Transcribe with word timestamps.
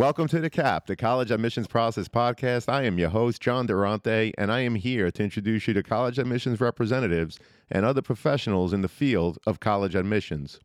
Welcome 0.00 0.28
to 0.28 0.40
The 0.40 0.48
Cap, 0.48 0.86
the 0.86 0.96
College 0.96 1.30
Admissions 1.30 1.66
Process 1.66 2.08
Podcast. 2.08 2.72
I 2.72 2.84
am 2.84 2.98
your 2.98 3.10
host, 3.10 3.42
John 3.42 3.66
Durante, 3.66 4.32
and 4.38 4.50
I 4.50 4.60
am 4.60 4.74
here 4.74 5.10
to 5.10 5.22
introduce 5.22 5.68
you 5.68 5.74
to 5.74 5.82
college 5.82 6.18
admissions 6.18 6.58
representatives 6.58 7.38
and 7.70 7.84
other 7.84 8.00
professionals 8.00 8.72
in 8.72 8.80
the 8.80 8.88
field 8.88 9.36
of 9.46 9.60
college 9.60 9.94
admissions. 9.94 10.58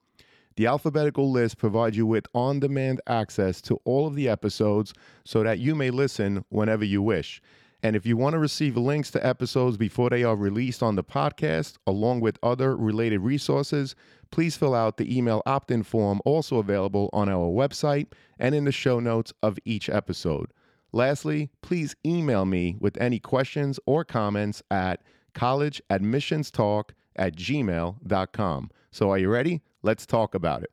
The 0.58 0.68
alphabetical 0.68 1.30
list 1.32 1.58
provides 1.58 1.98
you 1.98 2.06
with 2.06 2.28
on 2.34 2.62
demand 2.62 3.02
access 3.08 3.62
to 3.64 3.80
all 3.84 4.08
of 4.08 4.16
the 4.16 4.30
episodes 4.30 4.94
so 5.26 5.44
that 5.44 5.60
you 5.60 5.76
may 5.76 5.90
listen 5.90 6.46
whenever 6.50 6.86
you 6.86 7.02
wish. 7.02 7.42
And 7.84 7.96
if 7.96 8.06
you 8.06 8.16
want 8.16 8.34
to 8.34 8.40
receive 8.40 8.78
links 8.78 9.12
to 9.12 9.26
episodes 9.26 9.78
before 9.78 10.10
they 10.10 10.24
are 10.24 10.36
released 10.36 10.82
on 10.82 10.96
the 10.96 11.04
podcast, 11.04 11.76
along 11.86 12.22
with 12.22 12.40
other 12.42 12.76
related 12.76 13.20
resources, 13.20 13.96
please 14.32 14.56
fill 14.56 14.74
out 14.74 14.98
the 14.98 15.16
email 15.16 15.44
opt 15.46 15.70
in 15.72 15.84
form 15.84 16.22
also 16.26 16.58
available 16.58 17.10
on 17.12 17.30
our 17.30 17.48
website 17.48 18.08
and 18.40 18.56
in 18.56 18.64
the 18.64 18.72
show 18.72 19.00
notes 19.00 19.34
of 19.44 19.60
each 19.66 19.90
episode. 19.90 20.52
Lastly, 20.94 21.50
please 21.62 21.96
email 22.06 22.46
me 22.46 22.78
with 22.80 23.00
any 23.02 23.20
questions 23.20 23.80
or 23.86 24.06
comments 24.06 24.64
at 24.72 25.04
collegeadmissionstalk 25.34 26.92
at 27.18 27.36
gmail.com. 27.36 28.72
So, 28.92 29.12
are 29.12 29.18
you 29.18 29.30
ready? 29.30 29.62
Let's 29.86 30.08
talk 30.08 30.34
about 30.34 30.64
it. 30.64 30.72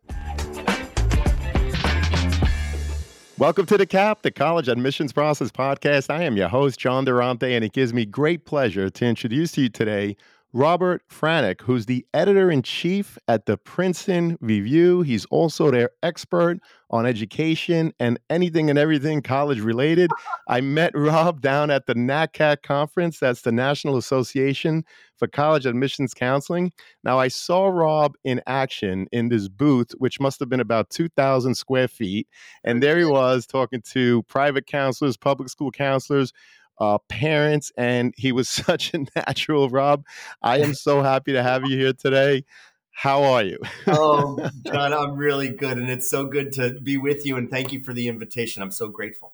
Welcome 3.36 3.66
to 3.66 3.76
the 3.76 3.84
CAP, 3.84 4.22
the 4.22 4.30
College 4.30 4.68
Admissions 4.68 5.12
Process 5.12 5.50
Podcast. 5.50 6.08
I 6.08 6.22
am 6.22 6.34
your 6.38 6.48
host, 6.48 6.80
John 6.80 7.04
Durante, 7.04 7.52
and 7.54 7.62
it 7.62 7.74
gives 7.74 7.92
me 7.92 8.06
great 8.06 8.46
pleasure 8.46 8.88
to 8.88 9.04
introduce 9.04 9.52
to 9.52 9.62
you 9.62 9.68
today 9.68 10.16
Robert 10.54 11.02
Franek, 11.08 11.62
who's 11.62 11.86
the 11.86 12.04
editor 12.12 12.50
in 12.50 12.62
chief 12.62 13.16
at 13.26 13.46
the 13.46 13.56
Princeton 13.56 14.36
Review. 14.42 15.00
He's 15.00 15.24
also 15.26 15.70
their 15.70 15.90
expert 16.02 16.58
on 16.90 17.06
education 17.06 17.94
and 17.98 18.20
anything 18.28 18.68
and 18.68 18.78
everything 18.78 19.22
college 19.22 19.60
related. 19.60 20.10
I 20.48 20.60
met 20.60 20.92
Rob 20.94 21.40
down 21.40 21.70
at 21.70 21.86
the 21.86 21.94
NACAC 21.94 22.62
conference, 22.62 23.18
that's 23.18 23.40
the 23.40 23.52
National 23.52 23.96
Association 23.96 24.84
for 25.16 25.26
College 25.26 25.64
Admissions 25.64 26.12
Counseling. 26.12 26.70
Now, 27.02 27.18
I 27.18 27.28
saw 27.28 27.68
Rob 27.68 28.16
in 28.24 28.42
action 28.46 29.06
in 29.10 29.30
this 29.30 29.48
booth, 29.48 29.92
which 29.98 30.20
must 30.20 30.38
have 30.40 30.50
been 30.50 30.60
about 30.60 30.90
2,000 30.90 31.54
square 31.54 31.88
feet. 31.88 32.28
And 32.62 32.82
there 32.82 32.98
he 32.98 33.06
was 33.06 33.46
talking 33.46 33.80
to 33.92 34.22
private 34.24 34.66
counselors, 34.66 35.16
public 35.16 35.48
school 35.48 35.70
counselors 35.70 36.32
uh, 36.78 36.98
parents, 37.08 37.72
and 37.76 38.14
he 38.16 38.32
was 38.32 38.48
such 38.48 38.94
a 38.94 39.04
natural, 39.16 39.68
Rob. 39.68 40.04
I 40.42 40.58
am 40.58 40.74
so 40.74 41.02
happy 41.02 41.32
to 41.32 41.42
have 41.42 41.64
you 41.66 41.76
here 41.76 41.92
today. 41.92 42.44
How 42.92 43.22
are 43.24 43.42
you? 43.42 43.58
oh, 43.86 44.38
John, 44.66 44.92
I'm 44.92 45.16
really 45.16 45.48
good. 45.48 45.78
And 45.78 45.90
it's 45.90 46.10
so 46.10 46.24
good 46.24 46.52
to 46.52 46.78
be 46.80 46.98
with 46.98 47.26
you. 47.26 47.36
And 47.36 47.50
thank 47.50 47.72
you 47.72 47.82
for 47.82 47.92
the 47.92 48.06
invitation. 48.06 48.62
I'm 48.62 48.70
so 48.70 48.88
grateful. 48.88 49.32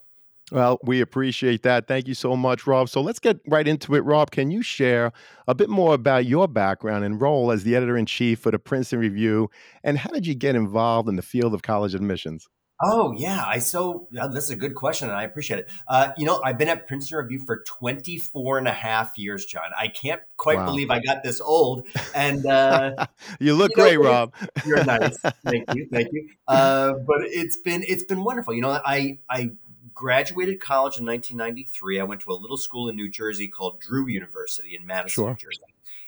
Well, 0.50 0.78
we 0.82 1.02
appreciate 1.02 1.62
that. 1.64 1.86
Thank 1.86 2.08
you 2.08 2.14
so 2.14 2.34
much, 2.34 2.66
Rob. 2.66 2.88
So 2.88 3.02
let's 3.02 3.18
get 3.18 3.38
right 3.46 3.68
into 3.68 3.94
it. 3.94 4.00
Rob, 4.00 4.30
can 4.30 4.50
you 4.50 4.62
share 4.62 5.12
a 5.46 5.54
bit 5.54 5.68
more 5.68 5.92
about 5.92 6.24
your 6.24 6.48
background 6.48 7.04
and 7.04 7.20
role 7.20 7.50
as 7.50 7.64
the 7.64 7.76
editor 7.76 7.98
in 7.98 8.06
chief 8.06 8.38
for 8.38 8.50
the 8.50 8.58
Princeton 8.58 9.00
Review? 9.00 9.50
And 9.84 9.98
how 9.98 10.10
did 10.10 10.26
you 10.26 10.34
get 10.34 10.54
involved 10.54 11.08
in 11.08 11.16
the 11.16 11.22
field 11.22 11.52
of 11.52 11.62
college 11.62 11.94
admissions? 11.94 12.48
Oh 12.80 13.12
yeah, 13.12 13.44
I 13.44 13.58
so 13.58 14.06
yeah, 14.12 14.28
this 14.28 14.44
is 14.44 14.50
a 14.50 14.56
good 14.56 14.76
question 14.76 15.08
and 15.08 15.16
I 15.16 15.24
appreciate 15.24 15.60
it. 15.60 15.68
Uh, 15.88 16.12
you 16.16 16.24
know, 16.24 16.40
I've 16.44 16.58
been 16.58 16.68
at 16.68 16.86
Princeton 16.86 17.18
Review 17.18 17.40
for 17.44 17.64
24 17.66 18.58
and 18.58 18.68
a 18.68 18.72
half 18.72 19.18
years, 19.18 19.44
John. 19.46 19.70
I 19.76 19.88
can't 19.88 20.22
quite 20.36 20.58
wow. 20.58 20.66
believe 20.66 20.90
I 20.90 21.00
got 21.00 21.24
this 21.24 21.40
old. 21.40 21.88
And 22.14 22.46
uh, 22.46 23.06
you 23.40 23.54
look 23.54 23.72
you 23.76 23.82
know, 23.82 23.84
great, 23.84 23.96
Rob. 23.96 24.32
You're 24.64 24.84
nice. 24.84 25.18
Thank 25.44 25.74
you, 25.74 25.88
thank 25.90 26.12
you. 26.12 26.28
Uh, 26.46 26.94
but 26.94 27.22
it's 27.22 27.56
been 27.56 27.84
it's 27.88 28.04
been 28.04 28.22
wonderful. 28.22 28.54
You 28.54 28.62
know, 28.62 28.70
I 28.84 29.18
I 29.28 29.52
graduated 29.92 30.60
college 30.60 30.98
in 30.98 31.06
1993. 31.06 31.98
I 31.98 32.04
went 32.04 32.20
to 32.20 32.30
a 32.30 32.34
little 32.34 32.56
school 32.56 32.88
in 32.88 32.94
New 32.94 33.08
Jersey 33.08 33.48
called 33.48 33.80
Drew 33.80 34.06
University 34.06 34.76
in 34.76 34.86
Madison, 34.86 35.24
sure. 35.24 35.30
New 35.30 35.36
Jersey, 35.36 35.62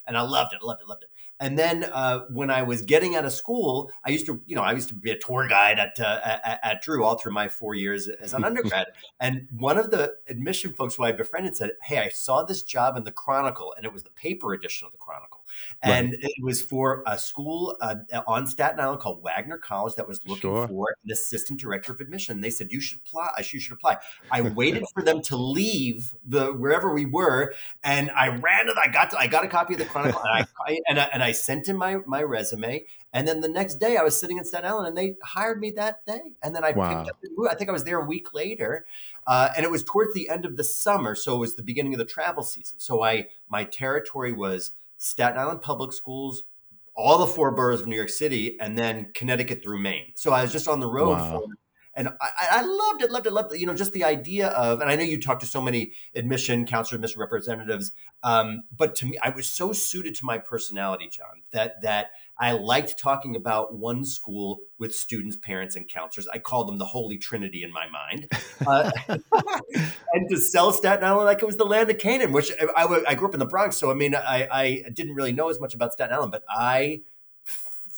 and 0.06 0.16
I 0.16 0.22
loved 0.22 0.54
it, 0.54 0.62
loved 0.62 0.82
it, 0.82 0.88
loved 0.88 1.02
it. 1.02 1.10
And 1.41 1.59
then 1.59 1.84
uh, 1.84 2.27
when 2.31 2.51
I 2.51 2.62
was 2.62 2.83
getting 2.83 3.17
out 3.17 3.25
of 3.25 3.33
school, 3.33 3.91
I 4.05 4.11
used 4.11 4.27
to, 4.27 4.41
you 4.47 4.55
know, 4.55 4.62
I 4.62 4.73
used 4.73 4.89
to 4.91 4.95
be 4.95 5.11
a 5.11 5.19
tour 5.19 5.49
guide 5.49 5.78
at, 5.78 5.99
uh, 5.99 6.21
at, 6.23 6.61
at, 6.62 6.83
Drew 6.83 7.03
all 7.03 7.17
through 7.17 7.33
my 7.33 7.49
four 7.49 7.75
years 7.75 8.09
as 8.09 8.34
an 8.34 8.45
undergrad. 8.51 8.89
and 9.21 9.49
one 9.56 9.79
of 9.79 9.91
the 9.91 10.15
admission 10.29 10.75
folks 10.75 10.95
who 10.95 11.05
I 11.05 11.12
befriended 11.12 11.56
said, 11.56 11.71
Hey, 11.83 11.99
I 11.99 12.11
saw 12.11 12.43
this 12.43 12.62
job 12.62 12.97
in 12.97 13.05
the 13.05 13.12
Chronicle, 13.12 13.75
and 13.77 13.87
it 13.87 13.93
was 13.93 14.03
the 14.03 14.11
paper 14.11 14.53
edition 14.53 14.87
of 14.87 14.93
the 14.93 14.99
Chronicle. 14.99 15.41
And 15.83 16.11
right. 16.11 16.21
it 16.23 16.45
was 16.45 16.62
for 16.62 17.03
a 17.06 17.19
school 17.19 17.77
uh, 17.81 17.97
on 18.27 18.47
Staten 18.47 18.81
Island 18.81 19.00
called 19.00 19.23
Wagner 19.23 19.59
College 19.59 19.95
that 19.95 20.06
was 20.06 20.21
looking 20.27 20.43
sure. 20.43 20.69
for 20.69 20.95
an 21.05 21.11
assistant 21.11 21.61
director 21.61 21.93
of 21.93 22.00
admission. 22.00 22.41
They 22.41 22.50
said, 22.50 22.71
You 22.71 22.81
should 22.81 22.99
apply. 22.99 23.31
You 23.50 23.61
should 23.61 23.73
apply. 23.73 23.97
I 24.31 24.43
waited 24.43 24.84
for 24.93 25.03
them 25.03 25.23
to 25.23 25.37
leave 25.37 26.15
the 26.27 26.53
wherever 26.53 26.93
we 26.93 27.06
were, 27.06 27.55
and 27.83 28.11
I 28.11 28.29
ran 28.29 28.67
to, 28.67 28.75
I 28.79 28.89
got 28.89 29.11
to, 29.12 29.19
I 29.19 29.27
got 29.27 29.45
a 29.45 29.49
copy 29.49 29.75
of 29.75 29.81
the 29.81 29.87
Chronicle, 29.87 30.21
and 30.23 30.47
I, 30.69 30.79
and 30.89 31.00
I, 31.00 31.09
and 31.12 31.23
I 31.23 31.30
I 31.31 31.33
sent 31.33 31.69
in 31.69 31.77
my 31.77 31.99
my 32.07 32.23
resume, 32.23 32.85
and 33.13 33.27
then 33.27 33.41
the 33.41 33.49
next 33.49 33.77
day 33.77 33.97
I 33.97 34.03
was 34.03 34.19
sitting 34.19 34.37
in 34.37 34.45
Staten 34.45 34.69
Island, 34.69 34.89
and 34.89 34.99
they 34.99 35.15
hired 35.23 35.61
me 35.61 35.71
that 35.73 36.05
day. 36.05 36.21
And 36.43 36.55
then 36.55 36.65
I 36.65 36.73
wow. 36.73 36.89
picked 36.89 37.11
up. 37.11 37.21
the 37.23 37.49
I 37.49 37.55
think 37.55 37.71
I 37.71 37.73
was 37.73 37.85
there 37.85 38.01
a 38.01 38.05
week 38.05 38.35
later, 38.35 38.85
uh, 39.29 39.51
and 39.57 39.65
it 39.65 39.71
was 39.71 39.85
towards 39.85 40.13
the 40.13 40.29
end 40.29 40.45
of 40.45 40.57
the 40.57 40.65
summer, 40.65 41.15
so 41.15 41.37
it 41.37 41.39
was 41.39 41.55
the 41.55 41.63
beginning 41.63 41.95
of 41.95 41.99
the 41.99 42.05
travel 42.05 42.43
season. 42.43 42.79
So 42.81 43.05
I 43.05 43.29
my 43.49 43.63
territory 43.65 44.33
was 44.33 44.73
Staten 44.99 45.39
Island 45.39 45.63
public 45.63 45.93
schools, 45.93 46.43
all 46.95 47.19
the 47.19 47.29
four 47.29 47.53
boroughs 47.53 47.81
of 47.81 47.87
New 47.87 47.97
York 47.97 48.11
City, 48.11 48.59
and 48.61 48.77
then 48.77 49.12
Connecticut 49.15 49.62
through 49.62 49.79
Maine. 49.79 50.12
So 50.17 50.33
I 50.33 50.43
was 50.43 50.53
just 50.53 50.67
on 50.67 50.81
the 50.81 50.91
road 50.91 51.19
wow. 51.19 51.31
for 51.31 51.55
and 51.95 52.09
I, 52.21 52.31
I, 52.53 52.62
loved 52.62 53.03
it, 53.03 53.11
loved 53.11 53.27
it, 53.27 53.33
loved 53.33 53.53
it. 53.53 53.61
You 53.61 53.67
know, 53.67 53.75
just 53.75 53.93
the 53.93 54.05
idea 54.05 54.49
of, 54.49 54.81
and 54.81 54.91
I 54.91 54.97
know 54.97 55.03
you 55.03 55.21
talked 55.21 55.41
to 55.41 55.47
so 55.47 55.61
many 55.61 55.93
admission 56.15 56.67
counselor, 56.67 56.97
admission 56.97 57.21
representatives, 57.21 57.93
um, 58.23 58.62
but 58.77 58.95
to 58.97 59.06
me, 59.06 59.19
I 59.23 59.31
was 59.31 59.53
so 59.53 59.73
suited 59.73 60.14
to 60.17 60.25
my 60.25 60.38
personality, 60.38 61.09
John, 61.09 61.43
that 61.53 61.82
that 61.82 62.11
I 62.38 62.53
liked 62.53 62.99
talking 62.99 63.37
about 63.37 63.75
one 63.75 64.05
school 64.05 64.61
with 64.79 64.94
students, 64.94 65.37
parents, 65.37 65.76
and 65.76 65.88
counselors. 65.88 66.29
I 66.29 66.38
called 66.38 66.69
them 66.69 66.79
the 66.79 66.87
Holy 66.87 67.19
Trinity 67.19 67.62
in 67.64 67.73
my 67.73 67.87
mind, 67.88 68.29
uh, 68.67 68.91
and 70.12 70.31
to 70.31 70.38
sell 70.38 70.73
Staten 70.73 71.05
Island 71.05 71.26
like 71.26 71.43
it 71.43 71.47
was 71.47 71.56
the 71.56 71.67
land 71.67 71.91
of 71.91 71.99
Canaan, 71.99 72.32
which 72.32 72.50
I, 72.76 72.85
I, 72.85 73.03
I 73.09 73.14
grew 73.14 73.29
up 73.29 73.35
in 73.35 73.41
the 73.41 73.47
Bronx, 73.47 73.76
so 73.76 73.91
I 73.91 73.94
mean, 73.94 74.14
I, 74.14 74.49
I 74.50 74.85
didn't 74.93 75.14
really 75.14 75.32
know 75.32 75.50
as 75.50 75.61
much 75.61 75.75
about 75.75 75.93
Staten 75.93 76.14
Island, 76.14 76.32
but 76.32 76.44
I 76.49 77.03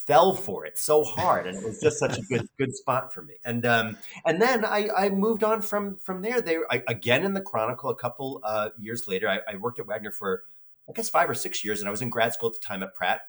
fell 0.07 0.35
for 0.35 0.65
it 0.67 0.79
so 0.79 1.05
hard, 1.05 1.47
and 1.47 1.57
it 1.57 1.65
was 1.65 1.81
just 1.81 1.99
such 1.99 2.19
a 2.19 2.23
good 2.23 2.49
good 2.59 2.75
spot 2.75 3.13
for 3.13 3.23
me. 3.23 3.35
And 3.45 3.65
um, 3.67 3.97
and 4.25 4.41
then 4.41 4.65
I, 4.65 4.89
I 4.97 5.09
moved 5.09 5.45
on 5.45 5.63
from 5.63 5.97
from 5.97 6.23
there. 6.23 6.41
They 6.41 6.59
I, 6.71 6.83
again 6.89 7.25
in 7.25 7.35
the 7.35 7.41
Chronicle 7.41 7.91
a 7.91 7.97
couple 7.97 8.41
uh, 8.45 8.71
years 8.79 9.07
later. 9.07 9.29
I, 9.29 9.41
I 9.51 9.57
worked 9.57 9.79
at 9.79 9.87
Wagner 9.87 10.11
for 10.11 10.45
I 10.89 10.93
guess 10.93 11.09
five 11.09 11.29
or 11.29 11.35
six 11.35 11.65
years, 11.65 11.81
and 11.81 11.89
I 11.89 11.91
was 11.91 12.03
in 12.03 12.11
grad 12.11 12.33
school 12.33 12.49
at 12.49 12.55
the 12.55 12.67
time 12.67 12.83
at 12.83 12.95
Pratt. 12.95 13.23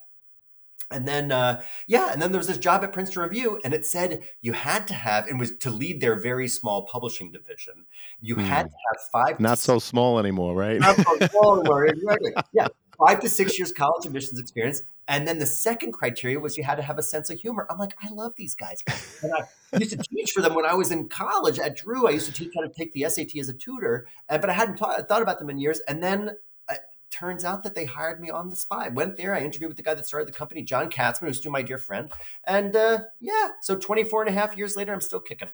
And 0.92 1.08
then, 1.08 1.32
uh, 1.32 1.62
yeah, 1.88 2.12
and 2.12 2.22
then 2.22 2.32
there 2.32 2.38
was 2.38 2.48
this 2.48 2.58
job 2.58 2.84
at 2.84 2.94
Princeton 2.94 3.24
Review, 3.24 3.60
and 3.64 3.74
it 3.74 3.86
said 3.86 4.22
you 4.42 4.54
had 4.54 4.88
to 4.90 4.94
have, 4.94 5.28
and 5.28 5.40
was 5.40 5.56
to 5.58 5.72
lead 5.72 6.02
their 6.02 6.20
very 6.20 6.48
small 6.48 6.84
publishing 6.84 7.32
division. 7.32 7.86
You 8.22 8.36
had 8.36 8.68
hmm. 8.68 8.70
to 8.70 8.76
have 8.90 8.98
five. 9.12 9.40
Not 9.40 9.58
so 9.58 9.80
small 9.80 10.20
anymore, 10.20 10.54
right? 10.54 10.80
Not 10.80 10.98
so 10.98 11.28
small 11.28 11.60
anymore, 11.60 11.86
exactly. 11.88 12.34
Yeah, 12.52 12.68
five 12.98 13.20
to 13.22 13.30
six 13.30 13.58
years 13.58 13.72
college 13.72 14.06
admissions 14.06 14.40
experience. 14.40 14.84
And 15.08 15.28
then 15.28 15.40
the 15.40 15.46
second 15.46 15.92
criteria 15.92 16.40
was 16.40 16.58
you 16.58 16.64
had 16.64 16.76
to 16.76 16.82
have 16.82 16.98
a 16.98 17.04
sense 17.04 17.30
of 17.30 17.40
humor. 17.40 17.68
I'm 17.70 17.78
like, 17.78 17.96
I 18.02 18.10
love 18.10 18.34
these 18.36 18.56
guys. 18.56 18.84
And 19.22 19.34
I 19.34 19.78
used 19.78 19.92
to 19.92 19.98
teach 19.98 20.32
for 20.32 20.42
them 20.42 20.54
when 20.56 20.66
I 20.66 20.74
was 20.76 20.92
in 20.92 21.10
college 21.10 21.60
at 21.60 21.76
Drew. 21.76 22.08
I 22.08 22.12
used 22.12 22.28
to 22.28 22.32
teach 22.32 22.54
how 22.56 22.62
to 22.62 22.70
take 22.70 22.94
the 22.94 23.10
SAT 23.10 23.36
as 23.38 23.50
a 23.50 23.54
tutor, 23.54 24.08
but 24.30 24.50
I 24.50 24.54
hadn't 24.54 24.78
thought 24.78 25.22
about 25.22 25.40
them 25.40 25.50
in 25.50 25.58
years. 25.58 25.82
And 25.82 26.02
then 26.02 26.32
uh, 26.70 26.76
turns 27.12 27.44
out 27.44 27.64
that 27.64 27.76
they 27.76 27.86
hired 27.86 28.22
me 28.22 28.30
on 28.30 28.50
the 28.50 28.56
spy. 28.56 28.88
Went 28.88 29.18
there, 29.18 29.36
I 29.36 29.42
interviewed 29.42 29.70
with 29.70 29.78
the 29.78 29.84
guy 29.84 29.94
that 29.94 30.08
started 30.08 30.28
the 30.28 30.38
company, 30.38 30.62
John 30.62 30.90
Katzman, 30.90 31.28
who's 31.28 31.38
still 31.38 31.52
my 31.52 31.64
dear 31.64 31.78
friend. 31.78 32.10
And 32.48 32.74
uh, 32.76 33.00
yeah, 33.20 33.50
so 33.62 33.76
24 33.76 34.24
and 34.24 34.30
a 34.30 34.40
half 34.40 34.56
years 34.56 34.78
later, 34.78 34.94
I'm 34.94 35.02
still 35.02 35.20
kicking. 35.20 35.50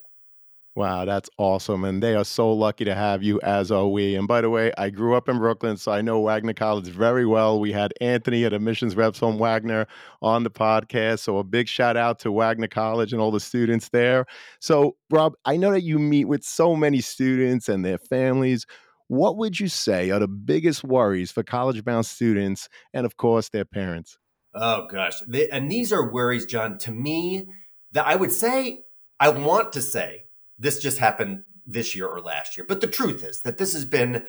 Wow, 0.76 1.04
that's 1.04 1.30
awesome. 1.38 1.84
And 1.84 2.02
they 2.02 2.16
are 2.16 2.24
so 2.24 2.54
lucky 2.54 2.86
to 2.86 2.94
have 2.94 3.24
you, 3.24 3.40
as 3.42 3.72
are 3.72 3.88
we. 3.88 4.16
And 4.16 4.28
by 4.28 4.42
the 4.42 4.50
way, 4.50 4.72
I 4.78 4.90
grew 4.90 5.16
up 5.16 5.28
in 5.28 5.38
Brooklyn, 5.40 5.78
so 5.78 5.92
I 5.92 6.02
know 6.02 6.22
Wagner 6.22 6.54
College 6.54 6.88
very 6.88 7.26
well. 7.26 7.60
We 7.60 7.72
had 7.72 7.94
Anthony 8.00 8.46
at 8.46 8.54
Admissions 8.54 8.96
Reps 8.96 9.20
from 9.20 9.40
Wagner 9.40 9.88
on 10.22 10.44
the 10.44 10.52
podcast. 10.52 11.20
So 11.20 11.38
a 11.38 11.44
big 11.44 11.68
shout 11.68 11.98
out 11.98 12.20
to 12.20 12.32
Wagner 12.32 12.68
College 12.68 13.12
and 13.12 13.22
all 13.22 13.32
the 13.32 13.40
students 13.40 13.90
there. 13.90 14.26
So, 14.60 14.96
Rob, 15.10 15.34
I 15.44 15.58
know 15.58 15.72
that 15.72 15.82
you 15.82 15.98
meet 15.98 16.26
with 16.26 16.44
so 16.44 16.76
many 16.76 17.02
students 17.02 17.68
and 17.68 17.84
their 17.84 17.98
families. 17.98 18.66
What 19.08 19.38
would 19.38 19.60
you 19.60 19.68
say 19.68 20.12
are 20.12 20.20
the 20.20 20.28
biggest 20.28 20.84
worries 20.84 21.32
for 21.32 21.42
college 21.42 21.84
bound 21.84 22.06
students 22.06 22.70
and, 22.94 23.08
of 23.08 23.18
course, 23.18 23.50
their 23.50 23.66
parents? 23.66 24.20
Oh, 24.54 24.88
gosh. 24.88 25.22
and 25.52 25.70
these 25.70 25.92
are 25.92 26.12
worries, 26.12 26.46
John, 26.46 26.78
to 26.80 26.92
me, 26.92 27.48
that 27.92 28.06
I 28.08 28.16
would 28.16 28.32
say, 28.32 28.84
I 29.20 29.30
want 29.30 29.74
to 29.74 29.82
say, 29.82 30.26
this 30.60 30.80
just 30.80 31.00
happened 31.00 31.44
this 31.66 31.96
year 31.96 32.08
or 32.08 32.20
last 32.20 32.58
year. 32.58 32.66
But 32.68 32.82
the 32.82 32.88
truth 32.88 33.24
is 33.24 33.42
that 33.42 33.58
this 33.58 33.74
has 33.74 33.86
been 33.86 34.26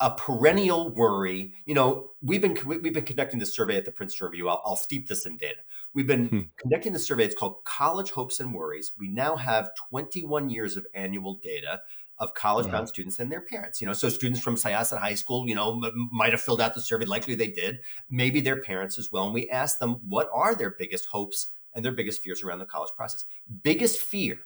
a 0.00 0.10
perennial 0.10 0.90
worry. 0.90 1.54
You 1.66 1.74
know, 1.74 2.10
we've 2.22 2.40
been 2.40 2.56
we've 2.66 2.92
been 2.92 3.04
conducting 3.04 3.38
this 3.38 3.54
survey 3.54 3.76
at 3.76 3.84
the 3.84 3.92
Princeton 3.92 4.26
Review. 4.26 4.48
I'll, 4.48 4.62
I'll 4.64 4.76
steep 4.76 5.08
this 5.08 5.26
in 5.26 5.36
data. 5.36 5.60
We've 5.94 6.06
been 6.06 6.28
hmm. 6.28 6.40
conducting 6.56 6.92
the 6.92 6.98
survey. 6.98 7.24
It's 7.24 7.34
called 7.34 7.64
College 7.64 8.10
Hopes 8.12 8.40
and 8.40 8.54
Worries. 8.54 8.92
We 8.98 9.08
now 9.08 9.36
have 9.36 9.70
21 9.90 10.48
years 10.50 10.76
of 10.76 10.86
annual 10.94 11.34
data 11.42 11.80
of 12.18 12.34
college-bound 12.34 12.82
wow. 12.82 12.86
students 12.86 13.18
and 13.18 13.32
their 13.32 13.40
parents. 13.40 13.80
You 13.80 13.86
know, 13.86 13.94
so 13.94 14.10
students 14.10 14.42
from 14.42 14.54
Syosset 14.54 14.98
High 14.98 15.14
School, 15.14 15.48
you 15.48 15.54
know, 15.54 15.82
m- 15.82 16.10
might 16.12 16.32
have 16.32 16.40
filled 16.42 16.60
out 16.60 16.74
the 16.74 16.80
survey. 16.80 17.06
Likely 17.06 17.34
they 17.34 17.48
did. 17.48 17.80
Maybe 18.10 18.42
their 18.42 18.60
parents 18.60 18.98
as 18.98 19.10
well. 19.10 19.24
And 19.24 19.32
we 19.32 19.48
asked 19.48 19.80
them 19.80 20.00
what 20.06 20.28
are 20.32 20.54
their 20.54 20.70
biggest 20.78 21.06
hopes 21.06 21.52
and 21.74 21.82
their 21.82 21.92
biggest 21.92 22.22
fears 22.22 22.42
around 22.42 22.58
the 22.58 22.66
college 22.66 22.90
process. 22.94 23.24
Biggest 23.62 23.98
fear 23.98 24.40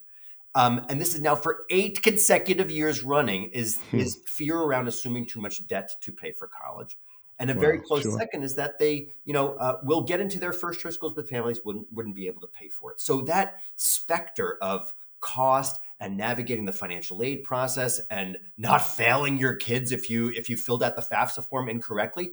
um, 0.54 0.86
and 0.88 1.00
this 1.00 1.14
is 1.14 1.20
now 1.20 1.34
for 1.34 1.64
eight 1.70 2.02
consecutive 2.02 2.70
years 2.70 3.02
running, 3.02 3.50
is 3.50 3.78
hmm. 3.90 3.98
is 3.98 4.20
fear 4.26 4.56
around 4.56 4.88
assuming 4.88 5.26
too 5.26 5.40
much 5.40 5.66
debt 5.66 5.90
to 6.02 6.12
pay 6.12 6.32
for 6.32 6.48
college. 6.48 6.96
And 7.40 7.50
a 7.50 7.54
very 7.54 7.80
close 7.80 8.02
sure. 8.02 8.16
second 8.16 8.44
is 8.44 8.54
that 8.54 8.78
they, 8.78 9.08
you 9.24 9.32
know, 9.32 9.54
uh, 9.54 9.78
will 9.82 10.02
get 10.02 10.20
into 10.20 10.38
their 10.38 10.52
first 10.52 10.78
choice 10.78 10.94
schools, 10.94 11.14
but 11.14 11.28
families 11.28 11.60
wouldn't 11.64 11.92
wouldn't 11.92 12.14
be 12.14 12.28
able 12.28 12.40
to 12.42 12.46
pay 12.46 12.68
for 12.68 12.92
it. 12.92 13.00
So 13.00 13.22
that 13.22 13.56
specter 13.74 14.56
of 14.62 14.94
cost 15.20 15.80
and 16.00 16.16
navigating 16.16 16.64
the 16.64 16.72
financial 16.72 17.22
aid 17.22 17.42
process 17.42 18.00
and 18.10 18.36
not 18.56 18.86
failing 18.86 19.38
your 19.38 19.56
kids 19.56 19.90
if 19.90 20.08
you 20.08 20.30
if 20.36 20.48
you 20.48 20.56
filled 20.56 20.82
out 20.82 20.94
the 20.94 21.02
FAFSA 21.02 21.48
form 21.48 21.68
incorrectly. 21.68 22.32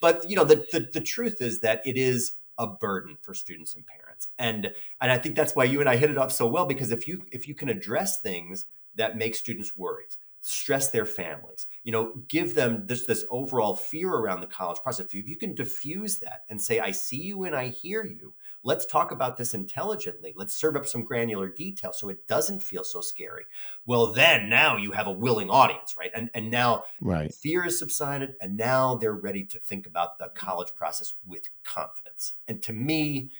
But 0.00 0.28
you 0.28 0.36
know, 0.36 0.44
the 0.44 0.64
the, 0.72 0.88
the 0.92 1.00
truth 1.02 1.42
is 1.42 1.60
that 1.60 1.82
it 1.84 1.98
is 1.98 2.36
a 2.60 2.66
burden 2.66 3.16
for 3.22 3.32
students 3.32 3.74
and 3.74 3.84
parents. 3.86 4.28
And 4.38 4.70
and 5.00 5.10
I 5.10 5.18
think 5.18 5.34
that's 5.34 5.56
why 5.56 5.64
you 5.64 5.80
and 5.80 5.88
I 5.88 5.96
hit 5.96 6.10
it 6.10 6.18
off 6.18 6.30
so 6.30 6.46
well 6.46 6.66
because 6.66 6.92
if 6.92 7.08
you 7.08 7.22
if 7.32 7.48
you 7.48 7.54
can 7.54 7.70
address 7.70 8.20
things 8.20 8.66
that 8.96 9.16
make 9.16 9.34
students 9.34 9.76
worries, 9.76 10.18
stress 10.42 10.90
their 10.90 11.06
families, 11.06 11.66
you 11.84 11.92
know, 11.92 12.12
give 12.28 12.54
them 12.54 12.84
this 12.86 13.06
this 13.06 13.24
overall 13.30 13.76
fear 13.76 14.10
around 14.10 14.40
the 14.40 14.46
college 14.46 14.80
process. 14.82 15.06
If 15.12 15.28
you 15.28 15.36
can 15.36 15.54
diffuse 15.54 16.18
that 16.18 16.44
and 16.48 16.60
say, 16.60 16.80
I 16.80 16.90
see 16.90 17.20
you 17.20 17.44
and 17.44 17.54
I 17.54 17.68
hear 17.68 18.04
you, 18.04 18.34
Let's 18.62 18.84
talk 18.84 19.10
about 19.10 19.38
this 19.38 19.54
intelligently. 19.54 20.34
Let's 20.36 20.54
serve 20.54 20.76
up 20.76 20.86
some 20.86 21.02
granular 21.02 21.48
detail 21.48 21.92
so 21.92 22.10
it 22.10 22.26
doesn't 22.26 22.62
feel 22.62 22.84
so 22.84 23.00
scary. 23.00 23.44
Well, 23.86 24.12
then 24.12 24.50
now 24.50 24.76
you 24.76 24.92
have 24.92 25.06
a 25.06 25.12
willing 25.12 25.48
audience, 25.48 25.96
right? 25.98 26.10
And 26.14 26.30
and 26.34 26.50
now 26.50 26.84
right. 27.00 27.32
fear 27.32 27.64
is 27.64 27.78
subsided, 27.78 28.34
and 28.40 28.56
now 28.56 28.96
they're 28.96 29.14
ready 29.14 29.44
to 29.44 29.58
think 29.58 29.86
about 29.86 30.18
the 30.18 30.28
college 30.34 30.74
process 30.74 31.14
with 31.26 31.48
confidence. 31.64 32.34
And 32.48 32.62
to 32.64 32.74
me, 32.74 33.30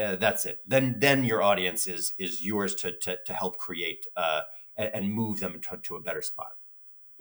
uh, 0.00 0.16
that's 0.16 0.46
it. 0.46 0.62
Then 0.66 0.96
then 0.98 1.24
your 1.24 1.42
audience 1.42 1.86
is 1.86 2.14
is 2.18 2.44
yours 2.44 2.74
to 2.76 2.92
to, 2.92 3.18
to 3.26 3.32
help 3.34 3.58
create 3.58 4.06
uh, 4.16 4.42
and, 4.80 4.90
and 4.94 5.12
move 5.12 5.40
them 5.40 5.60
to, 5.60 5.78
to 5.82 5.96
a 5.96 6.00
better 6.00 6.22
spot. 6.22 6.48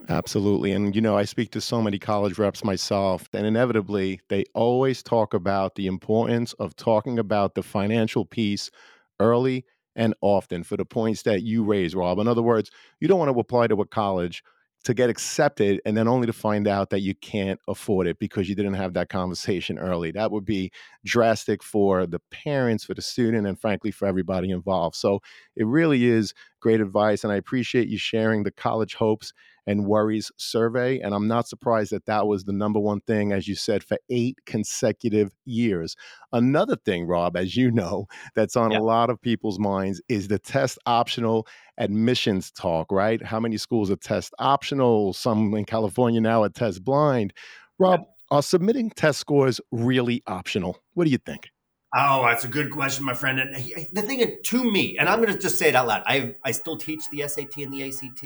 Absolutely. 0.08 0.72
And, 0.72 0.96
you 0.96 1.02
know, 1.02 1.18
I 1.18 1.26
speak 1.26 1.52
to 1.52 1.62
so 1.62 1.82
many 1.82 2.00
college 2.00 2.38
reps 2.38 2.64
myself, 2.64 3.28
and 3.34 3.46
inevitably, 3.46 4.22
they 4.30 4.46
always 4.54 5.04
talk 5.04 5.34
about 5.34 5.76
the 5.76 5.88
importance 5.88 6.54
of 6.54 6.76
talking 6.78 7.20
about 7.20 7.54
the 7.54 7.64
financial 7.64 8.24
piece 8.24 8.72
early 9.20 9.66
and 9.98 10.14
often 10.22 10.64
for 10.64 10.78
the 10.78 10.86
points 10.86 11.24
that 11.24 11.44
you 11.44 11.64
raise, 11.64 11.96
Rob. 11.96 12.20
In 12.20 12.30
other 12.30 12.42
words, 12.42 12.72
you 13.02 13.10
don't 13.10 13.20
want 13.20 13.34
to 13.34 13.40
apply 13.40 13.68
to 13.68 13.82
a 13.82 13.86
college 13.86 14.42
to 14.86 14.94
get 14.94 15.10
accepted 15.10 15.82
and 15.86 15.96
then 15.98 16.08
only 16.08 16.26
to 16.26 16.34
find 16.34 16.68
out 16.68 16.90
that 16.90 17.02
you 17.02 17.14
can't 17.16 17.60
afford 17.68 18.08
it 18.08 18.18
because 18.18 18.48
you 18.48 18.56
didn't 18.56 18.76
have 18.76 18.94
that 18.94 19.10
conversation 19.10 19.78
early. 19.78 20.12
That 20.12 20.32
would 20.32 20.46
be 20.46 20.72
drastic 21.06 21.62
for 21.62 22.08
the 22.08 22.22
parents, 22.32 22.86
for 22.86 22.94
the 22.94 23.02
student, 23.02 23.46
and 23.46 23.60
frankly, 23.60 23.92
for 23.92 24.08
everybody 24.08 24.52
involved. 24.52 24.96
So 24.96 25.20
it 25.56 25.68
really 25.68 26.06
is 26.06 26.34
great 26.62 26.80
advice. 26.80 27.24
And 27.24 27.34
I 27.34 27.36
appreciate 27.36 27.90
you 27.90 27.98
sharing 27.98 28.44
the 28.44 28.52
college 28.52 28.96
hopes 28.96 29.34
and 29.70 29.86
worries 29.86 30.32
survey. 30.36 31.00
And 31.00 31.14
I'm 31.14 31.28
not 31.28 31.48
surprised 31.48 31.92
that 31.92 32.08
that 32.08 32.26
was 32.26 32.44
the 32.44 32.52
number 32.52 32.80
one 32.80 33.02
thing, 33.02 33.32
as 33.32 33.48
you 33.48 33.54
said, 33.54 33.84
for 33.84 34.00
eight 34.10 34.36
consecutive 34.48 35.30
years. 35.46 35.96
Another 36.34 36.76
thing, 36.76 37.06
Rob, 37.06 37.38
as 37.38 37.56
you 37.56 37.70
know, 37.70 38.08
that's 38.36 38.56
on 38.56 38.72
yeah. 38.72 38.80
a 38.80 38.82
lot 38.82 39.12
of 39.12 39.22
people's 39.22 39.60
minds 39.60 40.02
is 40.10 40.28
the 40.28 40.40
test 40.40 40.80
optional 40.88 41.46
admissions 41.78 42.52
talk, 42.52 42.92
right? 42.92 43.24
How 43.24 43.40
many 43.40 43.58
schools 43.58 43.92
are 43.92 43.96
test 43.96 44.34
optional? 44.40 45.14
Some 45.14 45.54
in 45.54 45.66
California 45.66 46.20
now 46.20 46.42
are 46.42 46.50
test 46.50 46.84
blind. 46.84 47.32
Rob, 47.78 48.00
yeah. 48.00 48.38
are 48.38 48.44
submitting 48.44 48.90
test 48.90 49.20
scores 49.20 49.62
really 49.72 50.24
optional? 50.26 50.80
What 50.96 51.04
do 51.06 51.12
you 51.12 51.20
think? 51.20 51.52
Oh, 51.96 52.24
that's 52.24 52.44
a 52.44 52.48
good 52.48 52.70
question, 52.70 53.04
my 53.04 53.16
friend. 53.16 53.40
And 53.40 53.56
the 53.92 54.02
thing 54.04 54.38
to 54.44 54.72
me, 54.72 54.98
and 55.00 55.10
I'm 55.10 55.22
going 55.22 55.34
to 55.34 55.40
just 55.40 55.58
say 55.58 55.70
it 55.70 55.76
out 55.76 55.88
loud. 55.88 56.04
I 56.06 56.36
I 56.44 56.52
still 56.52 56.78
teach 56.78 57.02
the 57.12 57.28
SAT 57.28 57.58
and 57.58 57.74
the 57.74 57.84
ACT. 57.84 58.26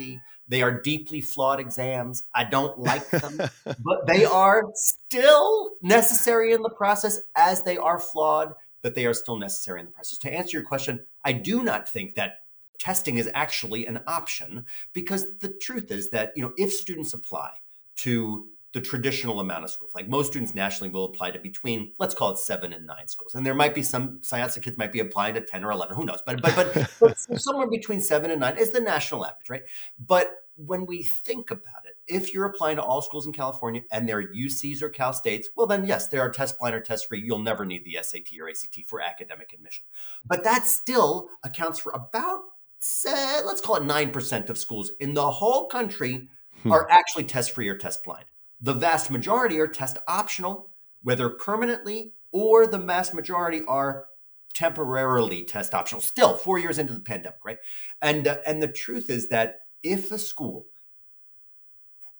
They 0.50 0.62
are 0.62 0.82
deeply 0.82 1.22
flawed 1.22 1.62
exams. 1.62 2.26
I 2.36 2.44
don't 2.44 2.78
like 2.78 3.10
them, 3.10 3.38
but 3.66 4.08
they 4.08 4.26
are 4.26 4.66
still 4.76 5.72
necessary 5.82 6.52
in 6.52 6.62
the 6.62 6.70
process 6.70 7.22
as 7.36 7.64
they 7.64 7.78
are 7.78 8.00
flawed, 8.00 8.54
but 8.82 8.96
they 8.96 9.06
are 9.06 9.14
still 9.14 9.38
necessary 9.38 9.80
in 9.80 9.86
the 9.86 9.92
process. 9.94 10.18
To 10.20 10.34
answer 10.34 10.58
your 10.58 10.66
question, 10.66 11.06
I 11.24 11.32
do 11.32 11.64
not 11.64 11.88
think 11.88 12.16
that 12.16 12.40
testing 12.80 13.18
is 13.18 13.30
actually 13.34 13.86
an 13.86 14.02
option 14.08 14.66
because 14.92 15.38
the 15.40 15.48
truth 15.48 15.90
is 15.90 16.10
that, 16.10 16.34
you 16.36 16.44
know, 16.44 16.52
if 16.58 16.74
students 16.74 17.14
apply 17.14 17.52
to 17.96 18.48
the 18.74 18.82
traditional 18.82 19.40
amount 19.40 19.64
of 19.64 19.70
schools. 19.70 19.92
Like 19.94 20.10
most 20.10 20.28
students 20.28 20.56
nationally 20.56 20.92
will 20.92 21.06
apply 21.06 21.32
to 21.32 21.40
between, 21.40 21.92
let's 22.00 22.16
call 22.16 22.32
it 22.32 22.40
seven 22.40 22.74
and 22.74 22.86
nine 22.86 23.08
schools. 23.08 23.36
And 23.36 23.46
there 23.46 23.54
might 23.54 23.76
be 23.76 23.84
some 23.84 24.20
Syosset 24.22 24.64
kids 24.64 24.78
might 24.78 24.92
be 24.92 25.00
applying 25.00 25.36
to 25.36 25.42
10 25.42 25.64
or 25.64 25.72
11, 25.72 25.96
who 25.96 26.06
knows? 26.06 26.24
But, 26.26 26.42
but, 26.42 26.56
but, 26.56 26.92
but 27.00 27.18
somewhere 27.40 27.68
between 27.70 28.02
seven 28.02 28.32
and 28.32 28.42
nine 28.42 28.58
is 28.58 28.72
the 28.72 28.82
national 28.82 29.26
average, 29.26 29.50
right? 29.50 29.64
But 30.06 30.38
when 30.56 30.88
we 30.88 31.04
think 31.04 31.52
about 31.52 31.86
it, 31.86 31.96
if 32.08 32.34
you're 32.34 32.46
applying 32.46 32.78
to 32.78 32.84
all 32.84 33.02
schools 33.02 33.28
in 33.28 33.34
California 33.34 33.82
and 33.92 34.10
they're 34.10 34.34
UCs 34.34 34.82
or 34.82 34.90
Cal 34.90 35.14
States, 35.14 35.50
well, 35.56 35.68
then 35.68 35.86
yes, 35.86 36.08
they 36.08 36.18
are 36.18 36.30
test 36.30 36.58
blind 36.58 36.74
or 36.74 36.82
test 36.82 37.08
free. 37.08 37.22
You'll 37.22 37.40
never 37.40 37.66
need 37.66 37.86
the 37.86 37.98
SAT 38.02 38.40
or 38.42 38.50
ACT 38.50 38.88
for 38.88 39.02
academic 39.02 39.54
admission. 39.54 39.86
But 40.26 40.44
that 40.44 40.66
still 40.66 41.30
accounts 41.44 41.80
for 41.80 41.92
about, 41.92 42.42
say, 42.80 43.40
let's 43.46 43.62
call 43.62 43.76
it 43.76 43.84
9% 43.84 44.50
of 44.50 44.58
schools 44.58 44.92
in 45.00 45.14
the 45.14 45.30
whole 45.30 45.68
country 45.68 46.28
hmm. 46.64 46.72
are 46.72 46.90
actually 46.90 47.26
test 47.26 47.52
free 47.52 47.68
or 47.68 47.78
test 47.78 48.04
blind. 48.04 48.26
The 48.64 48.74
vast 48.74 49.12
majority 49.12 49.60
are 49.60 49.68
test 49.68 49.98
optional, 50.08 50.70
whether 51.04 51.30
permanently 51.30 52.14
or 52.32 52.66
the 52.66 52.78
vast 52.80 53.14
majority 53.14 53.62
are 53.68 54.06
temporarily 54.54 55.44
test 55.44 55.74
optional. 55.74 56.02
Still, 56.02 56.36
four 56.36 56.58
years 56.58 56.80
into 56.80 56.94
the 56.94 57.00
pandemic, 57.00 57.40
right? 57.46 57.58
And 58.02 58.28
uh, 58.28 58.38
and 58.48 58.64
the 58.64 58.70
truth 58.70 59.10
is 59.10 59.28
that 59.30 59.60
if 59.84 60.12
a 60.12 60.18
school 60.18 60.68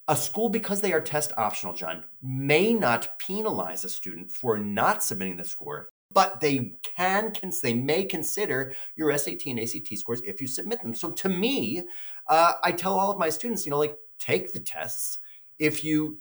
a 0.10 0.16
school 0.16 0.50
because 0.50 0.82
they 0.82 0.92
are 0.92 1.00
test 1.00 1.32
optional 1.38 1.74
john 1.74 2.04
may 2.22 2.74
not 2.74 3.18
penalize 3.20 3.86
a 3.86 3.90
student 3.90 4.30
for 4.30 4.58
not 4.58 5.02
submitting 5.02 5.38
the 5.38 5.44
score 5.44 5.88
but 6.14 6.42
they 6.42 6.76
can 6.84 7.32
cons- 7.32 7.62
they 7.62 7.74
may 7.74 8.04
consider 8.04 8.74
your 8.96 9.18
sat 9.18 9.46
and 9.46 9.60
act 9.60 9.98
scores 9.98 10.22
if 10.26 10.42
you 10.42 10.48
submit 10.48 10.82
them 10.82 10.94
so 10.94 11.10
to 11.10 11.30
me 11.30 11.84
uh, 12.28 12.54
i 12.64 12.72
tell 12.72 13.00
all 13.00 13.12
of 13.12 13.18
my 13.18 13.30
students 13.30 13.66
you 13.66 13.70
know 13.70 13.80
like 13.80 13.98
take 14.20 14.52
the 14.52 14.60
tests 14.60 15.20
if 15.58 15.84
you 15.86 16.18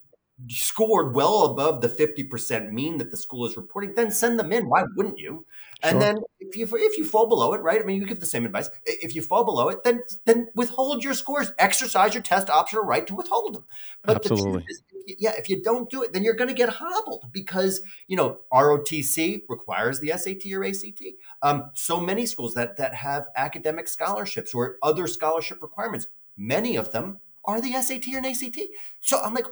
scored 0.48 1.14
well 1.14 1.44
above 1.44 1.80
the 1.80 1.88
50% 1.88 2.72
mean 2.72 2.98
that 2.98 3.10
the 3.10 3.16
school 3.16 3.46
is 3.46 3.56
reporting, 3.56 3.94
then 3.94 4.10
send 4.10 4.38
them 4.38 4.52
in. 4.52 4.68
Why 4.68 4.84
wouldn't 4.96 5.18
you? 5.18 5.46
And 5.82 6.00
then 6.00 6.18
if 6.38 6.56
you 6.56 6.68
if 6.76 6.96
you 6.96 7.04
fall 7.04 7.26
below 7.26 7.54
it, 7.54 7.60
right? 7.60 7.80
I 7.80 7.84
mean, 7.84 8.00
you 8.00 8.06
give 8.06 8.20
the 8.20 8.26
same 8.26 8.44
advice. 8.44 8.70
If 8.86 9.14
you 9.16 9.22
fall 9.22 9.44
below 9.44 9.68
it, 9.68 9.82
then 9.82 10.00
then 10.26 10.48
withhold 10.54 11.02
your 11.02 11.14
scores. 11.14 11.52
Exercise 11.58 12.14
your 12.14 12.22
test 12.22 12.48
optional 12.48 12.84
right 12.84 13.06
to 13.06 13.14
withhold 13.14 13.54
them. 13.54 13.64
But 14.04 14.16
Absolutely. 14.16 14.44
the 14.44 14.58
truth 14.58 14.64
is, 14.68 14.82
yeah, 15.18 15.32
if 15.36 15.50
you 15.50 15.60
don't 15.60 15.90
do 15.90 16.02
it, 16.02 16.12
then 16.12 16.22
you're 16.22 16.34
going 16.34 16.48
to 16.48 16.54
get 16.54 16.68
hobbled 16.68 17.26
because 17.32 17.80
you 18.06 18.16
know 18.16 18.38
ROTC 18.52 19.42
requires 19.48 19.98
the 19.98 20.12
SAT 20.16 20.52
or 20.52 20.64
ACT. 20.64 21.02
Um, 21.42 21.70
so 21.74 21.98
many 22.00 22.26
schools 22.26 22.54
that 22.54 22.76
that 22.76 22.94
have 22.94 23.26
academic 23.34 23.88
scholarships 23.88 24.54
or 24.54 24.78
other 24.82 25.08
scholarship 25.08 25.60
requirements, 25.62 26.06
many 26.36 26.76
of 26.76 26.92
them 26.92 27.18
are 27.44 27.60
the 27.60 27.72
SAT 27.72 28.08
or 28.14 28.18
an 28.18 28.26
ACT. 28.26 28.58
So 29.00 29.20
I'm 29.20 29.34
like, 29.34 29.46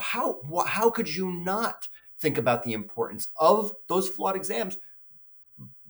how 0.00 0.40
how 0.66 0.90
could 0.90 1.14
you 1.14 1.32
not 1.32 1.88
think 2.20 2.38
about 2.38 2.62
the 2.62 2.72
importance 2.72 3.28
of 3.38 3.72
those 3.88 4.08
flawed 4.08 4.36
exams? 4.36 4.78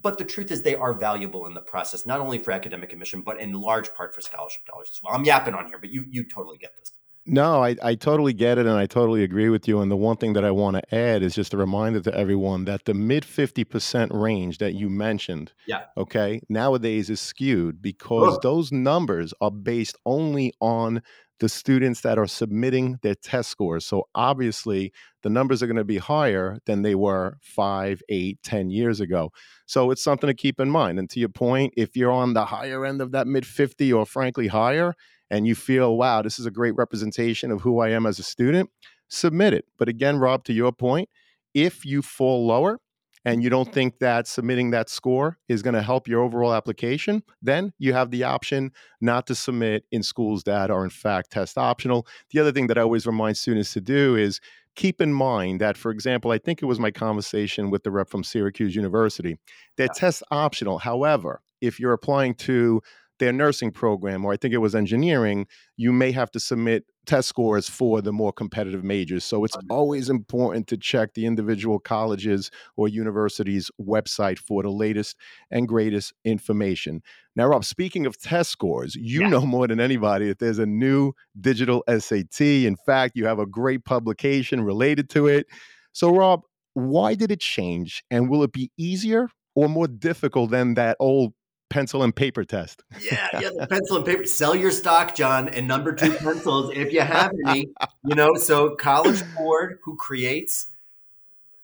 But 0.01 0.19
the 0.19 0.25
truth 0.25 0.53
is, 0.53 0.63
they 0.63 0.75
are 0.75 0.93
valuable 0.93 1.47
in 1.47 1.55
the 1.55 1.61
process, 1.61 2.07
not 2.07 2.21
only 2.21 2.39
for 2.39 2.53
academic 2.53 2.93
admission, 2.93 3.23
but 3.23 3.41
in 3.41 3.53
large 3.53 3.93
part 3.95 4.15
for 4.15 4.21
scholarship 4.21 4.65
dollars 4.67 4.89
as 4.91 5.01
well. 5.03 5.15
I'm 5.15 5.25
yapping 5.25 5.55
on 5.55 5.67
here, 5.67 5.79
but 5.79 5.91
you 5.91 6.05
you 6.09 6.25
totally 6.25 6.59
get 6.59 6.77
this. 6.77 6.93
No, 7.29 7.63
I, 7.63 7.75
I 7.83 7.95
totally 7.97 8.33
get 8.33 8.57
it 8.57 8.67
and 8.67 8.77
I 8.77 8.87
totally 8.87 9.25
agree 9.25 9.49
with 9.49 9.67
you. 9.67 9.81
And 9.81 9.91
the 9.91 9.97
one 9.97 10.17
thing 10.17 10.35
that 10.35 10.45
I 10.45 10.53
want 10.53 10.77
to 10.77 10.95
add 10.95 11.23
is 11.23 11.35
just 11.35 11.53
a 11.53 11.57
reminder 11.57 12.01
to 12.03 12.15
everyone 12.15 12.67
that 12.67 12.85
the 12.85 12.95
mid 12.95 13.25
50% 13.25 14.09
range 14.13 14.59
that 14.59 14.75
you 14.75 14.89
mentioned, 14.89 15.53
yeah. 15.67 15.83
okay, 15.97 16.41
nowadays 16.49 17.11
is 17.11 17.21
skewed 17.21 17.83
because 17.83 18.39
those 18.43 18.71
numbers 18.71 19.35
are 19.41 19.51
based 19.51 19.97
only 20.07 20.55
on 20.61 21.03
the 21.39 21.49
students 21.49 22.01
that 22.01 22.19
are 22.19 22.27
submitting 22.27 22.99
their 23.03 23.15
test 23.15 23.51
scores. 23.51 23.85
So 23.85 24.09
obviously, 24.15 24.93
the 25.23 25.31
numbers 25.31 25.63
are 25.63 25.67
going 25.67 25.77
to 25.77 25.85
be 25.85 25.99
higher 25.99 26.59
than 26.67 26.83
they 26.83 26.95
were 26.95 27.37
five, 27.41 28.03
eight, 28.09 28.39
ten 28.43 28.71
years 28.71 29.01
ago. 29.01 29.33
So 29.67 29.91
it's 29.91 30.03
something 30.03 30.29
to 30.29 30.35
keep 30.35 30.61
in 30.61 30.71
mind. 30.71 30.99
And 30.99 31.11
to 31.11 31.21
your 31.21 31.29
point, 31.29 31.75
if 31.77 31.97
you're 31.97 32.13
on 32.13 32.35
the 32.35 32.47
higher 32.47 32.85
end 32.87 33.01
of 33.01 33.13
that 33.13 33.27
mid 33.27 33.47
50 33.47 33.93
or 33.93 34.07
frankly 34.07 34.49
higher, 34.49 34.95
and 35.31 35.47
you 35.47 35.55
feel, 35.55 35.97
wow, 35.97 36.23
this 36.23 36.39
is 36.39 36.47
a 36.47 36.51
great 36.51 36.77
representation 36.77 37.51
of 37.51 37.63
who 37.63 37.81
I 37.81 37.91
am 37.91 38.07
as 38.07 38.19
a 38.19 38.23
student, 38.23 38.71
submit 39.09 39.53
it. 39.53 39.65
But 39.79 39.89
again, 39.89 40.19
Rob, 40.19 40.45
to 40.45 40.53
your 40.53 40.73
point, 40.73 41.09
if 41.55 41.85
you 41.85 42.03
fall 42.03 42.47
lower, 42.47 42.81
and 43.27 43.43
you 43.43 43.51
don't 43.51 43.65
mm-hmm. 43.65 43.75
think 43.75 43.99
that 43.99 44.29
submitting 44.29 44.71
that 44.71 44.89
score 44.89 45.37
is 45.49 45.61
going 45.61 45.75
to 45.75 45.83
help 45.83 46.07
your 46.07 46.23
overall 46.23 46.55
application, 46.55 47.25
then 47.43 47.73
you 47.77 47.93
have 47.93 48.13
the 48.13 48.23
option 48.23 48.71
not 49.01 49.27
to 49.27 49.35
submit 49.35 49.85
in 49.91 50.03
schools 50.05 50.45
that 50.45 50.71
are 50.71 50.85
in 50.85 50.91
fact 50.91 51.33
test 51.33 51.59
optional. 51.59 52.07
The 52.31 52.39
other 52.39 52.53
thing 52.53 52.69
that 52.69 52.79
I 52.79 52.83
always 52.83 53.05
remind 53.05 53.37
students 53.37 53.73
to 53.73 53.81
do 53.81 54.15
is 54.15 54.41
keep 54.77 55.01
in 55.01 55.13
mind 55.13 55.61
that, 55.61 55.77
for 55.77 55.91
example, 55.91 56.31
I 56.31 56.39
think 56.39 56.63
it 56.63 56.67
was 56.67 56.79
my 56.79 56.93
conversation 56.93 57.69
with 57.69 57.83
the 57.83 57.91
rep 57.91 58.09
from 58.09 58.23
Syracuse 58.23 58.77
University, 58.77 59.37
they're 59.77 59.87
yeah. 59.87 59.93
test 60.01 60.23
optional. 60.31 60.79
However, 60.79 61.43
if 61.61 61.81
you're 61.81 61.95
applying 61.95 62.35
to 62.35 62.81
their 63.19 63.33
nursing 63.33 63.71
program, 63.71 64.25
or 64.25 64.33
I 64.33 64.37
think 64.37 64.55
it 64.55 64.59
was 64.59 64.75
engineering, 64.75 65.47
you 65.77 65.93
may 65.93 66.13
have 66.13 66.31
to 66.33 66.41
submit 66.41 66.85
test 67.07 67.29
scores 67.29 67.69
for 67.69 68.03
the 68.03 68.13
more 68.13 68.33
competitive 68.33 68.83
majors. 68.85 69.25
So 69.25 69.45
it's 69.45 69.57
always 69.71 70.11
important 70.11 70.67
to 70.69 70.77
check 70.77 71.15
the 71.15 71.25
individual 71.25 71.79
colleges 71.79 72.51
or 72.77 72.89
universities' 72.89 73.71
website 73.81 74.39
for 74.39 74.63
the 74.63 74.71
latest 74.71 75.17
and 75.51 75.69
greatest 75.69 76.13
information. 76.25 77.03
Now, 77.37 77.47
Rob, 77.47 77.65
speaking 77.65 78.07
of 78.07 78.19
test 78.19 78.51
scores, 78.51 78.97
you 78.97 79.23
yeah. 79.23 79.29
know 79.29 79.47
more 79.47 79.69
than 79.69 79.81
anybody 79.81 80.29
that 80.29 80.41
there's 80.41 80.59
a 80.59 80.67
new 80.67 81.13
digital 81.41 81.85
SAT. 81.89 82.41
In 82.41 82.77
fact, 82.87 83.17
you 83.17 83.27
have 83.27 83.39
a 83.39 83.47
great 83.47 83.85
publication 83.85 84.63
related 84.63 85.09
to 85.11 85.29
it. 85.29 85.47
So, 85.93 86.11
Rob, 86.15 86.43
why 86.75 87.15
did 87.15 87.31
it 87.31 87.41
change? 87.41 88.05
And 88.11 88.29
will 88.29 88.43
it 88.43 88.53
be 88.53 88.71
easier 88.77 89.29
or 89.55 89.69
more 89.69 89.89
difficult 89.89 90.51
than 90.51 90.75
that 90.75 90.97
old 91.01 91.33
pencil 91.69 92.03
and 92.03 92.15
paper 92.15 92.45
test. 92.45 92.83
yeah, 93.01 93.29
yeah, 93.35 93.51
the 93.59 93.67
pencil 93.67 93.97
and 93.97 94.07
paper. 94.07 94.25
Sell 94.25 94.55
your 94.55 94.71
stock, 94.71 95.15
John, 95.15 95.49
and 95.49 95.67
number 95.67 95.95
two 95.95 96.13
pencils 96.15 96.73
if 96.75 96.93
you 96.93 97.01
have 97.01 97.33
any. 97.47 97.69
You 98.05 98.15
know, 98.15 98.35
so 98.35 98.75
College 98.77 99.23
Board, 99.35 99.79
who 99.83 99.97
creates 99.97 100.69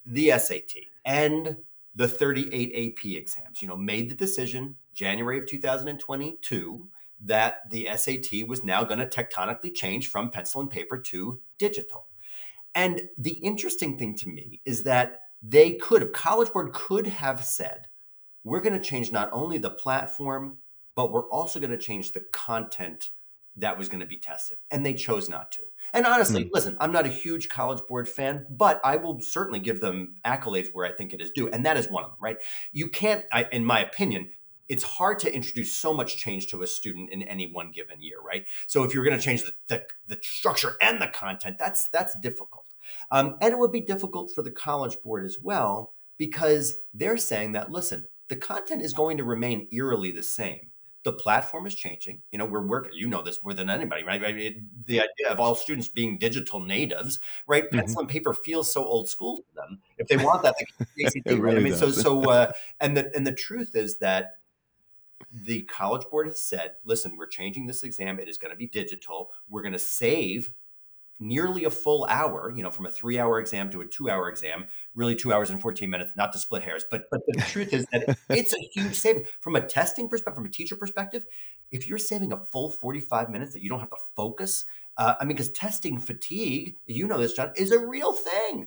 the 0.07 0.31
SAT 0.39 0.75
and 1.05 1.57
the 1.95 2.09
38 2.09 2.99
AP 2.99 3.05
exams, 3.05 3.61
you 3.61 3.69
know, 3.69 3.77
made 3.77 4.09
the 4.09 4.15
decision 4.15 4.77
January 4.95 5.39
of 5.39 5.47
2022 5.47 6.89
that 7.25 7.71
the 7.71 7.89
SAT 7.97 8.49
was 8.49 8.65
now 8.65 8.83
going 8.83 8.99
to 8.99 9.07
tectonically 9.07 9.75
change 9.75 10.11
from 10.11 10.31
pencil 10.31 10.61
and 10.61 10.71
paper 10.71 10.99
to 10.99 11.41
digital. 11.59 12.07
And 12.75 13.09
the 13.19 13.33
interesting 13.33 13.99
thing 13.99 14.17
to 14.17 14.29
me 14.29 14.61
is 14.65 14.83
that 14.85 15.21
they 15.43 15.73
could 15.73 16.03
have, 16.03 16.13
College 16.13 16.53
Board 16.53 16.73
could 16.73 17.07
have 17.07 17.45
said, 17.45 17.87
we're 18.45 18.61
going 18.61 18.79
to 18.79 18.81
change 18.81 19.13
not 19.13 19.31
only 19.33 19.59
the 19.59 19.71
platform, 19.71 20.59
but 20.95 21.13
we're 21.13 21.29
also 21.29 21.61
going 21.61 21.71
to 21.71 21.79
change 21.79 22.13
the 22.13 22.25
content 22.33 23.11
that 23.57 23.77
was 23.77 23.89
going 23.89 24.01
to 24.01 24.07
be 24.07 24.19
tested. 24.19 24.59
And 24.71 24.85
they 24.85 24.95
chose 24.95 25.29
not 25.29 25.53
to. 25.53 25.63
And 25.93 26.07
honestly, 26.07 26.45
mm. 26.45 26.51
listen, 26.53 26.77
I'm 26.81 26.93
not 26.93 27.05
a 27.05 27.11
huge 27.11 27.49
College 27.49 27.83
Board 27.87 28.09
fan, 28.09 28.47
but 28.49 28.81
I 28.83 28.97
will 28.97 29.21
certainly 29.21 29.61
give 29.61 29.81
them 29.81 30.15
accolades 30.25 30.69
where 30.73 30.87
I 30.87 30.93
think 30.93 31.13
it 31.13 31.21
is 31.21 31.31
due. 31.31 31.51
And 31.51 31.67
that 31.67 31.77
is 31.77 31.91
one 31.91 32.05
of 32.05 32.11
them, 32.11 32.19
right? 32.21 32.37
You 32.73 32.89
can't, 32.89 33.25
I, 33.31 33.47
in 33.53 33.65
my 33.65 33.81
opinion, 33.81 34.31
it's 34.69 34.85
hard 34.85 35.19
to 35.19 35.35
introduce 35.35 35.77
so 35.77 35.93
much 35.93 36.17
change 36.17 36.47
to 36.47 36.63
a 36.63 36.67
student 36.67 37.11
in 37.11 37.23
any 37.25 37.47
one 37.47 37.71
given 37.71 38.01
year, 38.01 38.17
right? 38.27 38.47
So 38.67 38.85
if 38.85 38.95
you're 38.95 39.05
going 39.05 39.19
to 39.19 39.23
change 39.23 39.43
the, 39.43 39.53
the, 39.69 39.85
the 40.09 40.19
structure 40.23 40.77
and 40.81 41.01
the 41.01 41.09
content, 41.09 41.59
that's 41.59 41.89
that's 41.93 42.17
difficult, 42.21 42.65
um, 43.11 43.37
and 43.43 43.53
it 43.53 43.59
would 43.59 43.73
be 43.73 43.83
difficult 43.83 44.33
for 44.35 44.41
the 44.41 44.51
College 44.51 44.97
Board 45.03 45.27
as 45.27 45.37
well 45.43 45.93
because 46.17 46.79
they're 46.95 47.19
saying 47.19 47.53
that 47.53 47.71
listen, 47.71 48.07
the 48.33 48.37
content 48.37 48.81
is 48.81 48.95
going 48.95 49.19
to 49.19 49.25
remain 49.25 49.69
eerily 49.73 50.11
the 50.11 50.23
same. 50.23 50.71
The 51.03 51.13
platform 51.13 51.67
is 51.67 51.75
changing. 51.75 52.23
You 52.31 52.39
know, 52.39 52.47
we're 52.47 52.63
working, 52.63 52.93
you 52.95 53.07
know 53.07 53.21
this 53.21 53.45
more 53.45 53.53
than 53.53 53.69
anybody, 53.69 54.05
right? 54.05 54.25
I 54.25 54.33
mean, 54.33 54.67
the 54.87 55.01
idea 55.01 55.29
of 55.29 55.39
all 55.39 55.55
students 55.55 55.87
being 55.87 56.17
digital 56.17 56.59
natives, 56.59 57.21
right? 57.47 57.65
Mm-hmm. 57.65 57.77
Pencil 57.77 58.01
and 58.01 58.09
paper 58.09 58.33
feels 58.33 58.73
so 58.73 58.87
old 58.87 59.11
school 59.11 59.37
to 59.37 59.55
them. 59.55 59.79
If 59.99 60.09
they 60.09 60.17
want 60.17 60.43
that, 60.45 60.55
they 60.97 61.05
ACT, 61.05 61.17
really 61.27 61.41
right? 61.41 61.57
I 61.59 61.61
mean, 61.61 61.73
does. 61.73 61.81
so, 61.81 61.91
so, 61.91 62.23
uh, 62.31 62.53
and 62.81 62.97
the, 62.97 63.15
and 63.15 63.27
the 63.27 63.35
truth 63.35 63.77
is 63.77 63.99
that 63.99 64.37
the 65.31 65.61
College 65.65 66.09
Board 66.11 66.29
has 66.29 66.43
said, 66.43 66.77
listen, 66.87 67.15
we're 67.19 67.27
changing 67.27 67.67
this 67.67 67.83
exam. 67.83 68.19
It 68.19 68.29
is 68.29 68.39
going 68.39 68.53
to 68.53 68.57
be 68.57 68.69
digital. 68.69 69.31
We're 69.51 69.63
going 69.63 69.75
to 69.75 69.79
save 69.79 70.49
nearly 71.23 71.65
a 71.65 71.71
full 71.71 72.05
hour, 72.09 72.53
you 72.55 72.63
know, 72.63 72.71
from 72.71 72.87
a 72.87 72.91
three 72.91 73.19
hour 73.19 73.39
exam 73.39 73.71
to 73.71 73.81
a 73.81 73.87
two 73.87 74.11
hour 74.11 74.29
exam, 74.29 74.67
really 74.95 75.15
two 75.15 75.33
hours 75.33 75.51
and 75.51 75.61
14 75.61 75.89
minutes, 75.89 76.13
not 76.17 76.33
to 76.33 76.39
split 76.39 76.63
hairs. 76.63 76.85
But 76.91 77.05
but 77.11 77.21
the 77.27 77.41
truth 77.43 77.73
is 77.73 77.87
that 77.93 78.19
it's 78.29 78.53
a 78.53 78.59
huge 78.73 78.95
saving 78.95 79.25
from 79.41 79.57
a 79.57 79.61
testing 79.61 80.09
perspective, 80.09 80.37
from 80.37 80.47
a 80.47 80.51
teacher 80.51 80.77
perspective. 80.77 81.25
If 81.71 81.89
you're 81.89 81.99
saving 81.99 82.33
a 82.33 82.39
full 82.39 82.71
45 82.71 83.31
minutes 83.31 83.53
that 83.55 83.63
you 83.63 83.69
don't 83.69 83.81
have 83.81 83.91
to 83.91 83.97
focus, 84.17 84.65
uh, 84.97 85.15
I 85.21 85.25
mean, 85.25 85.37
because 85.37 85.51
testing 85.51 85.99
fatigue, 85.99 86.77
you 86.87 87.07
know 87.07 87.19
this, 87.19 87.33
John, 87.33 87.53
is 87.57 87.73
a 87.73 87.79
real 87.79 88.13
thing. 88.13 88.67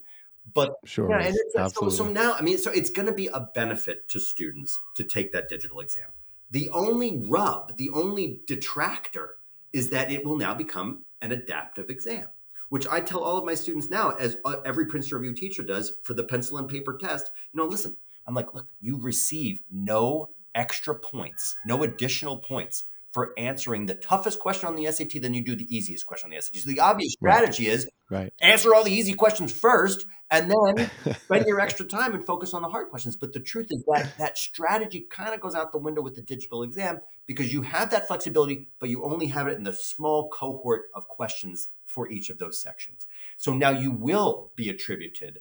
But 0.53 0.75
sure, 0.85 1.09
yeah, 1.09 1.33
and 1.55 1.71
so, 1.71 1.89
so 1.89 2.07
now, 2.07 2.35
I 2.38 2.43
mean, 2.43 2.59
so 2.59 2.71
it's 2.71 2.91
going 2.91 3.07
to 3.07 3.13
be 3.13 3.27
a 3.27 3.39
benefit 3.55 4.07
to 4.09 4.19
students 4.19 4.79
to 4.95 5.03
take 5.03 5.31
that 5.33 5.50
digital 5.50 5.79
exam. 5.79 6.07
The 6.51 6.69
only 6.69 7.24
rub, 7.27 7.77
the 7.77 7.89
only 7.89 8.41
detractor 8.45 9.38
is 9.74 9.89
that 9.89 10.12
it 10.12 10.24
will 10.24 10.38
now 10.38 10.53
become 10.53 11.01
an 11.24 11.31
adaptive 11.31 11.89
exam 11.89 12.27
which 12.69 12.88
I 12.88 13.00
tell 13.00 13.24
all 13.24 13.38
of 13.38 13.45
my 13.45 13.55
students 13.55 13.89
now, 13.89 14.12
as 14.19 14.38
uh, 14.45 14.57
every 14.65 14.86
Princeton 14.86 15.19
Review 15.19 15.36
teacher 15.36 15.63
does 15.63 15.98
for 16.03 16.13
the 16.13 16.24
pencil 16.24 16.57
and 16.57 16.67
paper 16.67 16.98
test. 16.98 17.31
You 17.53 17.60
know, 17.60 17.67
listen, 17.67 17.95
I'm 18.27 18.34
like, 18.34 18.53
look, 18.53 18.67
you 18.81 19.00
receive 19.00 19.60
no 19.72 20.29
extra 20.53 20.95
points, 20.95 21.55
no 21.65 21.84
additional 21.84 22.38
points 22.38 22.86
for 23.15 23.34
answering 23.38 23.86
the 23.86 23.95
toughest 23.95 24.39
question 24.39 24.67
on 24.67 24.75
the 24.75 24.91
SAT 24.91 25.22
than 25.22 25.34
you 25.34 25.41
do 25.41 25.55
the 25.55 25.74
easiest 25.74 26.05
question 26.05 26.27
on 26.27 26.36
the 26.36 26.41
SAT. 26.41 26.55
So 26.57 26.69
the 26.69 26.81
obvious 26.81 27.13
strategy 27.13 27.67
right. 27.67 27.74
is 27.74 27.89
right. 28.10 28.34
answer 28.41 28.75
all 28.75 28.84
the 28.84 28.91
easy 28.91 29.13
questions 29.13 29.53
first 29.53 30.05
and 30.31 30.51
then 30.51 30.91
spend 31.24 31.45
your 31.45 31.62
extra 31.62 31.86
time 31.86 32.13
and 32.13 32.25
focus 32.25 32.53
on 32.53 32.62
the 32.62 32.67
hard 32.67 32.89
questions. 32.89 33.15
But 33.15 33.31
the 33.31 33.39
truth 33.39 33.67
is 33.69 33.86
that 33.88 34.17
that 34.17 34.38
strategy 34.38 35.07
kind 35.10 35.34
of 35.34 35.39
goes 35.39 35.55
out 35.55 35.72
the 35.72 35.77
window 35.77 36.01
with 36.01 36.15
the 36.15 36.24
digital 36.24 36.63
exam 36.63 37.00
because 37.25 37.53
you 37.53 37.62
have 37.62 37.89
that 37.91 38.07
flexibility, 38.07 38.67
but 38.79 38.89
you 38.89 39.05
only 39.05 39.27
have 39.27 39.48
it 39.48 39.57
in 39.57 39.63
the 39.63 39.74
small 39.74 40.27
cohort 40.29 40.89
of 40.93 41.07
questions 41.07 41.69
for 41.95 42.09
each 42.09 42.29
of 42.29 42.37
those 42.37 42.61
sections. 42.61 43.07
So 43.37 43.53
now 43.53 43.69
you 43.69 43.89
will 43.89 44.51
be 44.57 44.69
attributed 44.69 45.39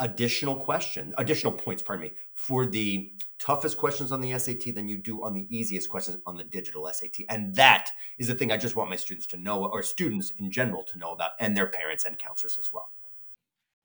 additional 0.00 0.54
question, 0.54 1.12
additional 1.18 1.52
points, 1.52 1.82
pardon 1.82 2.04
me, 2.04 2.12
for 2.34 2.66
the 2.66 3.10
toughest 3.38 3.78
questions 3.78 4.12
on 4.12 4.20
the 4.20 4.38
SAT 4.38 4.74
than 4.74 4.86
you 4.86 4.98
do 4.98 5.24
on 5.24 5.34
the 5.34 5.46
easiest 5.50 5.88
questions 5.88 6.18
on 6.26 6.36
the 6.36 6.44
digital 6.44 6.88
SAT. 6.92 7.24
And 7.28 7.54
that 7.56 7.88
is 8.18 8.28
the 8.28 8.34
thing 8.34 8.52
I 8.52 8.58
just 8.58 8.76
want 8.76 8.90
my 8.90 8.96
students 8.96 9.26
to 9.28 9.36
know, 9.36 9.64
or 9.64 9.82
students 9.82 10.30
in 10.38 10.50
general 10.50 10.84
to 10.84 10.98
know 10.98 11.10
about, 11.10 11.32
and 11.40 11.56
their 11.56 11.66
parents 11.66 12.04
and 12.04 12.18
counselors 12.18 12.58
as 12.58 12.70
well. 12.72 12.92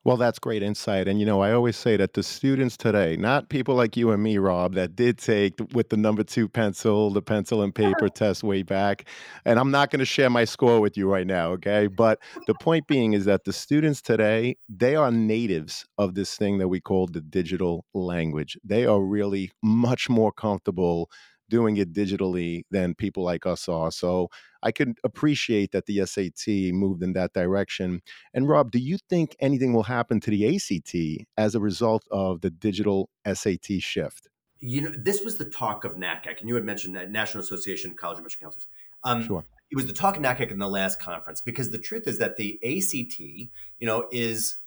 Well, 0.05 0.17
that's 0.17 0.37
great 0.37 0.63
insight. 0.63 1.07
And, 1.07 1.21
you 1.21 1.25
know, 1.25 1.41
I 1.41 1.53
always 1.53 1.77
say 1.77 1.95
that 1.95 2.13
the 2.13 2.23
students 2.23 2.75
today, 2.75 3.15
not 3.15 3.47
people 3.47 3.73
like 3.75 3.95
you 3.95 4.11
and 4.11 4.21
me, 4.21 4.37
Rob, 4.37 4.73
that 4.73 4.97
did 4.97 5.17
take 5.17 5.53
with 5.73 5.89
the 5.89 5.95
number 5.95 6.23
two 6.25 6.49
pencil, 6.49 7.09
the 7.09 7.21
pencil 7.21 7.61
and 7.61 7.73
paper 7.75 8.09
test 8.09 8.43
way 8.43 8.63
back. 8.63 9.07
And 9.45 9.57
I'm 9.57 9.71
not 9.71 9.91
going 9.91 10.01
to 10.01 10.05
share 10.05 10.29
my 10.29 10.43
score 10.43 10.81
with 10.81 10.97
you 10.97 11.09
right 11.09 11.25
now, 11.25 11.51
okay? 11.51 11.87
But 11.87 12.19
the 12.47 12.53
point 12.55 12.85
being 12.87 13.13
is 13.13 13.23
that 13.25 13.45
the 13.45 13.53
students 13.53 14.01
today, 14.01 14.57
they 14.67 14.97
are 14.97 15.09
natives 15.09 15.85
of 15.97 16.15
this 16.15 16.35
thing 16.35 16.57
that 16.57 16.67
we 16.67 16.81
call 16.81 17.07
the 17.07 17.21
digital 17.21 17.85
language. 17.93 18.57
They 18.61 18.85
are 18.85 19.01
really 19.01 19.51
much 19.61 20.09
more 20.09 20.33
comfortable 20.33 21.09
doing 21.53 21.77
it 21.77 21.93
digitally 21.93 22.63
than 22.71 22.95
people 22.95 23.23
like 23.23 23.45
us 23.45 23.69
are. 23.69 23.91
So 23.91 24.29
I 24.63 24.71
can 24.71 24.95
appreciate 25.03 25.71
that 25.73 25.85
the 25.85 26.03
SAT 26.03 26.73
moved 26.73 27.03
in 27.03 27.13
that 27.13 27.33
direction. 27.33 28.01
And 28.33 28.49
Rob, 28.49 28.71
do 28.71 28.79
you 28.79 28.97
think 29.07 29.35
anything 29.39 29.71
will 29.71 29.83
happen 29.83 30.19
to 30.21 30.31
the 30.31 30.55
ACT 30.55 31.27
as 31.37 31.53
a 31.53 31.59
result 31.59 32.05
of 32.09 32.41
the 32.41 32.49
digital 32.49 33.07
SAT 33.31 33.67
shift? 33.81 34.29
You 34.61 34.81
know, 34.81 34.91
this 34.97 35.21
was 35.23 35.37
the 35.37 35.45
talk 35.45 35.83
of 35.83 35.95
NACAC, 35.95 36.39
and 36.39 36.49
you 36.49 36.55
had 36.55 36.63
mentioned 36.63 36.95
that 36.95 37.11
National 37.11 37.43
Association 37.43 37.91
of 37.91 37.97
College 37.97 38.17
Admission 38.17 38.41
Counselors. 38.41 38.65
Um, 39.03 39.23
sure. 39.23 39.45
It 39.69 39.75
was 39.75 39.85
the 39.85 39.93
talk 39.93 40.17
of 40.17 40.23
NACAC 40.23 40.49
in 40.49 40.57
the 40.57 40.67
last 40.67 40.99
conference 40.99 41.39
because 41.39 41.69
the 41.69 41.77
truth 41.77 42.07
is 42.07 42.17
that 42.17 42.37
the 42.37 42.59
ACT, 42.63 43.19
you 43.19 43.49
know, 43.81 44.07
is 44.11 44.57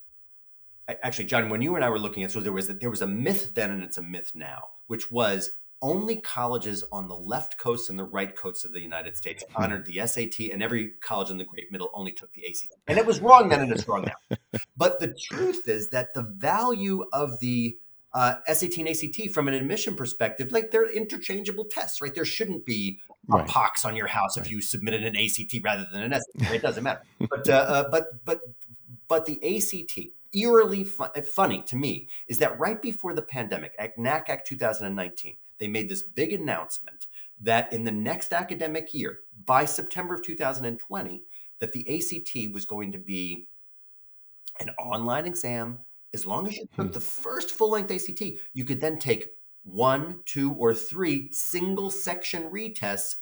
actually, 1.02 1.24
John, 1.24 1.48
when 1.48 1.62
you 1.62 1.74
and 1.74 1.84
I 1.84 1.90
were 1.90 1.98
looking 1.98 2.22
at 2.22 2.30
so 2.30 2.38
there 2.38 2.52
was 2.52 2.68
there 2.68 2.90
was 2.90 3.02
a 3.02 3.08
myth 3.08 3.54
then 3.54 3.72
and 3.72 3.82
it's 3.82 3.98
a 3.98 4.02
myth 4.02 4.32
now, 4.36 4.68
which 4.86 5.10
was 5.10 5.50
only 5.82 6.16
colleges 6.16 6.84
on 6.92 7.08
the 7.08 7.14
left 7.14 7.58
coast 7.58 7.90
and 7.90 7.98
the 7.98 8.04
right 8.04 8.34
coast 8.34 8.64
of 8.64 8.72
the 8.72 8.80
United 8.80 9.16
States 9.16 9.44
honored 9.56 9.86
the 9.86 10.06
SAT, 10.06 10.50
and 10.52 10.62
every 10.62 10.92
college 11.00 11.30
in 11.30 11.38
the 11.38 11.44
Great 11.44 11.70
Middle 11.70 11.90
only 11.94 12.12
took 12.12 12.32
the 12.32 12.46
ACT. 12.46 12.74
And 12.88 12.98
it 12.98 13.06
was 13.06 13.20
wrong 13.20 13.48
then, 13.48 13.60
and 13.60 13.72
it's 13.72 13.88
wrong 13.88 14.04
now. 14.06 14.36
But 14.78 15.00
the 15.00 15.08
truth 15.08 15.68
is 15.68 15.88
that 15.90 16.12
the 16.12 16.22
value 16.22 17.06
of 17.12 17.40
the 17.40 17.78
uh, 18.12 18.36
SAT 18.46 18.78
and 18.78 18.88
ACT 18.88 19.30
from 19.32 19.48
an 19.48 19.54
admission 19.54 19.94
perspective, 19.94 20.52
like 20.52 20.70
they're 20.70 20.90
interchangeable 20.90 21.64
tests, 21.64 22.00
right? 22.00 22.14
There 22.14 22.24
shouldn't 22.24 22.64
be 22.64 22.98
a 23.30 23.36
right. 23.36 23.48
pox 23.48 23.84
on 23.84 23.96
your 23.96 24.06
house 24.06 24.36
right. 24.36 24.46
if 24.46 24.52
you 24.52 24.60
submitted 24.60 25.02
an 25.04 25.16
ACT 25.16 25.54
rather 25.62 25.86
than 25.92 26.02
an 26.02 26.12
SAT. 26.12 26.52
It 26.54 26.62
doesn't 26.62 26.82
matter. 26.82 27.02
But 27.18 27.48
uh, 27.48 27.52
uh, 27.52 27.88
but 27.90 28.24
but 28.24 28.40
but 29.08 29.26
the 29.26 29.56
ACT 29.56 29.98
eerily 30.32 30.84
funny 30.84 31.62
to 31.62 31.76
me 31.76 32.08
is 32.28 32.38
that 32.38 32.58
right 32.58 32.80
before 32.80 33.14
the 33.14 33.22
pandemic 33.22 33.74
at 33.78 33.96
NACAC 33.96 34.44
2019, 34.44 35.34
they 35.58 35.68
made 35.68 35.88
this 35.88 36.02
big 36.02 36.32
announcement 36.32 37.06
that 37.40 37.72
in 37.72 37.84
the 37.84 37.92
next 37.92 38.32
academic 38.32 38.94
year, 38.94 39.20
by 39.44 39.64
September 39.64 40.14
of 40.14 40.22
2020, 40.22 41.22
that 41.58 41.72
the 41.72 41.86
ACT 41.88 42.52
was 42.52 42.64
going 42.64 42.92
to 42.92 42.98
be 42.98 43.48
an 44.60 44.70
online 44.78 45.26
exam. 45.26 45.78
As 46.14 46.26
long 46.26 46.46
as 46.48 46.56
you 46.56 46.66
took 46.74 46.86
hmm. 46.86 46.92
the 46.92 47.00
first 47.00 47.50
full 47.50 47.70
length 47.70 47.90
ACT, 47.90 48.22
you 48.54 48.64
could 48.64 48.80
then 48.80 48.98
take 48.98 49.34
one, 49.64 50.20
two, 50.24 50.52
or 50.52 50.74
three 50.74 51.30
single 51.32 51.90
section 51.90 52.50
retests 52.50 53.16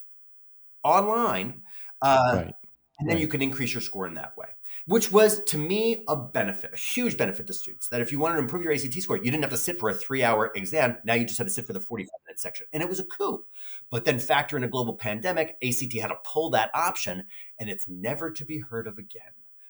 online. 0.83 1.63
Uh, 2.01 2.33
right. 2.35 2.55
And 3.01 3.09
then 3.09 3.17
right. 3.17 3.21
you 3.21 3.29
can 3.29 3.43
increase 3.43 3.75
your 3.75 3.81
score 3.81 4.07
in 4.07 4.15
that 4.15 4.37
way 4.37 4.47
which 4.87 5.11
was 5.11 5.43
to 5.45 5.57
me 5.57 6.05
a 6.09 6.17
benefit, 6.17 6.73
a 6.73 6.77
huge 6.77 7.17
benefit 7.17 7.47
to 7.47 7.53
students. 7.53 7.89
That 7.89 8.01
if 8.01 8.13
you 8.13 8.19
wanted 8.19 8.35
to 8.35 8.41
improve 8.41 8.63
your 8.63 8.73
ACT 8.73 8.95
score, 8.95 9.17
you 9.17 9.25
didn't 9.25 9.43
have 9.43 9.51
to 9.51 9.57
sit 9.57 9.79
for 9.79 9.89
a 9.89 9.95
three 9.95 10.23
hour 10.23 10.53
exam. 10.55 10.99
Now 11.05 11.15
you 11.15 11.25
just 11.25 11.39
had 11.39 11.47
to 11.47 11.53
sit 11.53 11.67
for 11.67 11.73
the 11.73 11.81
45 11.81 12.11
minute 12.27 12.41
section. 12.41 12.67
And 12.73 12.83
it 12.83 12.89
was 12.89 13.01
a 13.01 13.05
coup. 13.05 13.45
But 13.91 14.05
then 14.05 14.19
factor 14.19 14.57
in 14.57 14.65
a 14.65 14.69
global 14.69 14.95
pandemic, 14.95 15.57
ACT 15.63 15.95
had 15.95 16.09
to 16.09 16.19
pull 16.25 16.51
that 16.51 16.71
option 16.75 17.25
and 17.59 17.71
it's 17.71 17.89
never 17.89 18.31
to 18.31 18.45
be 18.45 18.61
heard 18.61 18.87
of 18.87 18.99
again. 18.99 19.23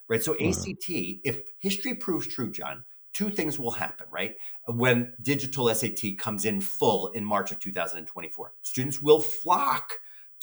Right. 0.09 0.23
So 0.23 0.35
uh-huh. 0.35 0.49
ACT, 0.49 0.91
if 1.25 1.41
history 1.59 1.95
proves 1.95 2.27
true, 2.27 2.51
John, 2.51 2.85
two 3.15 3.31
things 3.31 3.59
will 3.59 3.71
happen, 3.71 4.07
right? 4.11 4.37
When 4.67 5.15
digital 5.23 5.73
SAT 5.73 6.19
comes 6.19 6.45
in 6.45 6.61
full 6.61 7.09
in 7.09 7.25
March 7.25 7.53
of 7.53 7.61
2024, 7.61 8.53
students 8.63 9.01
will 9.01 9.21
flock 9.21 9.95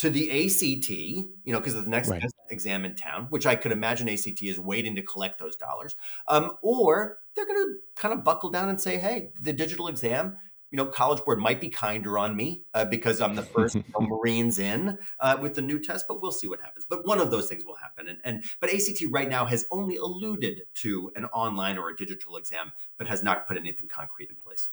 to 0.01 0.09
the 0.09 0.31
ACT, 0.31 0.89
you 0.89 1.29
know, 1.45 1.59
because 1.59 1.75
of 1.75 1.83
the 1.83 1.91
next 1.91 2.09
right. 2.09 2.23
exam 2.49 2.85
in 2.85 2.95
town, 2.95 3.27
which 3.29 3.45
I 3.45 3.53
could 3.53 3.71
imagine 3.71 4.09
ACT 4.09 4.41
is 4.41 4.59
waiting 4.59 4.95
to 4.95 5.03
collect 5.03 5.37
those 5.37 5.55
dollars. 5.55 5.95
Um, 6.27 6.53
or 6.63 7.19
they're 7.35 7.45
going 7.45 7.63
to 7.63 7.75
kind 8.01 8.11
of 8.11 8.23
buckle 8.23 8.49
down 8.49 8.69
and 8.69 8.81
say, 8.81 8.97
hey, 8.97 9.29
the 9.39 9.53
digital 9.53 9.87
exam, 9.87 10.37
you 10.71 10.77
know, 10.77 10.87
College 10.87 11.23
Board 11.23 11.37
might 11.37 11.61
be 11.61 11.69
kinder 11.69 12.17
on 12.17 12.35
me 12.35 12.63
uh, 12.73 12.83
because 12.83 13.21
I'm 13.21 13.35
the 13.35 13.43
first 13.43 13.75
you 13.75 13.83
know, 13.93 14.07
Marines 14.07 14.57
in 14.57 14.97
uh, 15.19 15.37
with 15.39 15.53
the 15.53 15.61
new 15.61 15.77
test, 15.77 16.05
but 16.07 16.19
we'll 16.19 16.31
see 16.31 16.47
what 16.47 16.61
happens. 16.61 16.83
But 16.89 17.05
one 17.05 17.19
of 17.19 17.29
those 17.29 17.47
things 17.47 17.63
will 17.63 17.75
happen. 17.75 18.07
And, 18.07 18.17
and 18.23 18.43
but 18.59 18.73
ACT 18.73 19.03
right 19.11 19.29
now 19.29 19.45
has 19.45 19.67
only 19.69 19.97
alluded 19.97 20.63
to 20.77 21.11
an 21.15 21.25
online 21.25 21.77
or 21.77 21.91
a 21.91 21.95
digital 21.95 22.37
exam, 22.37 22.71
but 22.97 23.07
has 23.07 23.21
not 23.21 23.47
put 23.47 23.55
anything 23.55 23.87
concrete 23.87 24.31
in 24.31 24.35
place. 24.35 24.69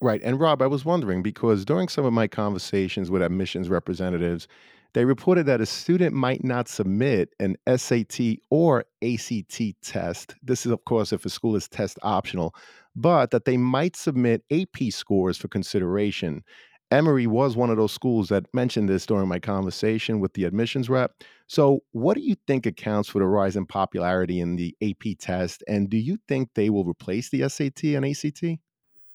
Right. 0.00 0.20
And 0.22 0.38
Rob, 0.38 0.62
I 0.62 0.66
was 0.68 0.84
wondering 0.84 1.22
because 1.22 1.64
during 1.64 1.88
some 1.88 2.04
of 2.04 2.12
my 2.12 2.28
conversations 2.28 3.10
with 3.10 3.20
admissions 3.22 3.68
representatives, 3.68 4.46
they 4.94 5.04
reported 5.04 5.46
that 5.46 5.60
a 5.60 5.66
student 5.66 6.14
might 6.14 6.44
not 6.44 6.68
submit 6.68 7.34
an 7.40 7.56
SAT 7.66 8.40
or 8.48 8.84
ACT 9.02 9.74
test. 9.82 10.36
This 10.42 10.64
is, 10.64 10.72
of 10.72 10.84
course, 10.84 11.12
if 11.12 11.24
a 11.26 11.28
school 11.28 11.56
is 11.56 11.68
test 11.68 11.98
optional, 12.02 12.54
but 12.94 13.32
that 13.32 13.44
they 13.44 13.56
might 13.56 13.96
submit 13.96 14.44
AP 14.50 14.90
scores 14.90 15.36
for 15.36 15.48
consideration. 15.48 16.42
Emory 16.90 17.26
was 17.26 17.56
one 17.56 17.68
of 17.68 17.76
those 17.76 17.92
schools 17.92 18.28
that 18.28 18.46
mentioned 18.54 18.88
this 18.88 19.04
during 19.04 19.28
my 19.28 19.38
conversation 19.38 20.20
with 20.20 20.32
the 20.34 20.44
admissions 20.44 20.88
rep. 20.88 21.12
So, 21.48 21.80
what 21.90 22.14
do 22.14 22.22
you 22.22 22.36
think 22.46 22.66
accounts 22.66 23.10
for 23.10 23.18
the 23.18 23.26
rise 23.26 23.56
in 23.56 23.66
popularity 23.66 24.40
in 24.40 24.56
the 24.56 24.74
AP 24.80 25.14
test? 25.18 25.62
And 25.68 25.90
do 25.90 25.98
you 25.98 26.18
think 26.28 26.50
they 26.54 26.70
will 26.70 26.84
replace 26.84 27.28
the 27.28 27.42
SAT 27.42 27.94
and 27.94 28.06
ACT? 28.06 28.58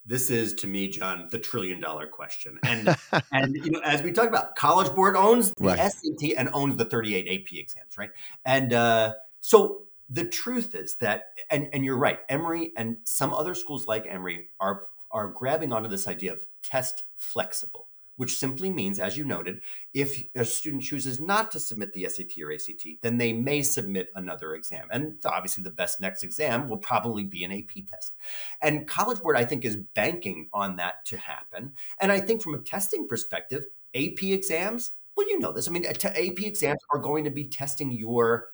This 0.06 0.30
is 0.30 0.54
to 0.54 0.68
me 0.68 0.88
john 0.88 1.28
the 1.32 1.40
trillion 1.40 1.80
dollar 1.80 2.08
question. 2.08 2.60
And 2.64 2.96
and 3.32 3.56
you 3.56 3.72
know 3.72 3.82
as 3.82 4.02
we 4.02 4.12
talked 4.12 4.30
about 4.30 4.56
college 4.56 4.94
board 4.96 5.16
owns 5.16 5.54
the 5.54 5.66
right. 5.66 5.92
sat 5.92 6.38
and 6.38 6.50
owns 6.54 6.78
the 6.78 6.86
38 6.86 7.28
ap 7.28 7.54
exams 7.54 7.98
right? 7.98 8.10
And 8.46 8.74
uh, 8.74 9.14
so 9.40 9.84
the 10.10 10.26
truth 10.26 10.76
is 10.76 10.96
that 10.98 11.28
and 11.50 11.70
and 11.74 11.84
you're 11.86 11.98
right 11.98 12.20
emory 12.30 12.72
and 12.78 12.98
some 13.04 13.34
other 13.34 13.56
schools 13.56 13.88
like 13.88 14.06
emory 14.08 14.50
are 14.60 14.88
are 15.12 15.28
grabbing 15.30 15.72
onto 15.72 15.90
this 15.90 16.08
idea 16.08 16.34
of 16.34 16.42
test 16.64 17.04
flexible 17.18 17.88
which 18.16 18.38
simply 18.38 18.70
means, 18.70 19.00
as 19.00 19.18
you 19.18 19.26
noted, 19.26 19.62
if 19.94 20.24
a 20.36 20.46
student 20.46 20.84
chooses 20.84 21.20
not 21.20 21.52
to 21.52 21.60
submit 21.60 21.94
the 21.94 22.08
SAT 22.08 22.32
or 22.44 22.52
ACT, 22.52 23.02
then 23.02 23.18
they 23.18 23.34
may 23.34 23.62
submit 23.62 24.10
another 24.16 24.54
exam. 24.54 24.88
And 24.92 25.16
obviously, 25.26 25.64
the 25.64 25.72
best 25.72 26.00
next 26.00 26.24
exam 26.24 26.70
will 26.70 26.78
probably 26.78 27.24
be 27.24 27.44
an 27.44 27.52
AP 27.52 27.86
test. 27.90 28.14
And 28.62 28.88
College 28.88 29.20
Board, 29.20 29.36
I 29.36 29.46
think, 29.46 29.66
is 29.66 29.78
banking 29.78 30.50
on 30.54 30.76
that 30.76 31.06
to 31.06 31.18
happen. 31.18 31.74
And 32.00 32.12
I 32.12 32.20
think 32.20 32.42
from 32.42 32.54
a 32.54 32.60
testing 32.60 33.08
perspective, 33.08 33.66
AP 33.96 34.24
exams, 34.24 34.92
well, 35.16 35.30
you 35.30 35.40
know 35.40 35.52
this. 35.52 35.68
I 35.68 35.72
mean, 35.72 35.86
AP 35.86 36.40
exams 36.40 36.82
are 36.92 37.00
going 37.00 37.24
to 37.24 37.32
be 37.32 37.46
testing 37.46 37.92
your 37.92 38.50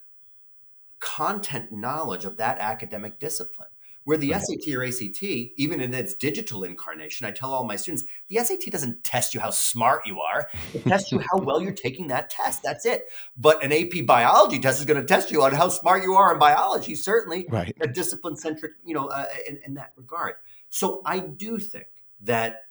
content 1.00 1.72
knowledge 1.72 2.26
of 2.26 2.38
that 2.38 2.60
academic 2.60 3.20
discipline. 3.20 3.70
Where 4.06 4.18
the 4.18 4.32
right. 4.32 4.42
SAT 4.42 4.74
or 4.74 4.84
ACT, 4.84 5.22
even 5.22 5.82
in 5.82 5.94
its 5.94 6.16
digital 6.16 6.64
incarnation, 6.64 7.28
I 7.28 7.32
tell 7.32 7.54
all 7.54 7.64
my 7.64 7.76
students, 7.76 8.06
the 8.28 8.38
SAT 8.38 8.72
doesn't 8.72 9.04
test 9.04 9.34
you 9.34 9.40
how 9.40 9.52
smart 9.52 10.08
you 10.08 10.20
are. 10.20 10.50
It 10.74 10.84
tests 10.86 11.12
you 11.12 11.20
how 11.20 11.38
well 11.44 11.62
you're 11.62 11.74
taking 11.74 12.08
that 12.08 12.30
test. 12.30 12.64
That's 12.64 12.86
it. 12.86 13.10
But 13.38 13.64
an 13.64 13.72
AP 13.72 14.06
biology 14.06 14.60
test 14.60 14.80
is 14.80 14.86
going 14.86 15.00
to 15.00 15.06
test 15.06 15.32
you 15.32 15.44
on 15.44 15.54
how 15.54 15.68
smart 15.68 16.04
you 16.04 16.14
are 16.14 16.34
in 16.34 16.40
biology, 16.40 16.96
certainly. 16.96 17.46
Right. 17.50 17.76
A 17.82 17.88
discipline 17.88 18.36
centric, 18.36 18.72
you 18.84 18.96
know, 18.96 19.08
uh, 19.08 19.26
in, 19.48 19.60
in 19.66 19.74
that 19.76 19.94
regard. 19.96 20.36
So 20.70 21.02
I 21.06 21.20
do 21.20 21.60
think 21.60 21.88
that 22.22 22.64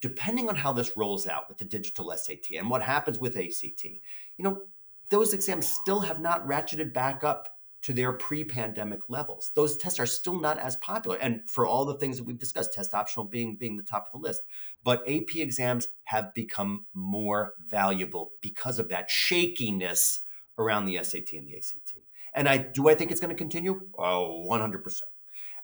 depending 0.00 0.48
on 0.48 0.54
how 0.54 0.72
this 0.72 0.96
rolls 0.96 1.26
out 1.26 1.48
with 1.48 1.58
the 1.58 1.64
digital 1.64 2.12
SAT 2.16 2.56
and 2.56 2.70
what 2.70 2.82
happens 2.82 3.18
with 3.18 3.36
ACT, 3.36 3.84
you 3.84 4.44
know, 4.44 4.62
those 5.10 5.32
exams 5.32 5.68
still 5.68 6.00
have 6.00 6.20
not 6.20 6.46
ratcheted 6.46 6.92
back 6.92 7.24
up 7.24 7.55
to 7.86 7.92
their 7.92 8.12
pre-pandemic 8.12 9.08
levels. 9.08 9.52
Those 9.54 9.76
tests 9.76 10.00
are 10.00 10.06
still 10.06 10.40
not 10.40 10.58
as 10.58 10.74
popular, 10.78 11.18
and 11.18 11.48
for 11.48 11.64
all 11.64 11.84
the 11.84 11.94
things 11.94 12.16
that 12.16 12.24
we've 12.24 12.36
discussed, 12.36 12.72
test 12.72 12.92
optional 12.92 13.24
being 13.24 13.54
being 13.54 13.76
the 13.76 13.84
top 13.84 14.06
of 14.06 14.20
the 14.20 14.26
list. 14.26 14.42
But 14.82 15.08
AP 15.08 15.36
exams 15.36 15.86
have 16.06 16.34
become 16.34 16.86
more 16.94 17.52
valuable 17.64 18.32
because 18.40 18.80
of 18.80 18.88
that 18.88 19.08
shakiness 19.08 20.22
around 20.58 20.86
the 20.86 20.98
SAT 21.00 21.34
and 21.34 21.46
the 21.46 21.56
ACT. 21.58 21.92
And 22.34 22.48
I 22.48 22.56
do 22.56 22.88
I 22.88 22.96
think 22.96 23.12
it's 23.12 23.20
going 23.20 23.34
to 23.34 23.38
continue? 23.38 23.80
Oh, 23.96 24.40
100 24.40 24.82
percent. 24.82 25.10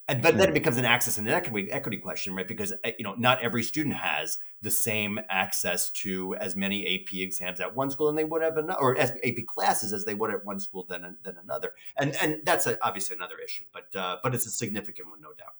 And, 0.08 0.20
but 0.20 0.36
then 0.36 0.48
it 0.48 0.54
becomes 0.54 0.78
an 0.78 0.84
access 0.84 1.16
and 1.16 1.28
an 1.28 1.32
equity, 1.32 1.70
equity 1.70 1.96
question, 1.96 2.34
right? 2.34 2.46
Because 2.46 2.72
eh, 2.82 2.92
you 2.98 3.04
know 3.04 3.14
not 3.16 3.40
every 3.40 3.62
student 3.62 3.94
has 3.94 4.38
the 4.60 4.70
same 4.70 5.20
access 5.30 5.90
to 5.90 6.34
as 6.36 6.56
many 6.56 6.84
AP 6.84 7.14
exams 7.14 7.60
at 7.60 7.76
one 7.76 7.88
school 7.88 8.08
and 8.08 8.18
they 8.18 8.24
would 8.24 8.42
have 8.42 8.56
another, 8.56 8.80
or 8.80 8.98
as 8.98 9.12
AP 9.24 9.46
classes 9.46 9.92
as 9.92 10.04
they 10.04 10.14
would 10.14 10.30
at 10.30 10.44
one 10.44 10.58
school 10.58 10.84
than 10.88 11.16
than 11.22 11.36
another. 11.42 11.72
And 11.96 12.16
and 12.20 12.40
that's 12.44 12.66
a, 12.66 12.76
obviously 12.84 13.14
another 13.16 13.36
issue, 13.44 13.64
but 13.72 13.94
uh, 13.98 14.16
but 14.24 14.34
it's 14.34 14.46
a 14.46 14.50
significant 14.50 15.08
one, 15.08 15.20
no 15.20 15.28
doubt. 15.38 15.54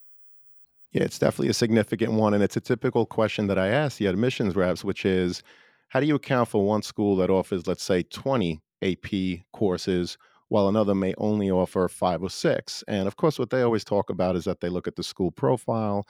Yeah, 0.91 1.05
it's 1.05 1.19
definitely 1.19 1.49
a 1.49 1.55
significant 1.55 2.13
one, 2.13 2.35
and 2.35 2.43
it's 2.43 2.57
a 2.57 2.61
typical 2.61 3.07
question 3.07 3.47
that 3.47 3.59
I 3.59 3.69
ask 3.69 3.97
the 3.97 4.07
admissions 4.07 4.57
reps, 4.57 4.85
which 4.85 5.07
is, 5.07 5.43
how 5.89 6.01
do 6.01 6.07
you 6.07 6.17
account 6.17 6.49
for 6.49 6.67
one 6.67 6.83
school 6.83 7.17
that 7.17 7.31
offers, 7.31 7.67
let's 7.69 7.85
say, 7.85 8.03
twenty 8.03 8.61
AP 8.83 9.45
courses? 9.53 10.19
While 10.53 10.69
another 10.69 10.95
may 10.95 11.15
only 11.17 11.51
offer 11.51 11.89
five 11.89 12.23
or 12.23 12.29
six. 12.29 12.85
And 12.87 13.09
of 13.09 13.17
course, 13.17 13.39
what 13.39 13.49
they 13.49 13.63
always 13.63 13.85
talk 13.85 14.11
about 14.11 14.37
is 14.37 14.45
that 14.45 14.61
they 14.61 14.69
look 14.69 14.87
at 14.87 14.97
the 14.97 15.03
school 15.03 15.31
profile 15.31 16.07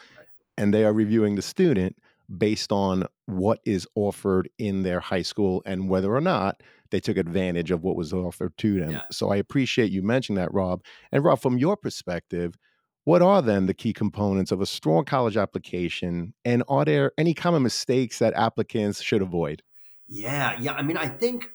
and 0.58 0.74
they 0.74 0.84
are 0.84 0.92
reviewing 0.92 1.36
the 1.36 1.42
student 1.42 1.94
based 2.36 2.72
on 2.72 3.06
what 3.26 3.60
is 3.64 3.86
offered 3.94 4.48
in 4.58 4.82
their 4.82 4.98
high 4.98 5.22
school 5.22 5.62
and 5.64 5.88
whether 5.88 6.12
or 6.12 6.20
not 6.20 6.60
they 6.90 6.98
took 6.98 7.16
advantage 7.16 7.70
of 7.70 7.84
what 7.84 7.94
was 7.94 8.12
offered 8.12 8.56
to 8.58 8.80
them. 8.80 8.90
Yeah. 8.90 9.04
So 9.12 9.30
I 9.30 9.36
appreciate 9.36 9.92
you 9.92 10.02
mentioning 10.02 10.40
that, 10.42 10.52
Rob. 10.52 10.82
And 11.12 11.22
Rob, 11.22 11.38
from 11.40 11.56
your 11.56 11.76
perspective, 11.76 12.58
What 13.04 13.20
are 13.20 13.42
then 13.42 13.66
the 13.66 13.74
key 13.74 13.92
components 13.92 14.52
of 14.52 14.60
a 14.60 14.66
strong 14.66 15.04
college 15.04 15.36
application? 15.36 16.34
And 16.44 16.62
are 16.68 16.84
there 16.84 17.12
any 17.18 17.34
common 17.34 17.62
mistakes 17.62 18.20
that 18.20 18.32
applicants 18.34 19.02
should 19.02 19.22
avoid? 19.22 19.62
Yeah, 20.08 20.56
yeah. 20.60 20.74
I 20.74 20.82
mean, 20.82 20.96
I 20.96 21.08
think 21.08 21.50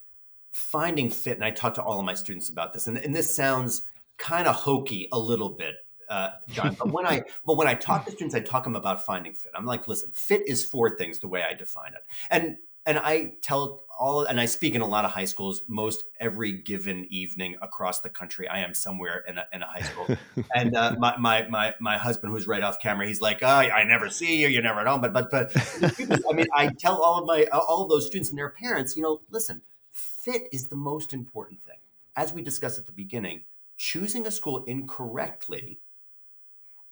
finding 0.58 1.10
fit, 1.10 1.36
and 1.36 1.46
I 1.46 1.52
talk 1.52 1.76
to 1.76 1.84
all 1.84 2.00
of 2.00 2.06
my 2.06 2.16
students 2.16 2.50
about 2.50 2.74
this, 2.74 2.88
and, 2.88 2.98
and 2.98 3.16
this 3.16 3.34
sounds 3.34 3.84
kind 4.18 4.48
of 4.48 4.56
hokey 4.56 5.08
a 5.12 5.20
little 5.20 5.50
bit, 5.50 5.76
uh, 6.10 6.32
John. 6.50 6.76
But 6.80 6.92
when 6.92 7.06
I 7.06 7.22
but 7.46 7.58
when 7.58 7.68
I 7.68 7.76
talk 7.76 8.06
to 8.06 8.12
students, 8.12 8.34
I 8.34 8.40
talk 8.40 8.64
them 8.64 8.76
about 8.76 9.06
finding 9.06 9.36
fit. 9.36 9.52
I'm 9.56 9.66
like, 9.66 9.88
listen, 9.88 10.10
fit 10.14 10.48
is 10.48 10.66
four 10.66 10.98
things 10.98 11.20
the 11.20 11.28
way 11.28 11.44
I 11.48 11.54
define 11.54 11.94
it, 11.94 12.02
and 12.32 12.58
and 12.88 12.98
I 12.98 13.34
tell 13.44 13.84
all, 14.00 14.24
and 14.24 14.40
I 14.40 14.46
speak 14.46 14.74
in 14.74 14.82
a 14.82 14.88
lot 14.88 15.06
of 15.06 15.12
high 15.12 15.26
schools. 15.26 15.62
Most 15.68 16.06
every 16.20 16.54
given 16.54 17.06
evening 17.10 17.56
across 17.62 18.00
the 18.00 18.10
country, 18.10 18.48
I 18.48 18.60
am 18.60 18.74
somewhere 18.74 19.24
in 19.28 19.38
a, 19.38 19.46
in 19.54 19.62
a 19.62 19.68
high 19.68 19.82
school. 19.82 20.18
and 20.56 20.76
uh, 20.76 20.96
my, 20.98 21.18
my 21.18 21.48
my 21.50 21.76
my 21.80 21.98
husband, 21.98 22.34
who's 22.34 22.48
right 22.48 22.64
off 22.64 22.80
camera, 22.80 23.06
he's 23.06 23.22
like, 23.22 23.44
oh, 23.44 23.46
"I 23.46 23.84
never 23.84 24.10
see 24.10 24.42
you. 24.42 24.48
You're 24.48 24.64
never 24.64 24.80
at 24.80 24.88
home." 24.88 25.02
But 25.02 25.14
but 25.14 25.30
but 25.30 25.52
I 26.30 26.34
mean, 26.34 26.48
I 26.56 26.70
tell 26.80 27.00
all 27.00 27.20
of 27.20 27.28
my 27.28 27.44
all 27.52 27.84
of 27.84 27.90
those 27.90 28.08
students 28.08 28.30
and 28.30 28.40
their 28.40 28.50
parents, 28.50 28.96
you 28.96 29.04
know, 29.04 29.22
listen, 29.30 29.62
fit 30.28 30.50
is 30.52 30.68
the 30.68 30.76
most 30.76 31.14
important 31.14 31.62
thing. 31.62 31.78
As 32.16 32.34
we 32.34 32.42
discussed 32.42 32.80
at 32.80 32.86
the 32.86 32.92
beginning, 32.92 33.44
choosing 33.78 34.26
a 34.28 34.32
school 34.32 34.64
incorrectly 34.66 35.80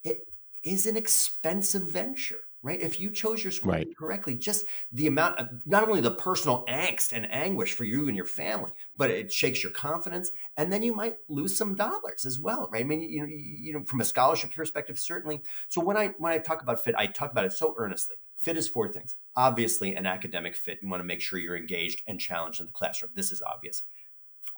it 0.04 0.28
is 0.62 0.86
an 0.86 0.96
expensive 0.96 1.90
venture 1.90 2.46
right? 2.66 2.80
If 2.80 2.98
you 2.98 3.10
chose 3.10 3.44
your 3.44 3.52
school 3.52 3.74
right. 3.74 3.96
correctly, 3.96 4.34
just 4.34 4.66
the 4.90 5.06
amount 5.06 5.38
of 5.38 5.48
not 5.66 5.88
only 5.88 6.00
the 6.00 6.10
personal 6.10 6.64
angst 6.68 7.12
and 7.12 7.30
anguish 7.32 7.74
for 7.74 7.84
you 7.84 8.08
and 8.08 8.16
your 8.16 8.26
family, 8.26 8.72
but 8.96 9.08
it 9.08 9.32
shakes 9.32 9.62
your 9.62 9.70
confidence, 9.70 10.32
and 10.56 10.72
then 10.72 10.82
you 10.82 10.92
might 10.92 11.18
lose 11.28 11.56
some 11.56 11.76
dollars 11.76 12.26
as 12.26 12.40
well, 12.40 12.68
right? 12.72 12.80
I 12.80 12.84
mean, 12.84 13.02
you 13.02 13.20
know, 13.20 13.26
you 13.28 13.72
know, 13.72 13.84
from 13.84 14.00
a 14.00 14.04
scholarship 14.04 14.52
perspective, 14.52 14.98
certainly. 14.98 15.42
So 15.68 15.80
when 15.80 15.96
I 15.96 16.08
when 16.18 16.32
I 16.32 16.38
talk 16.38 16.60
about 16.60 16.82
fit, 16.82 16.96
I 16.98 17.06
talk 17.06 17.30
about 17.30 17.44
it 17.44 17.52
so 17.52 17.72
earnestly. 17.78 18.16
Fit 18.36 18.56
is 18.56 18.68
four 18.68 18.88
things. 18.88 19.16
Obviously, 19.34 19.94
an 19.96 20.06
academic 20.06 20.56
fit. 20.56 20.78
You 20.82 20.88
want 20.88 21.00
to 21.00 21.06
make 21.06 21.20
sure 21.20 21.38
you're 21.38 21.56
engaged 21.56 22.02
and 22.06 22.20
challenged 22.20 22.60
in 22.60 22.66
the 22.66 22.72
classroom. 22.72 23.10
This 23.14 23.32
is 23.32 23.42
obvious. 23.42 23.82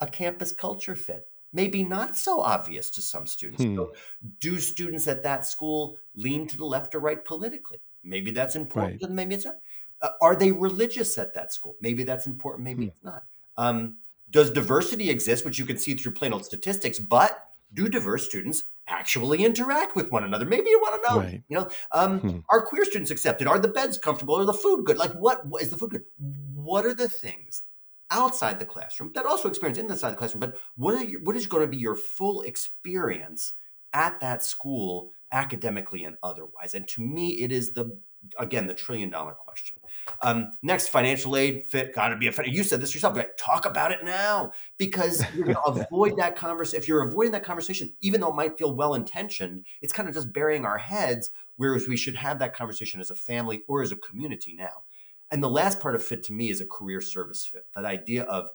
A 0.01 0.07
campus 0.07 0.53
culture 0.53 0.97
fit 0.97 1.27
maybe 1.53 1.83
not 1.83 2.17
so 2.17 2.41
obvious 2.41 2.91
to 2.91 3.03
some 3.03 3.27
students. 3.27 3.63
Hmm. 3.63 3.77
So 3.77 3.93
do 4.41 4.59
students 4.59 5.09
at 5.09 5.23
that 5.23 5.47
school 5.47 5.97
lean 6.15 6.47
to 6.49 6.57
the 6.57 6.65
left 6.65 6.95
or 6.95 7.01
right 7.01 7.25
politically? 7.25 7.79
Maybe 8.05 8.31
that's 8.31 8.57
important. 8.57 9.03
Right. 9.03 9.11
Maybe 9.11 9.35
it's 9.35 9.45
not. 9.45 9.57
Uh, 10.01 10.11
are 10.21 10.37
they 10.37 10.53
religious 10.53 11.19
at 11.19 11.35
that 11.35 11.53
school? 11.53 11.77
Maybe 11.81 12.05
that's 12.05 12.27
important. 12.27 12.65
Maybe 12.65 12.85
hmm. 12.85 12.89
it's 12.91 13.05
not. 13.05 13.25
Um, 13.57 13.97
does 14.31 14.51
diversity 14.51 15.09
exist, 15.11 15.45
which 15.45 15.59
you 15.59 15.65
can 15.65 15.79
see 15.79 15.95
through 15.95 16.13
plain 16.13 16.33
old 16.33 16.45
statistics? 16.45 16.99
But 16.99 17.48
do 17.75 17.89
diverse 17.89 18.25
students 18.25 18.65
actually 18.87 19.45
interact 19.45 19.97
with 19.97 20.11
one 20.11 20.25
another? 20.25 20.45
Maybe 20.45 20.71
you 20.71 20.79
want 20.81 21.03
to 21.03 21.09
know. 21.09 21.21
Right. 21.21 21.43
You 21.49 21.59
know, 21.59 21.69
um, 21.93 22.21
hmm. 22.21 22.39
are 22.51 22.65
queer 22.65 22.85
students 22.85 23.11
accepted? 23.11 23.47
Are 23.47 23.59
the 23.59 23.69
beds 23.69 23.99
comfortable? 23.99 24.37
Are 24.37 24.45
the 24.45 24.53
food 24.53 24.85
good? 24.85 24.99
Like, 24.99 25.13
what, 25.13 25.47
what 25.47 25.63
is 25.63 25.71
the 25.71 25.77
food 25.77 25.91
good? 25.91 26.05
What 26.55 26.87
are 26.87 26.95
the 26.95 27.09
things 27.09 27.63
outside 28.11 28.59
the 28.59 28.65
classroom 28.65 29.13
that 29.15 29.27
also 29.27 29.49
experience 29.49 29.79
inside 29.79 30.13
the 30.13 30.17
classroom? 30.17 30.41
But 30.41 30.57
what 30.77 30.95
are 30.95 31.05
your, 31.05 31.21
what 31.23 31.37
is 31.37 31.47
going 31.47 31.63
to 31.63 31.69
be 31.69 31.77
your 31.77 31.97
full 31.97 32.43
experience 32.43 33.55
at 33.93 34.21
that 34.21 34.45
school 34.45 35.13
academically 35.33 36.05
and 36.05 36.17
otherwise. 36.23 36.75
And 36.75 36.87
to 36.89 37.03
me, 37.03 37.41
it 37.41 37.53
is 37.53 37.73
the 37.73 37.97
again 38.39 38.67
the 38.67 38.75
trillion 38.75 39.11
dollar 39.11 39.33
question. 39.33 39.77
Um, 40.23 40.53
next, 40.63 40.89
financial 40.89 41.37
aid 41.37 41.67
fit 41.67 41.95
got 41.95 42.09
to 42.09 42.17
be 42.17 42.29
a. 42.29 42.33
You 42.47 42.65
said 42.65 42.81
this 42.81 42.95
yourself. 42.95 43.15
But 43.15 43.37
talk 43.37 43.67
about 43.67 43.93
it 43.93 44.05
now 44.05 44.53
because 44.79 45.23
you're 45.35 45.45
going 45.45 45.57
to 45.67 45.85
avoid 45.85 46.17
that 46.17 46.37
conversation. 46.37 46.81
If 46.81 46.89
you're 46.89 47.07
avoiding 47.07 47.33
that 47.33 47.45
conversation, 47.45 47.93
even 48.01 48.21
though 48.21 48.31
it 48.31 48.37
might 48.37 48.59
feel 48.59 48.75
well 48.75 48.95
intentioned, 48.95 49.65
it's 49.83 49.93
kind 49.93 50.09
of 50.09 50.15
just 50.15 50.33
burying 50.33 50.65
our 50.65 50.79
heads. 50.79 51.31
Whereas 51.57 51.89
we 51.89 51.97
should 51.97 52.15
have 52.15 52.39
that 52.39 52.55
conversation 52.55 53.01
as 53.01 53.11
a 53.11 53.17
family 53.17 53.63
or 53.67 53.83
as 53.83 53.91
a 53.91 53.97
community 53.97 54.55
now. 54.57 54.85
And 55.31 55.43
the 55.43 55.51
last 55.51 55.81
part 55.81 55.95
of 55.95 56.03
fit 56.03 56.23
to 56.25 56.33
me 56.33 56.51
is 56.51 56.61
a 56.61 56.67
career 56.67 57.01
service 57.01 57.45
fit. 57.45 57.67
That 57.75 57.85
idea 57.85 58.23
of 58.25 58.49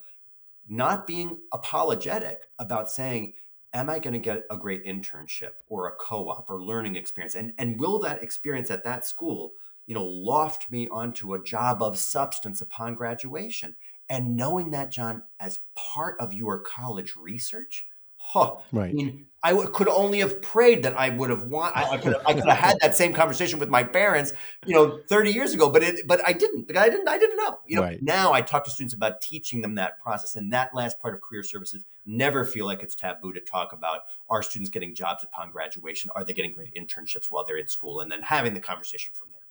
not 0.68 1.06
being 1.06 1.40
apologetic 1.52 2.44
about 2.60 2.90
saying, 2.90 3.34
am 3.74 3.90
I 3.90 4.00
going 4.00 4.14
to 4.14 4.20
get 4.20 4.44
a 4.50 4.58
great 4.58 4.86
internship 4.86 5.52
or 5.68 5.88
a 5.88 5.96
co-op 5.96 6.50
or 6.50 6.62
learning 6.62 6.96
experience? 6.96 7.36
And 7.36 7.54
and 7.58 7.80
will 7.80 8.00
that 8.00 8.24
experience 8.24 8.72
at 8.72 8.84
that 8.84 9.06
school, 9.06 9.54
you 9.86 9.96
know, 9.96 10.06
loft 10.06 10.72
me 10.72 10.88
onto 10.90 11.34
a 11.34 11.44
job 11.44 11.82
of 11.82 11.98
substance 11.98 12.62
upon 12.62 12.96
graduation? 12.96 13.76
And 14.10 14.36
knowing 14.36 14.72
that, 14.72 14.92
John, 14.92 15.24
as 15.40 15.60
part 15.76 16.20
of 16.20 16.34
your 16.34 16.60
college 16.60 17.16
research, 17.16 17.88
huh, 18.24 18.56
right. 18.72 18.90
I 18.90 18.94
mean, 18.94 19.28
I 19.44 19.50
w- 19.50 19.70
could 19.70 19.90
only 19.90 20.20
have 20.20 20.42
prayed 20.42 20.84
that 20.84 20.98
I 20.98 21.10
would 21.10 21.30
have 21.30 21.44
want. 21.44 21.76
I, 21.76 21.84
I, 21.84 21.98
could 21.98 22.14
have, 22.14 22.22
I 22.26 22.34
could 22.34 22.46
have 22.46 22.58
had 22.58 22.78
that 22.82 22.96
same 22.96 23.14
conversation 23.14 23.60
with 23.60 23.68
my 23.68 23.84
parents, 23.84 24.32
you 24.66 24.74
know, 24.74 25.02
30 25.10 25.32
years 25.32 25.54
ago, 25.54 25.70
but 25.70 25.84
it, 25.84 26.08
but 26.08 26.26
I 26.26 26.32
didn't. 26.32 26.66
Because 26.68 26.82
I 26.82 26.90
didn't. 26.90 27.10
I 27.10 27.18
didn't 27.18 27.36
know. 27.36 27.60
You 27.68 27.76
know, 27.76 27.82
right. 27.82 28.02
now 28.02 28.32
I 28.32 28.42
talk 28.42 28.64
to 28.64 28.72
students 28.72 28.94
about 28.94 29.22
teaching 29.22 29.62
them 29.62 29.76
that 29.76 30.00
process, 30.02 30.38
and 30.38 30.52
that 30.54 30.74
last 30.74 31.00
part 31.00 31.14
of 31.14 31.22
career 31.22 31.44
services 31.44 31.84
never 32.06 32.46
feel 32.46 32.66
like 32.66 32.82
it's 32.82 32.96
taboo 32.96 33.34
to 33.34 33.42
talk 33.42 33.74
about. 33.74 34.02
Are 34.30 34.42
students 34.42 34.70
getting 34.70 34.96
jobs 34.96 35.24
upon 35.24 35.52
graduation? 35.52 36.10
Are 36.16 36.24
they 36.24 36.34
getting 36.34 36.54
great 36.54 36.74
internships 36.74 37.28
while 37.30 37.46
they're 37.46 37.58
in 37.58 37.68
school? 37.68 38.00
And 38.00 38.10
then 38.10 38.22
having 38.22 38.54
the 38.54 38.62
conversation 38.62 39.14
from 39.14 39.28
there. 39.34 39.42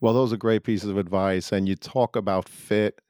Well, 0.00 0.14
those 0.14 0.32
are 0.32 0.36
great 0.36 0.62
pieces 0.62 0.88
of 0.88 0.96
advice, 0.96 1.50
and 1.50 1.68
you 1.68 1.74
talk 1.74 2.14
about 2.14 2.48
fit 2.48 3.00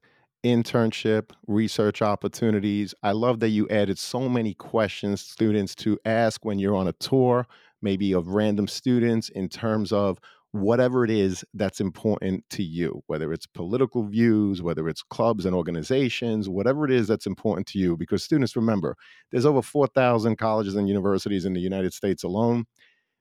internship, 0.44 1.30
research 1.46 2.02
opportunities. 2.02 2.94
I 3.02 3.12
love 3.12 3.40
that 3.40 3.50
you 3.50 3.68
added 3.68 3.98
so 3.98 4.28
many 4.28 4.54
questions 4.54 5.20
students 5.20 5.74
to 5.76 5.98
ask 6.04 6.44
when 6.44 6.58
you're 6.58 6.74
on 6.74 6.88
a 6.88 6.92
tour, 6.94 7.46
maybe 7.80 8.12
of 8.12 8.28
random 8.28 8.68
students 8.68 9.28
in 9.30 9.48
terms 9.48 9.92
of 9.92 10.18
whatever 10.52 11.02
it 11.02 11.10
is 11.10 11.44
that's 11.54 11.80
important 11.80 12.44
to 12.50 12.62
you, 12.62 13.02
whether 13.06 13.32
it's 13.32 13.46
political 13.46 14.04
views, 14.04 14.60
whether 14.60 14.88
it's 14.88 15.02
clubs 15.02 15.46
and 15.46 15.54
organizations, 15.54 16.48
whatever 16.48 16.84
it 16.84 16.90
is 16.90 17.08
that's 17.08 17.26
important 17.26 17.66
to 17.66 17.78
you. 17.78 17.96
Because 17.96 18.22
students, 18.22 18.54
remember, 18.54 18.96
there's 19.30 19.46
over 19.46 19.62
4,000 19.62 20.36
colleges 20.36 20.76
and 20.76 20.88
universities 20.88 21.46
in 21.46 21.54
the 21.54 21.60
United 21.60 21.94
States 21.94 22.22
alone. 22.22 22.66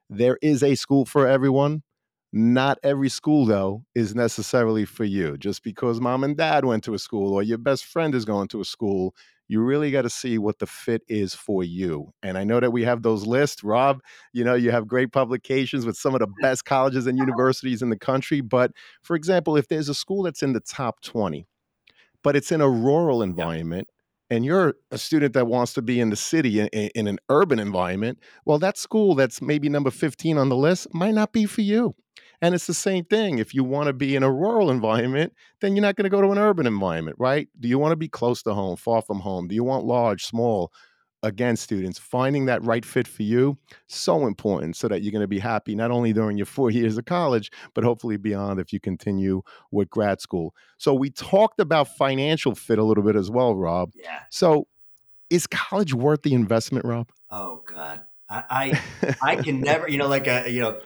There 0.09 0.37
is 0.41 0.61
a 0.61 0.75
school 0.75 1.05
for 1.05 1.25
everyone. 1.25 1.83
Not 2.33 2.79
every 2.81 3.09
school, 3.09 3.45
though, 3.45 3.83
is 3.93 4.15
necessarily 4.15 4.85
for 4.85 5.03
you. 5.03 5.37
Just 5.37 5.63
because 5.63 5.99
mom 5.99 6.23
and 6.23 6.37
dad 6.37 6.63
went 6.63 6.83
to 6.85 6.93
a 6.93 6.99
school 6.99 7.33
or 7.33 7.43
your 7.43 7.57
best 7.57 7.85
friend 7.85 8.15
is 8.15 8.23
going 8.23 8.47
to 8.49 8.61
a 8.61 8.65
school, 8.65 9.13
you 9.49 9.61
really 9.61 9.91
got 9.91 10.03
to 10.03 10.09
see 10.09 10.37
what 10.37 10.59
the 10.59 10.65
fit 10.65 11.01
is 11.09 11.35
for 11.35 11.61
you. 11.61 12.13
And 12.23 12.37
I 12.37 12.45
know 12.45 12.61
that 12.61 12.71
we 12.71 12.85
have 12.85 13.01
those 13.01 13.27
lists. 13.27 13.65
Rob, 13.65 13.99
you 14.31 14.45
know, 14.45 14.53
you 14.53 14.71
have 14.71 14.87
great 14.87 15.11
publications 15.11 15.85
with 15.85 15.97
some 15.97 16.13
of 16.15 16.21
the 16.21 16.27
best 16.41 16.63
colleges 16.63 17.05
and 17.05 17.17
universities 17.17 17.81
in 17.81 17.89
the 17.89 17.99
country. 17.99 18.39
But 18.39 18.71
for 19.01 19.17
example, 19.17 19.57
if 19.57 19.67
there's 19.67 19.89
a 19.89 19.93
school 19.93 20.23
that's 20.23 20.41
in 20.41 20.53
the 20.53 20.61
top 20.61 21.01
20, 21.01 21.45
but 22.23 22.37
it's 22.37 22.49
in 22.49 22.61
a 22.61 22.69
rural 22.69 23.21
environment, 23.21 23.89
and 24.29 24.45
you're 24.45 24.75
a 24.91 24.97
student 24.97 25.33
that 25.33 25.47
wants 25.47 25.73
to 25.73 25.81
be 25.81 25.99
in 25.99 26.11
the 26.11 26.15
city 26.15 26.61
in, 26.61 26.67
in, 26.69 27.07
an 27.07 27.19
urban 27.27 27.59
environment, 27.59 28.19
well, 28.45 28.57
that 28.59 28.77
school 28.77 29.15
that's 29.15 29.41
maybe 29.41 29.67
number 29.67 29.91
15 29.91 30.37
on 30.37 30.47
the 30.47 30.55
list 30.55 30.87
might 30.93 31.13
not 31.13 31.33
be 31.33 31.45
for 31.45 31.59
you. 31.59 31.93
And 32.41 32.55
it's 32.55 32.65
the 32.65 32.73
same 32.73 33.05
thing. 33.05 33.37
If 33.37 33.53
you 33.53 33.63
want 33.63 33.87
to 33.87 33.93
be 33.93 34.15
in 34.15 34.23
a 34.23 34.31
rural 34.31 34.71
environment, 34.71 35.33
then 35.59 35.75
you're 35.75 35.83
not 35.83 35.95
going 35.95 36.05
to 36.05 36.09
go 36.09 36.21
to 36.21 36.31
an 36.31 36.39
urban 36.39 36.65
environment, 36.65 37.17
right? 37.19 37.47
Do 37.59 37.67
you 37.67 37.77
want 37.77 37.91
to 37.91 37.97
be 37.97 38.07
close 38.07 38.41
to 38.43 38.53
home, 38.53 38.77
far 38.77 39.01
from 39.01 39.19
home? 39.19 39.47
Do 39.47 39.53
you 39.53 39.63
want 39.63 39.85
large, 39.85 40.25
small? 40.25 40.71
Again, 41.23 41.55
students, 41.55 41.99
finding 41.99 42.47
that 42.47 42.63
right 42.63 42.83
fit 42.83 43.07
for 43.07 43.21
you, 43.21 43.59
so 43.85 44.25
important 44.25 44.75
so 44.75 44.87
that 44.87 45.03
you're 45.03 45.11
going 45.11 45.21
to 45.21 45.27
be 45.27 45.37
happy 45.37 45.75
not 45.75 45.91
only 45.91 46.13
during 46.13 46.35
your 46.35 46.45
four 46.47 46.71
years 46.71 46.97
of 46.97 47.05
college, 47.05 47.51
but 47.75 47.83
hopefully 47.83 48.17
beyond 48.17 48.59
if 48.59 48.73
you 48.73 48.79
continue 48.79 49.43
with 49.69 49.87
grad 49.91 50.19
school. 50.19 50.55
So 50.79 50.95
we 50.95 51.11
talked 51.11 51.59
about 51.59 51.95
financial 51.95 52.55
fit 52.55 52.79
a 52.79 52.83
little 52.83 53.03
bit 53.03 53.15
as 53.15 53.29
well, 53.29 53.55
Rob. 53.55 53.91
Yeah. 53.93 54.21
So 54.31 54.67
is 55.29 55.45
college 55.45 55.93
worth 55.93 56.23
the 56.23 56.33
investment, 56.33 56.85
Rob? 56.85 57.11
Oh 57.29 57.61
God. 57.67 58.01
I, 58.27 58.81
I, 59.03 59.15
I 59.21 59.35
can 59.43 59.61
never, 59.61 59.87
you 59.89 59.97
know, 59.97 60.07
like 60.07 60.25
a, 60.25 60.49
you 60.49 60.61
know, 60.61 60.79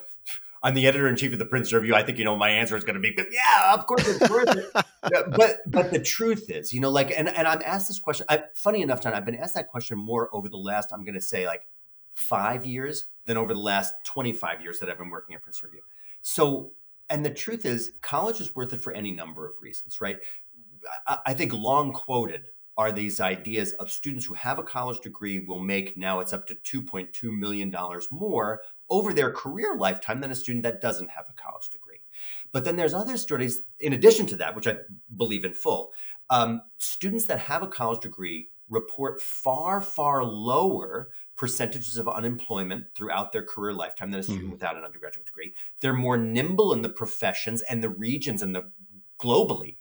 I'm 0.65 0.73
the 0.73 0.88
editor 0.88 1.08
in 1.08 1.15
chief 1.15 1.32
of 1.32 1.38
the 1.38 1.45
Princeton 1.45 1.80
Review. 1.80 1.93
I 1.93 2.01
think 2.01 2.17
you 2.17 2.25
know 2.25 2.36
my 2.36 2.49
answer 2.49 2.75
is 2.75 2.84
going 2.84 2.99
to 2.99 2.99
be, 2.99 3.15
yeah, 3.32 3.71
of 3.71 3.86
course 3.86 4.08
it's 4.08 4.28
worth 4.28 4.49
it. 4.49 4.65
but 5.38 5.60
but 5.67 5.91
the 5.91 5.99
truth 5.99 6.49
is, 6.49 6.73
you 6.73 6.82
know, 6.82 6.89
like, 6.89 7.13
and 7.15 7.30
and 7.30 7.47
I'm 7.47 7.62
asked 7.63 7.88
this 7.88 7.99
question. 7.99 8.25
I, 8.30 8.45
funny 8.56 8.82
enough, 8.82 8.99
John, 8.99 9.13
I've 9.13 9.25
been 9.25 9.36
asked 9.36 9.54
that 9.54 9.67
question 9.67 9.95
more 9.99 10.28
over 10.34 10.49
the 10.49 10.58
last. 10.58 10.91
I'm 10.91 11.06
going 11.06 11.13
to 11.13 11.21
say 11.21 11.45
like 11.45 11.67
five 12.15 12.65
years 12.65 13.06
than 13.28 13.38
over 13.38 13.54
the 13.54 13.60
last 13.60 13.93
25 14.06 14.60
years 14.62 14.80
that 14.80 14.89
I've 14.89 14.97
been 14.97 15.12
working 15.12 15.36
at 15.36 15.43
Princeton 15.43 15.69
Review. 15.69 15.84
So, 16.23 16.71
and 17.12 17.23
the 17.23 17.30
truth 17.30 17.63
is, 17.63 17.91
college 18.01 18.41
is 18.41 18.56
worth 18.56 18.73
it 18.73 18.82
for 18.82 18.91
any 18.91 19.12
number 19.12 19.47
of 19.47 19.54
reasons, 19.62 20.01
right? 20.01 20.17
I, 21.06 21.19
I 21.28 21.34
think 21.36 21.54
long 21.54 21.93
quoted 21.93 22.45
are 22.75 22.91
these 22.91 23.21
ideas 23.21 23.73
of 23.73 23.91
students 23.91 24.25
who 24.25 24.34
have 24.34 24.58
a 24.58 24.63
college 24.63 24.99
degree 25.01 25.41
will 25.41 25.60
make 25.60 25.95
now 25.95 26.21
it's 26.21 26.34
up 26.34 26.47
to 26.47 26.56
2.2 26.56 27.38
million 27.38 27.69
dollars 27.69 28.08
more 28.12 28.62
over 28.89 29.13
their 29.13 29.32
career 29.32 29.76
lifetime 29.76 30.21
than 30.21 30.32
a 30.32 30.36
student 30.36 30.63
that 30.63 30.82
doesn't 30.82 31.10
have 31.10 31.26
a 31.30 31.41
college 31.41 31.69
degree. 31.69 32.00
But 32.52 32.65
then 32.65 32.76
there's 32.76 32.93
other 32.93 33.17
studies 33.17 33.62
in 33.80 33.93
addition 33.93 34.26
to 34.28 34.36
that, 34.38 34.56
which 34.56 34.67
I 34.67 34.78
believe 35.17 35.45
in 35.45 35.54
full. 35.54 35.93
Um, 36.30 36.62
students 36.78 37.26
that 37.26 37.39
have 37.39 37.63
a 37.63 37.67
college 37.67 38.02
degree 38.02 38.50
report 38.69 39.21
far, 39.21 39.82
far 39.82 40.24
lower 40.24 41.10
percentages 41.38 41.98
of 41.98 42.08
unemployment 42.08 42.86
throughout 42.95 43.32
their 43.32 43.43
career 43.43 43.74
lifetime 43.74 44.10
than 44.10 44.21
a 44.21 44.24
student 44.24 44.45
mm-hmm. 44.45 44.54
without 44.54 44.78
an 44.78 44.84
undergraduate 44.84 45.26
degree. 45.26 45.54
They're 45.82 45.93
more 45.93 46.17
nimble 46.17 46.74
in 46.74 46.82
the 46.82 46.89
professions 46.89 47.62
and 47.63 47.84
the 47.84 47.89
regions 47.89 48.41
and 48.41 48.56
the 48.56 48.71
globally 49.19 49.78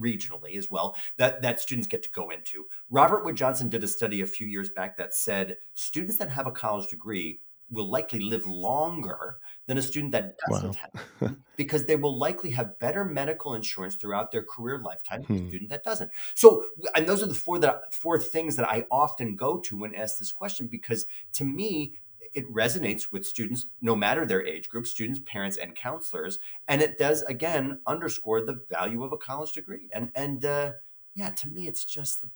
regionally 0.00 0.56
as 0.56 0.70
well 0.70 0.96
that 1.18 1.42
that 1.42 1.60
students 1.60 1.86
get 1.86 2.02
to 2.02 2.08
go 2.08 2.30
into 2.30 2.66
robert 2.88 3.26
wood 3.26 3.36
johnson 3.36 3.68
did 3.68 3.84
a 3.84 3.86
study 3.86 4.22
a 4.22 4.26
few 4.26 4.46
years 4.46 4.70
back 4.70 4.96
that 4.96 5.14
said 5.14 5.58
students 5.74 6.16
that 6.16 6.30
have 6.30 6.46
a 6.46 6.50
college 6.50 6.88
degree 6.88 7.40
will 7.70 7.88
likely 7.88 8.20
live 8.20 8.46
longer 8.46 9.38
than 9.66 9.78
a 9.78 9.82
student 9.82 10.12
that 10.12 10.36
doesn't 10.48 10.76
wow. 10.76 11.00
have 11.20 11.36
because 11.56 11.86
they 11.86 11.96
will 11.96 12.18
likely 12.18 12.50
have 12.50 12.78
better 12.78 13.04
medical 13.04 13.54
insurance 13.54 13.94
throughout 13.94 14.32
their 14.32 14.42
career 14.42 14.78
lifetime 14.78 15.22
than 15.28 15.38
hmm. 15.38 15.44
a 15.44 15.48
student 15.48 15.70
that 15.70 15.84
doesn't. 15.84 16.10
So 16.34 16.64
and 16.94 17.06
those 17.06 17.22
are 17.22 17.26
the 17.26 17.34
four 17.34 17.58
that 17.60 17.94
four 17.94 18.18
things 18.18 18.56
that 18.56 18.68
I 18.68 18.84
often 18.90 19.36
go 19.36 19.58
to 19.58 19.78
when 19.78 19.94
asked 19.94 20.18
this 20.18 20.32
question 20.32 20.66
because 20.66 21.06
to 21.34 21.44
me 21.44 21.94
it 22.32 22.52
resonates 22.52 23.10
with 23.10 23.26
students 23.26 23.66
no 23.80 23.96
matter 23.96 24.24
their 24.24 24.46
age 24.46 24.68
group 24.68 24.86
students 24.86 25.20
parents 25.26 25.56
and 25.56 25.74
counselors 25.74 26.38
and 26.68 26.80
it 26.80 26.98
does 26.98 27.22
again 27.22 27.80
underscore 27.86 28.40
the 28.40 28.60
value 28.70 29.02
of 29.02 29.12
a 29.12 29.16
college 29.16 29.52
degree 29.52 29.88
and 29.92 30.10
and 30.14 30.44
uh, 30.44 30.70
yeah 31.14 31.30
to 31.30 31.48
me 31.48 31.66
it's 31.66 31.84
just 31.84 32.20
the 32.20 32.28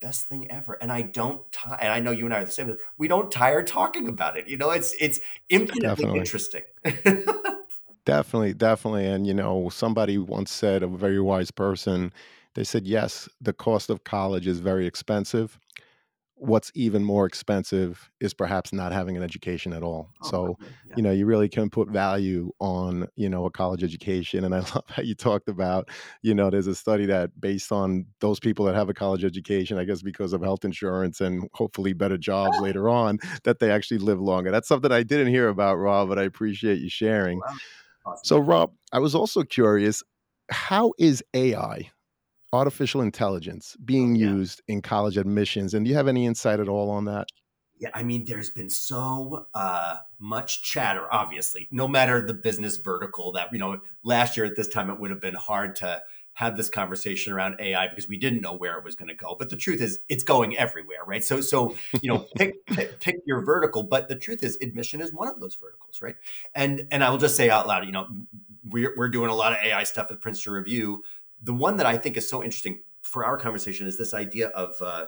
best 0.00 0.26
thing 0.28 0.50
ever. 0.50 0.78
And 0.80 0.90
I 0.90 1.02
don't 1.02 1.50
tire. 1.52 1.78
And 1.80 1.92
I 1.92 2.00
know 2.00 2.10
you 2.10 2.24
and 2.24 2.34
I 2.34 2.38
are 2.38 2.44
the 2.44 2.50
same. 2.50 2.76
We 2.98 3.08
don't 3.08 3.30
tire 3.30 3.62
talking 3.62 4.08
about 4.08 4.36
it. 4.36 4.48
You 4.48 4.56
know, 4.56 4.70
it's 4.70 4.94
it's 5.00 5.20
infinitely 5.48 5.80
definitely. 5.82 6.18
interesting. 6.18 6.62
definitely, 8.04 8.54
definitely. 8.54 9.06
And 9.06 9.26
you 9.26 9.34
know, 9.34 9.68
somebody 9.68 10.18
once 10.18 10.50
said, 10.50 10.82
a 10.82 10.86
very 10.86 11.20
wise 11.20 11.50
person, 11.50 12.12
they 12.54 12.64
said, 12.64 12.86
yes, 12.86 13.28
the 13.40 13.52
cost 13.52 13.90
of 13.90 14.04
college 14.04 14.46
is 14.46 14.60
very 14.60 14.86
expensive, 14.86 15.58
what's 16.40 16.72
even 16.74 17.04
more 17.04 17.26
expensive 17.26 18.10
is 18.18 18.32
perhaps 18.32 18.72
not 18.72 18.92
having 18.92 19.16
an 19.16 19.22
education 19.22 19.74
at 19.74 19.82
all. 19.82 20.10
Oh, 20.22 20.30
so, 20.30 20.56
yeah. 20.60 20.94
you 20.96 21.02
know, 21.02 21.12
you 21.12 21.26
really 21.26 21.48
can 21.48 21.68
put 21.68 21.88
value 21.88 22.50
on, 22.58 23.06
you 23.14 23.28
know, 23.28 23.44
a 23.44 23.50
college 23.50 23.84
education. 23.84 24.44
And 24.44 24.54
I 24.54 24.58
love 24.74 24.84
how 24.88 25.02
you 25.02 25.14
talked 25.14 25.48
about, 25.48 25.90
you 26.22 26.34
know, 26.34 26.48
there's 26.48 26.66
a 26.66 26.74
study 26.74 27.04
that 27.06 27.38
based 27.38 27.70
on 27.70 28.06
those 28.20 28.40
people 28.40 28.64
that 28.64 28.74
have 28.74 28.88
a 28.88 28.94
college 28.94 29.22
education, 29.22 29.78
I 29.78 29.84
guess 29.84 30.00
because 30.00 30.32
of 30.32 30.40
health 30.40 30.64
insurance 30.64 31.20
and 31.20 31.48
hopefully 31.52 31.92
better 31.92 32.16
jobs 32.16 32.58
later 32.60 32.88
on, 32.88 33.18
that 33.44 33.58
they 33.58 33.70
actually 33.70 33.98
live 33.98 34.20
longer. 34.20 34.50
That's 34.50 34.68
something 34.68 34.90
I 34.90 35.02
didn't 35.02 35.28
hear 35.28 35.48
about, 35.48 35.76
Rob, 35.76 36.08
but 36.08 36.18
I 36.18 36.22
appreciate 36.22 36.78
you 36.78 36.86
oh, 36.86 36.88
sharing. 36.88 37.38
Wow. 37.38 37.56
Awesome. 38.06 38.24
So, 38.24 38.38
Rob, 38.38 38.72
I 38.92 38.98
was 38.98 39.14
also 39.14 39.42
curious 39.42 40.02
how 40.50 40.94
is 40.98 41.22
AI 41.34 41.90
artificial 42.52 43.00
intelligence 43.00 43.76
being 43.84 44.14
yeah. 44.16 44.28
used 44.28 44.62
in 44.68 44.82
college 44.82 45.16
admissions. 45.16 45.74
And 45.74 45.84
do 45.84 45.90
you 45.90 45.96
have 45.96 46.08
any 46.08 46.26
insight 46.26 46.60
at 46.60 46.68
all 46.68 46.90
on 46.90 47.04
that? 47.06 47.28
Yeah, 47.78 47.88
I 47.94 48.02
mean, 48.02 48.26
there's 48.26 48.50
been 48.50 48.68
so 48.68 49.46
uh, 49.54 49.96
much 50.18 50.62
chatter, 50.62 51.06
obviously, 51.10 51.66
no 51.70 51.88
matter 51.88 52.20
the 52.20 52.34
business 52.34 52.76
vertical 52.76 53.32
that, 53.32 53.48
you 53.52 53.58
know, 53.58 53.80
last 54.02 54.36
year 54.36 54.44
at 54.44 54.54
this 54.54 54.68
time, 54.68 54.90
it 54.90 55.00
would 55.00 55.10
have 55.10 55.20
been 55.20 55.34
hard 55.34 55.76
to 55.76 56.02
have 56.34 56.56
this 56.56 56.68
conversation 56.68 57.32
around 57.32 57.56
AI 57.58 57.88
because 57.88 58.08
we 58.08 58.16
didn't 58.16 58.40
know 58.40 58.54
where 58.54 58.78
it 58.78 58.84
was 58.84 58.94
going 58.94 59.08
to 59.08 59.14
go. 59.14 59.34
But 59.38 59.48
the 59.50 59.56
truth 59.56 59.80
is, 59.80 60.00
it's 60.08 60.22
going 60.22 60.56
everywhere, 60.56 60.98
right? 61.06 61.24
So, 61.24 61.40
so 61.40 61.74
you 62.02 62.12
know, 62.12 62.26
pick, 62.36 62.64
pick, 62.66 63.00
pick 63.00 63.16
your 63.26 63.40
vertical. 63.40 63.82
But 63.82 64.08
the 64.08 64.16
truth 64.16 64.42
is, 64.42 64.58
admission 64.60 65.00
is 65.00 65.12
one 65.12 65.28
of 65.28 65.40
those 65.40 65.54
verticals, 65.54 66.00
right? 66.02 66.16
And 66.54 66.86
and 66.90 67.02
I 67.02 67.10
will 67.10 67.18
just 67.18 67.36
say 67.36 67.50
out 67.50 67.66
loud, 67.66 67.84
you 67.86 67.92
know, 67.92 68.08
we're 68.68 68.94
we're 68.96 69.08
doing 69.08 69.30
a 69.30 69.34
lot 69.34 69.52
of 69.52 69.58
AI 69.58 69.82
stuff 69.84 70.10
at 70.10 70.20
Princeton 70.20 70.52
Review 70.52 71.02
the 71.42 71.54
one 71.54 71.76
that 71.76 71.86
I 71.86 71.96
think 71.96 72.16
is 72.16 72.28
so 72.28 72.42
interesting 72.42 72.80
for 73.02 73.24
our 73.24 73.36
conversation 73.36 73.86
is 73.86 73.96
this 73.96 74.14
idea 74.14 74.48
of 74.48 74.74
uh, 74.80 75.06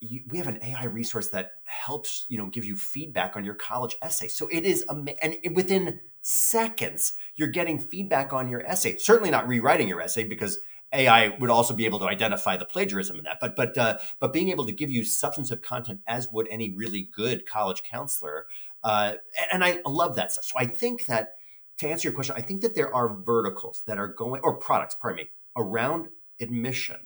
you, 0.00 0.22
we 0.28 0.38
have 0.38 0.46
an 0.46 0.58
AI 0.62 0.84
resource 0.84 1.28
that 1.28 1.52
helps 1.64 2.26
you 2.28 2.38
know 2.38 2.46
give 2.46 2.64
you 2.64 2.76
feedback 2.76 3.36
on 3.36 3.44
your 3.44 3.54
college 3.54 3.96
essay. 4.02 4.28
So 4.28 4.48
it 4.50 4.64
is 4.64 4.84
and 5.22 5.36
within 5.54 6.00
seconds 6.22 7.12
you're 7.36 7.48
getting 7.48 7.78
feedback 7.78 8.32
on 8.32 8.48
your 8.48 8.64
essay. 8.66 8.96
Certainly 8.98 9.30
not 9.30 9.46
rewriting 9.46 9.88
your 9.88 10.00
essay 10.00 10.24
because 10.24 10.58
AI 10.92 11.36
would 11.40 11.50
also 11.50 11.74
be 11.74 11.84
able 11.84 11.98
to 11.98 12.06
identify 12.06 12.56
the 12.56 12.64
plagiarism 12.64 13.16
in 13.16 13.24
that. 13.24 13.38
But 13.40 13.56
but 13.56 13.76
uh, 13.76 13.98
but 14.20 14.32
being 14.32 14.50
able 14.50 14.66
to 14.66 14.72
give 14.72 14.90
you 14.90 15.04
substantive 15.04 15.62
content 15.62 16.00
as 16.06 16.28
would 16.32 16.48
any 16.48 16.70
really 16.70 17.08
good 17.14 17.46
college 17.46 17.82
counselor. 17.82 18.46
Uh, 18.84 19.14
and 19.52 19.64
I 19.64 19.80
love 19.84 20.16
that 20.16 20.32
stuff. 20.32 20.44
So 20.44 20.54
I 20.58 20.66
think 20.66 21.06
that 21.06 21.34
to 21.78 21.88
answer 21.88 22.08
your 22.08 22.14
question, 22.14 22.34
I 22.36 22.40
think 22.40 22.62
that 22.62 22.74
there 22.74 22.94
are 22.94 23.14
verticals 23.14 23.82
that 23.86 23.98
are 23.98 24.08
going, 24.08 24.40
or 24.42 24.54
products, 24.54 24.94
pardon 24.94 25.24
me, 25.24 25.30
around 25.56 26.08
admission, 26.40 26.96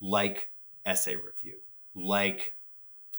like 0.00 0.50
essay 0.84 1.16
review, 1.16 1.58
like 1.94 2.54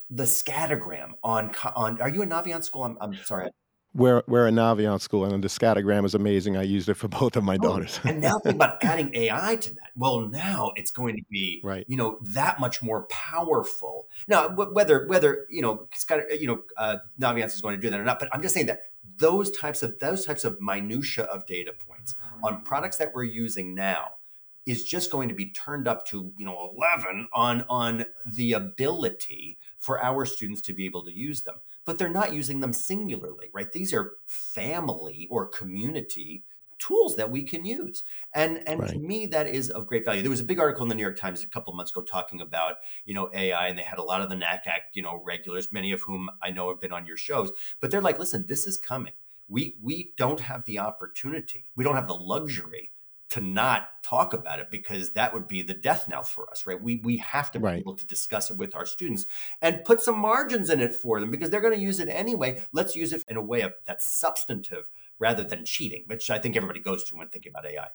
the 0.09 0.23
scattergram 0.23 1.11
on 1.23 1.53
on. 1.75 2.01
Are 2.01 2.09
you 2.09 2.21
a 2.21 2.27
Naviance 2.27 2.63
school? 2.63 2.83
I'm, 2.83 2.97
I'm 2.99 3.15
sorry. 3.15 3.49
We're 3.95 4.23
we're 4.27 4.47
a 4.47 4.51
Naviance 4.51 5.01
school, 5.01 5.25
and 5.25 5.43
the 5.43 5.47
scattergram 5.47 6.05
is 6.05 6.13
amazing. 6.13 6.57
I 6.57 6.61
used 6.61 6.89
it 6.89 6.93
for 6.93 7.07
both 7.07 7.35
of 7.35 7.43
my 7.43 7.55
oh, 7.55 7.63
daughters. 7.63 7.99
and 8.03 8.21
now 8.21 8.37
think 8.39 8.55
about 8.55 8.77
adding 8.83 9.09
AI 9.15 9.55
to 9.55 9.73
that. 9.75 9.91
Well, 9.95 10.27
now 10.27 10.73
it's 10.75 10.91
going 10.91 11.15
to 11.15 11.23
be 11.31 11.59
right. 11.63 11.85
You 11.87 11.97
know 11.97 12.19
that 12.21 12.59
much 12.59 12.83
more 12.83 13.03
powerful. 13.03 14.07
Now, 14.27 14.47
whether 14.49 15.07
whether 15.07 15.47
you 15.49 15.63
know 15.63 15.87
scatter, 15.95 16.27
you 16.33 16.47
know 16.47 16.61
uh, 16.77 16.97
Naviance 17.19 17.55
is 17.55 17.61
going 17.61 17.75
to 17.75 17.81
do 17.81 17.89
that 17.89 17.99
or 17.99 18.03
not, 18.03 18.19
but 18.19 18.29
I'm 18.31 18.43
just 18.43 18.53
saying 18.53 18.67
that 18.67 18.88
those 19.19 19.51
types 19.51 19.83
of 19.83 19.99
those 19.99 20.25
types 20.25 20.43
of 20.43 20.57
minutia 20.59 21.23
of 21.25 21.45
data 21.45 21.73
points 21.87 22.13
mm-hmm. 22.13 22.45
on 22.45 22.61
products 22.61 22.97
that 22.97 23.11
we're 23.13 23.23
using 23.23 23.75
now 23.75 24.15
is 24.65 24.83
just 24.83 25.11
going 25.11 25.29
to 25.29 25.35
be 25.35 25.51
turned 25.51 25.87
up 25.87 26.05
to 26.07 26.31
you 26.37 26.45
know 26.45 26.71
11 26.77 27.27
on 27.33 27.65
on 27.69 28.05
the 28.25 28.53
ability 28.53 29.57
for 29.79 30.01
our 30.03 30.25
students 30.25 30.61
to 30.61 30.73
be 30.73 30.85
able 30.85 31.03
to 31.05 31.11
use 31.11 31.41
them. 31.41 31.55
But 31.85 31.97
they're 31.97 32.09
not 32.09 32.33
using 32.33 32.59
them 32.59 32.73
singularly 32.73 33.49
right? 33.53 33.71
These 33.71 33.93
are 33.93 34.13
family 34.27 35.27
or 35.29 35.47
community 35.47 36.43
tools 36.79 37.15
that 37.17 37.29
we 37.29 37.43
can 37.43 37.65
use. 37.65 38.03
And 38.33 38.67
and 38.67 38.79
right. 38.79 38.89
to 38.91 38.97
me, 38.97 39.27
that 39.27 39.47
is 39.47 39.69
of 39.69 39.85
great 39.85 40.05
value. 40.05 40.21
There 40.21 40.29
was 40.31 40.39
a 40.39 40.45
big 40.45 40.59
article 40.59 40.83
in 40.83 40.89
the 40.89 40.95
New 40.95 41.03
York 41.03 41.17
Times 41.17 41.43
a 41.43 41.47
couple 41.47 41.71
of 41.71 41.77
months 41.77 41.91
ago 41.91 42.01
talking 42.01 42.41
about 42.41 42.75
you 43.05 43.13
know 43.13 43.29
AI, 43.33 43.67
and 43.67 43.77
they 43.77 43.83
had 43.83 43.99
a 43.99 44.03
lot 44.03 44.21
of 44.21 44.29
the 44.29 44.35
NACAC 44.35 44.93
you 44.93 45.01
know 45.01 45.21
regulars, 45.23 45.71
many 45.71 45.91
of 45.91 46.01
whom 46.01 46.29
I 46.41 46.51
know 46.51 46.69
have 46.69 46.81
been 46.81 46.93
on 46.93 47.05
your 47.05 47.17
shows. 47.17 47.51
But 47.79 47.91
they're 47.91 48.01
like, 48.01 48.19
listen, 48.19 48.45
this 48.47 48.65
is 48.65 48.77
coming. 48.77 49.13
We 49.47 49.77
we 49.81 50.13
don't 50.17 50.39
have 50.39 50.65
the 50.65 50.79
opportunity. 50.79 51.69
We 51.75 51.83
don't 51.83 51.95
have 51.95 52.07
the 52.07 52.15
luxury 52.15 52.91
to 53.29 53.41
not 53.41 54.01
talk 54.03 54.33
about 54.33 54.59
it 54.59 54.71
because 54.71 55.11
that 55.11 55.33
would 55.33 55.47
be 55.47 55.61
the 55.61 55.73
death 55.73 56.07
knell 56.09 56.23
for 56.23 56.49
us, 56.49 56.65
right? 56.65 56.81
We 56.81 56.97
we 57.03 57.17
have 57.17 57.51
to 57.51 57.59
be 57.59 57.65
right. 57.65 57.79
able 57.79 57.95
to 57.95 58.05
discuss 58.05 58.49
it 58.49 58.57
with 58.57 58.75
our 58.75 58.85
students 58.85 59.25
and 59.61 59.83
put 59.85 60.01
some 60.01 60.17
margins 60.17 60.69
in 60.69 60.79
it 60.79 60.95
for 60.95 61.19
them 61.19 61.29
because 61.29 61.49
they're 61.49 61.61
going 61.61 61.75
to 61.75 61.79
use 61.79 61.99
it 61.99 62.09
anyway. 62.09 62.63
Let's 62.71 62.95
use 62.95 63.13
it 63.13 63.23
in 63.27 63.37
a 63.37 63.41
way 63.41 63.61
of, 63.61 63.73
that's 63.85 64.07
substantive 64.07 64.89
rather 65.19 65.43
than 65.43 65.65
cheating, 65.65 66.03
which 66.07 66.29
I 66.29 66.39
think 66.39 66.55
everybody 66.55 66.79
goes 66.79 67.03
to 67.05 67.15
when 67.15 67.27
thinking 67.29 67.51
about 67.51 67.69
AI. 67.69 67.87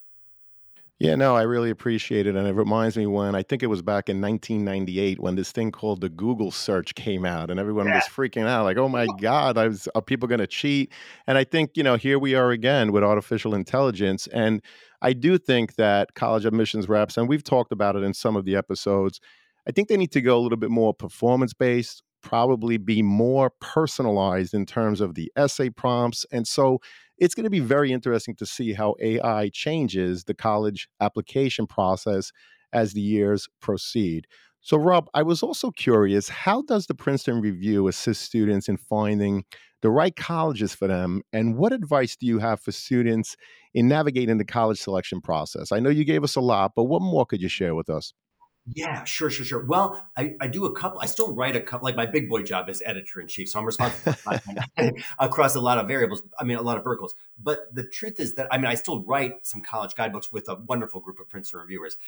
Yeah, 1.01 1.17
no, 1.17 1.35
I 1.35 1.43
really 1.43 1.71
appreciate 1.71 2.27
it. 2.27 2.37
And 2.37 2.47
it 2.47 2.55
reminds 2.55 2.97
me 2.97 3.07
when 3.07 3.35
I 3.35 3.43
think 3.43 3.65
it 3.65 3.67
was 3.67 3.83
back 3.83 4.09
in 4.09 4.21
1998 4.21 5.19
when 5.19 5.35
this 5.35 5.51
thing 5.51 5.73
called 5.73 6.01
the 6.01 6.09
Google 6.09 6.53
search 6.53 6.95
came 6.95 7.25
out 7.25 7.51
and 7.51 7.59
everyone 7.59 7.89
yeah. 7.89 7.97
was 7.97 8.05
freaking 8.05 8.47
out 8.47 8.65
like, 8.65 8.77
oh 8.77 8.89
my 8.89 9.07
God, 9.21 9.59
I 9.59 9.67
was, 9.67 9.89
are 9.97 10.03
people 10.03 10.29
going 10.29 10.39
to 10.39 10.47
cheat? 10.47 10.93
And 11.27 11.37
I 11.37 11.43
think, 11.43 11.73
you 11.75 11.83
know, 11.83 11.97
here 11.97 12.19
we 12.19 12.37
are 12.37 12.53
again 12.53 12.93
with 12.93 13.03
artificial 13.03 13.55
intelligence. 13.57 14.29
And 14.29 14.63
I 15.03 15.15
do 15.15 15.37
think 15.37 15.75
that 15.75 16.15
college 16.15 16.45
admissions 16.45 16.89
reps, 16.89 17.17
and 17.17 17.29
we've 17.29 17.45
talked 17.45 17.73
about 17.73 17.97
it 17.97 18.05
in 18.05 18.15
some 18.15 18.37
of 18.37 18.45
the 18.45 18.55
episodes, 18.55 19.21
I 19.67 19.73
think 19.73 19.89
they 19.89 19.97
need 19.97 20.13
to 20.13 20.21
go 20.21 20.39
a 20.39 20.41
little 20.41 20.59
bit 20.59 20.71
more 20.71 20.95
performance 20.95 21.55
based, 21.55 22.05
probably 22.23 22.77
be 22.77 23.03
more 23.03 23.51
personalized 23.61 24.55
in 24.55 24.65
terms 24.65 25.01
of 25.01 25.15
the 25.15 25.31
essay 25.37 25.71
prompts. 25.71 26.25
And 26.31 26.47
so 26.47 26.81
it's 27.19 27.35
going 27.35 27.45
to 27.45 27.51
be 27.51 27.61
very 27.61 27.93
interesting 27.93 28.35
to 28.37 28.47
see 28.47 28.73
how 28.73 28.95
AI 29.01 29.51
changes 29.53 30.25
the 30.25 30.35
college 30.35 30.89
application 31.01 31.67
process 31.67 32.33
as 32.73 32.93
the 32.93 33.01
years 33.01 33.49
proceed. 33.61 34.27
So, 34.61 34.77
Rob, 34.79 35.09
I 35.15 35.23
was 35.23 35.43
also 35.43 35.71
curious 35.71 36.29
how 36.29 36.63
does 36.63 36.87
the 36.87 36.95
Princeton 36.95 37.41
Review 37.41 37.87
assist 37.87 38.23
students 38.23 38.69
in 38.69 38.79
finding 38.79 39.45
the 39.83 39.91
right 39.91 40.17
colleges 40.17 40.75
for 40.75 40.89
them? 40.89 41.21
And 41.35 41.57
what 41.59 41.73
advice 41.73 42.17
do 42.17 42.27
you 42.27 42.39
have 42.39 42.61
for 42.61 42.73
students 42.73 43.37
in 43.75 43.89
navigating 43.89 44.39
the 44.39 44.45
college 44.45 44.79
selection 44.79 45.21
process? 45.21 45.71
I 45.71 45.81
know 45.81 45.91
you 45.91 46.05
gave 46.05 46.25
us 46.25 46.37
a 46.37 46.41
lot, 46.41 46.73
but 46.75 46.85
what 46.85 47.03
more 47.03 47.27
could 47.27 47.43
you 47.43 47.49
share 47.49 47.75
with 47.75 47.91
us? 47.91 48.15
Yeah, 48.73 49.05
sure, 49.05 49.29
sure, 49.29 49.45
sure. 49.45 49.65
Well, 49.65 50.09
I, 50.17 50.35
I 50.41 50.47
do 50.47 50.65
a 50.65 50.73
couple. 50.73 50.99
I 51.01 51.07
still 51.07 51.35
write 51.35 51.55
a 51.55 51.61
couple. 51.61 51.85
Like 51.85 51.97
my 51.97 52.07
big 52.07 52.31
boy 52.31 52.43
job 52.43 52.71
is 52.71 52.83
editor 52.87 53.21
in 53.21 53.29
chief, 53.29 53.51
so 53.51 53.59
I'm 53.59 53.67
responsible 53.67 54.15
across 55.19 55.55
a 55.55 55.61
lot 55.61 55.77
of 55.77 55.87
variables. 55.87 56.23
I 56.39 56.45
mean, 56.45 56.57
a 56.57 56.63
lot 56.63 56.79
of 56.79 56.85
verticals. 56.85 57.15
But 57.39 57.75
the 57.75 57.87
truth 57.87 58.19
is 58.21 58.35
that 58.35 58.49
I 58.51 58.57
mean, 58.57 58.67
I 58.67 58.75
still 58.75 59.03
write 59.03 59.47
some 59.47 59.61
college 59.61 59.95
guidebooks 59.95 60.33
with 60.33 60.49
a 60.49 60.55
wonderful 60.55 61.01
group 61.01 61.21
of 61.21 61.29
Princeton 61.29 61.61
reviewers. 61.61 61.99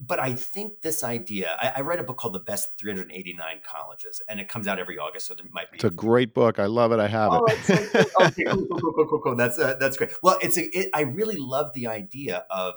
But 0.00 0.18
I 0.18 0.32
think 0.32 0.80
this 0.80 1.04
idea. 1.04 1.56
I, 1.60 1.72
I 1.76 1.80
write 1.82 2.00
a 2.00 2.02
book 2.02 2.16
called 2.16 2.32
"The 2.32 2.40
Best 2.40 2.78
389 2.78 3.60
Colleges," 3.62 4.22
and 4.26 4.40
it 4.40 4.48
comes 4.48 4.66
out 4.66 4.78
every 4.78 4.98
August, 4.98 5.26
so 5.26 5.34
there 5.34 5.44
might 5.52 5.70
be. 5.70 5.76
It's 5.76 5.84
a 5.84 5.90
great 5.90 6.32
book. 6.32 6.58
I 6.58 6.66
love 6.66 6.92
it. 6.92 6.98
I 6.98 7.08
have 7.08 7.32
oh, 7.32 7.44
it. 7.46 8.06
okay, 8.22 8.44
cool, 8.44 8.66
cool, 8.66 8.92
cool, 8.92 9.06
cool, 9.06 9.20
cool. 9.20 9.36
That's 9.36 9.58
uh, 9.58 9.74
that's 9.78 9.98
great. 9.98 10.12
Well, 10.22 10.38
it's 10.40 10.56
a. 10.56 10.64
It, 10.78 10.90
I 10.94 11.02
really 11.02 11.36
love 11.36 11.72
the 11.74 11.88
idea 11.88 12.46
of 12.50 12.74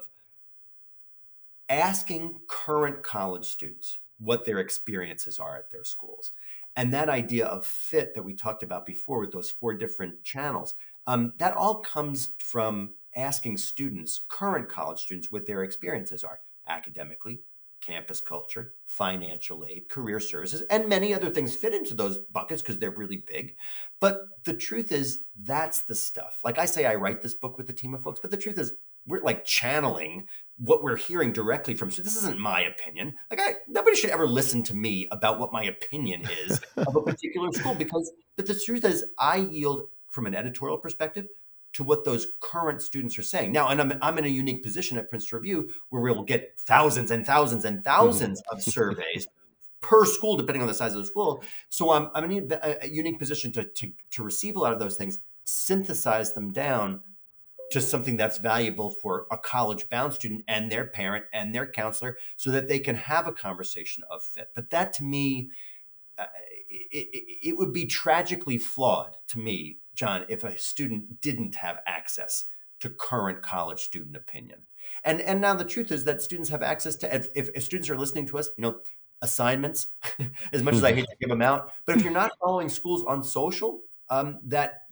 asking 1.70 2.40
current 2.48 3.04
college 3.04 3.46
students 3.46 4.00
what 4.20 4.46
their 4.46 4.60
experiences 4.60 5.40
are 5.40 5.56
at 5.56 5.72
their 5.72 5.84
schools. 5.84 6.32
And 6.76 6.94
that 6.94 7.10
idea 7.10 7.46
of 7.46 7.66
fit 7.66 8.14
that 8.16 8.24
we 8.24 8.34
talked 8.34 8.64
about 8.64 8.86
before 8.86 9.20
with 9.20 9.32
those 9.32 9.52
four 9.52 9.74
different 9.74 10.24
channels, 10.24 10.76
um, 11.08 11.34
that 11.38 11.56
all 11.56 11.76
comes 11.76 12.34
from 12.40 12.92
asking 13.16 13.58
students, 13.58 14.22
current 14.30 14.70
college 14.70 15.00
students, 15.00 15.32
what 15.32 15.46
their 15.46 15.64
experiences 15.64 16.24
are 16.24 16.40
academically, 16.68 17.42
campus 17.82 18.22
culture, 18.22 18.74
financial 18.86 19.66
aid, 19.68 19.90
career 19.90 20.20
services, 20.20 20.62
and 20.70 20.88
many 20.88 21.14
other 21.14 21.30
things 21.30 21.56
fit 21.56 21.74
into 21.74 21.94
those 21.94 22.20
buckets 22.32 22.62
because 22.62 22.78
they're 22.78 22.92
really 22.92 23.24
big. 23.28 23.56
But 24.00 24.22
the 24.44 24.54
truth 24.54 24.92
is, 24.92 25.22
that's 25.42 25.82
the 25.82 25.96
stuff. 25.96 26.40
Like 26.44 26.60
I 26.60 26.66
say, 26.66 26.86
I 26.86 26.96
write 26.96 27.22
this 27.22 27.34
book 27.34 27.58
with 27.58 27.70
a 27.70 27.74
team 27.74 27.94
of 27.94 28.04
folks, 28.04 28.20
but 28.20 28.32
the 28.32 28.38
truth 28.38 28.60
is, 28.60 28.74
we're 29.10 29.24
like 29.24 29.43
channeling 29.45 30.28
what 30.58 30.84
we're 30.84 30.98
hearing 30.98 31.32
directly 31.32 31.74
from. 31.74 31.89
So 31.89 32.02
this 32.02 32.15
isn't 32.17 32.38
my 32.38 32.62
opinion. 32.62 33.15
Like 33.30 33.39
I, 33.41 33.54
nobody 33.67 33.95
should 33.95 34.10
ever 34.10 34.28
listen 34.28 34.62
to 34.63 34.76
me 34.76 35.08
about 35.12 35.39
what 35.39 35.54
my 35.54 35.63
opinion 35.63 36.28
is 36.45 36.60
of 36.78 36.95
a 36.95 37.02
particular 37.02 37.52
school 37.52 37.76
because. 37.76 38.12
But 38.36 38.45
the 38.45 38.58
truth 38.58 38.86
is, 38.86 39.06
I 39.17 39.38
yield 39.38 39.89
from 40.10 40.26
an 40.26 40.36
editorial 40.36 40.78
perspective 40.78 41.28
to 41.74 41.84
what 41.84 42.04
those 42.04 42.34
current 42.39 42.82
students 42.82 43.17
are 43.17 43.24
saying. 43.24 43.52
Now, 43.52 43.69
and 43.69 43.80
I'm, 43.80 43.93
I'm 44.02 44.17
in 44.17 44.26
a 44.26 44.30
unique 44.30 44.63
position 44.63 44.98
at 44.98 45.10
Princeton 45.10 45.38
Review 45.38 45.69
where 45.89 46.02
we'll 46.02 46.24
get 46.24 46.54
thousands 46.60 47.12
and 47.12 47.26
thousands 47.26 47.65
and 47.65 47.84
mm-hmm. 47.84 48.08
1000s 48.10 48.39
of 48.52 48.62
surveys 48.62 49.28
per 49.82 50.06
school, 50.06 50.36
depending 50.36 50.62
on 50.62 50.67
the 50.67 50.74
size 50.74 50.93
of 50.93 51.00
the 51.00 51.06
school. 51.06 51.43
So 51.69 51.91
I'm, 51.91 52.10
I'm 52.13 52.30
in 52.30 52.52
a, 52.52 52.86
a 52.86 52.88
unique 52.88 53.19
position 53.19 53.52
to, 53.54 53.63
to, 53.63 53.91
to 54.12 54.24
receive 54.24 54.56
a 54.56 54.60
lot 54.60 54.74
of 54.74 54.80
those 54.80 54.98
things, 54.98 55.19
synthesize 55.45 56.34
them 56.34 56.52
down 56.52 57.02
to 57.72 57.82
something 57.82 58.18
that's 58.18 58.38
valuable 58.38 58.90
for 58.90 59.28
a 59.32 59.38
college 59.38 59.88
bound 59.90 60.14
student 60.14 60.44
and 60.48 60.72
their 60.72 60.86
parent 60.86 61.26
and 61.34 61.54
their 61.54 61.68
counselor 61.68 62.18
so 62.36 62.50
that 62.52 62.68
they 62.68 62.80
can 62.80 62.96
have 62.96 63.28
a 63.28 63.32
conversation 63.32 64.04
of 64.10 64.24
fit. 64.24 64.50
But 64.56 64.72
that 64.72 64.94
to 64.94 65.04
me, 65.04 65.52
uh, 66.18 66.26
it, 66.70 67.08
it, 67.44 67.58
would 67.58 67.72
be 67.72 67.86
tragically 67.86 68.58
flawed 68.58 69.16
to 69.30 69.40
me 69.40 69.80
John, 70.00 70.24
if 70.30 70.46
a 70.46 70.58
student 70.58 71.20
didn't 71.20 71.56
have 71.56 71.80
access 71.86 72.46
to 72.80 72.90
current 72.90 73.42
college 73.42 73.82
student 73.82 74.16
opinion. 74.16 74.60
And 75.04 75.20
and 75.22 75.42
now 75.42 75.54
the 75.54 75.66
truth 75.66 75.92
is 75.92 76.06
that 76.06 76.22
students 76.22 76.50
have 76.50 76.64
access 76.64 76.96
to 76.98 77.14
if, 77.14 77.28
if 77.36 77.64
students 77.64 77.90
are 77.90 77.98
listening 77.98 78.26
to 78.28 78.38
us, 78.38 78.50
you 78.58 78.62
know, 78.62 78.78
assignments, 79.22 79.88
as 80.54 80.64
much 80.64 80.76
as 80.76 80.86
I 80.86 80.94
hate 80.94 81.06
to 81.06 81.16
give 81.20 81.30
them 81.30 81.42
out, 81.42 81.74
but 81.86 81.98
if 81.98 82.04
you're 82.04 82.14
not 82.14 82.32
following 82.42 82.70
schools 82.70 83.04
on 83.06 83.22
social 83.24 83.82
um, 84.10 84.39
that 84.45 84.84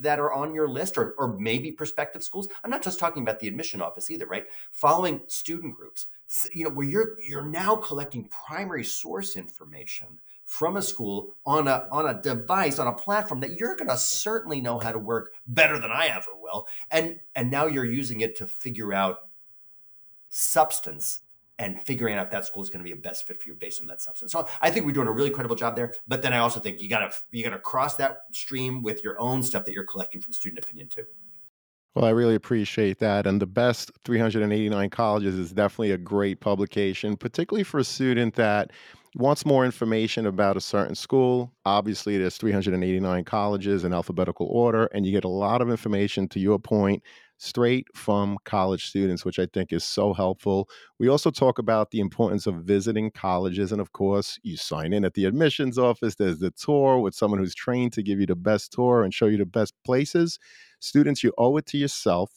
that 0.00 0.18
are 0.18 0.32
on 0.32 0.54
your 0.54 0.68
list 0.68 0.98
or, 0.98 1.14
or 1.18 1.36
maybe 1.38 1.72
prospective 1.72 2.22
schools, 2.22 2.48
I'm 2.64 2.70
not 2.70 2.82
just 2.82 2.98
talking 2.98 3.22
about 3.22 3.40
the 3.40 3.48
admission 3.48 3.80
office 3.80 4.10
either, 4.10 4.26
right? 4.26 4.46
Following 4.72 5.22
student 5.26 5.74
groups, 5.74 6.06
you 6.52 6.64
know, 6.64 6.70
where 6.70 6.86
you're 6.86 7.16
you're 7.20 7.44
now 7.44 7.76
collecting 7.76 8.24
primary 8.24 8.84
source 8.84 9.36
information 9.36 10.08
from 10.44 10.76
a 10.76 10.82
school 10.82 11.34
on 11.44 11.66
a 11.68 11.88
on 11.90 12.08
a 12.08 12.22
device 12.22 12.78
on 12.78 12.86
a 12.86 12.92
platform 12.92 13.40
that 13.40 13.58
you're 13.58 13.76
going 13.76 13.88
to 13.88 13.96
certainly 13.96 14.60
know 14.60 14.78
how 14.78 14.92
to 14.92 14.98
work 14.98 15.32
better 15.48 15.78
than 15.78 15.90
I 15.90 16.06
ever 16.06 16.30
will. 16.40 16.68
And 16.90 17.18
and 17.34 17.50
now 17.50 17.66
you're 17.66 17.84
using 17.84 18.20
it 18.20 18.36
to 18.36 18.46
figure 18.46 18.92
out 18.92 19.28
substance 20.30 21.20
and 21.58 21.82
figuring 21.82 22.16
out 22.16 22.26
if 22.26 22.30
that 22.30 22.44
school 22.44 22.62
is 22.62 22.68
going 22.68 22.84
to 22.84 22.84
be 22.84 22.92
a 22.92 23.00
best 23.00 23.26
fit 23.26 23.40
for 23.40 23.48
you 23.48 23.54
based 23.54 23.80
on 23.80 23.86
that 23.86 24.00
substance. 24.00 24.32
So 24.32 24.46
I 24.60 24.70
think 24.70 24.86
we're 24.86 24.92
doing 24.92 25.08
a 25.08 25.12
really 25.12 25.30
credible 25.30 25.56
job 25.56 25.76
there. 25.76 25.92
But 26.06 26.22
then 26.22 26.32
I 26.32 26.38
also 26.38 26.60
think 26.60 26.82
you 26.82 26.88
got 26.88 27.10
to 27.10 27.16
you 27.30 27.42
got 27.44 27.50
to 27.50 27.58
cross 27.58 27.96
that 27.96 28.18
stream 28.32 28.82
with 28.82 29.02
your 29.02 29.20
own 29.20 29.42
stuff 29.42 29.64
that 29.64 29.72
you're 29.72 29.84
collecting 29.84 30.20
from 30.20 30.32
student 30.32 30.62
opinion 30.64 30.88
too. 30.88 31.04
Well, 31.94 32.04
I 32.04 32.10
really 32.10 32.34
appreciate 32.34 32.98
that. 32.98 33.26
And 33.26 33.40
the 33.40 33.46
best 33.46 33.90
389 34.04 34.90
colleges 34.90 35.34
is 35.34 35.50
definitely 35.52 35.92
a 35.92 35.98
great 35.98 36.40
publication, 36.40 37.16
particularly 37.16 37.64
for 37.64 37.78
a 37.78 37.84
student 37.84 38.34
that 38.34 38.70
wants 39.16 39.46
more 39.46 39.64
information 39.64 40.26
about 40.26 40.58
a 40.58 40.60
certain 40.60 40.94
school, 40.94 41.50
obviously 41.64 42.18
there's 42.18 42.36
389 42.36 43.24
colleges 43.24 43.84
in 43.84 43.94
alphabetical 43.94 44.46
order, 44.50 44.90
and 44.92 45.06
you 45.06 45.12
get 45.12 45.24
a 45.24 45.28
lot 45.28 45.62
of 45.62 45.70
information 45.70 46.28
to 46.28 46.38
your 46.38 46.58
point 46.58 47.02
straight 47.38 47.86
from 47.94 48.38
college 48.44 48.86
students, 48.86 49.24
which 49.24 49.38
I 49.38 49.46
think 49.52 49.72
is 49.72 49.84
so 49.84 50.12
helpful. 50.14 50.68
We 50.98 51.08
also 51.08 51.30
talk 51.30 51.58
about 51.58 51.90
the 51.90 52.00
importance 52.00 52.46
of 52.46 52.56
visiting 52.64 53.10
colleges. 53.10 53.72
And 53.72 53.80
of 53.80 53.92
course, 53.92 54.38
you 54.42 54.56
sign 54.56 54.92
in 54.92 55.04
at 55.04 55.14
the 55.14 55.26
admissions 55.26 55.78
office, 55.78 56.14
there's 56.14 56.38
the 56.38 56.50
tour 56.50 56.98
with 56.98 57.14
someone 57.14 57.38
who's 57.40 57.54
trained 57.54 57.92
to 57.94 58.02
give 58.02 58.20
you 58.20 58.26
the 58.26 58.36
best 58.36 58.72
tour 58.72 59.02
and 59.02 59.12
show 59.12 59.26
you 59.26 59.36
the 59.38 59.46
best 59.46 59.74
places. 59.84 60.38
Students, 60.80 61.22
you 61.22 61.32
owe 61.38 61.56
it 61.56 61.66
to 61.66 61.78
yourself. 61.78 62.32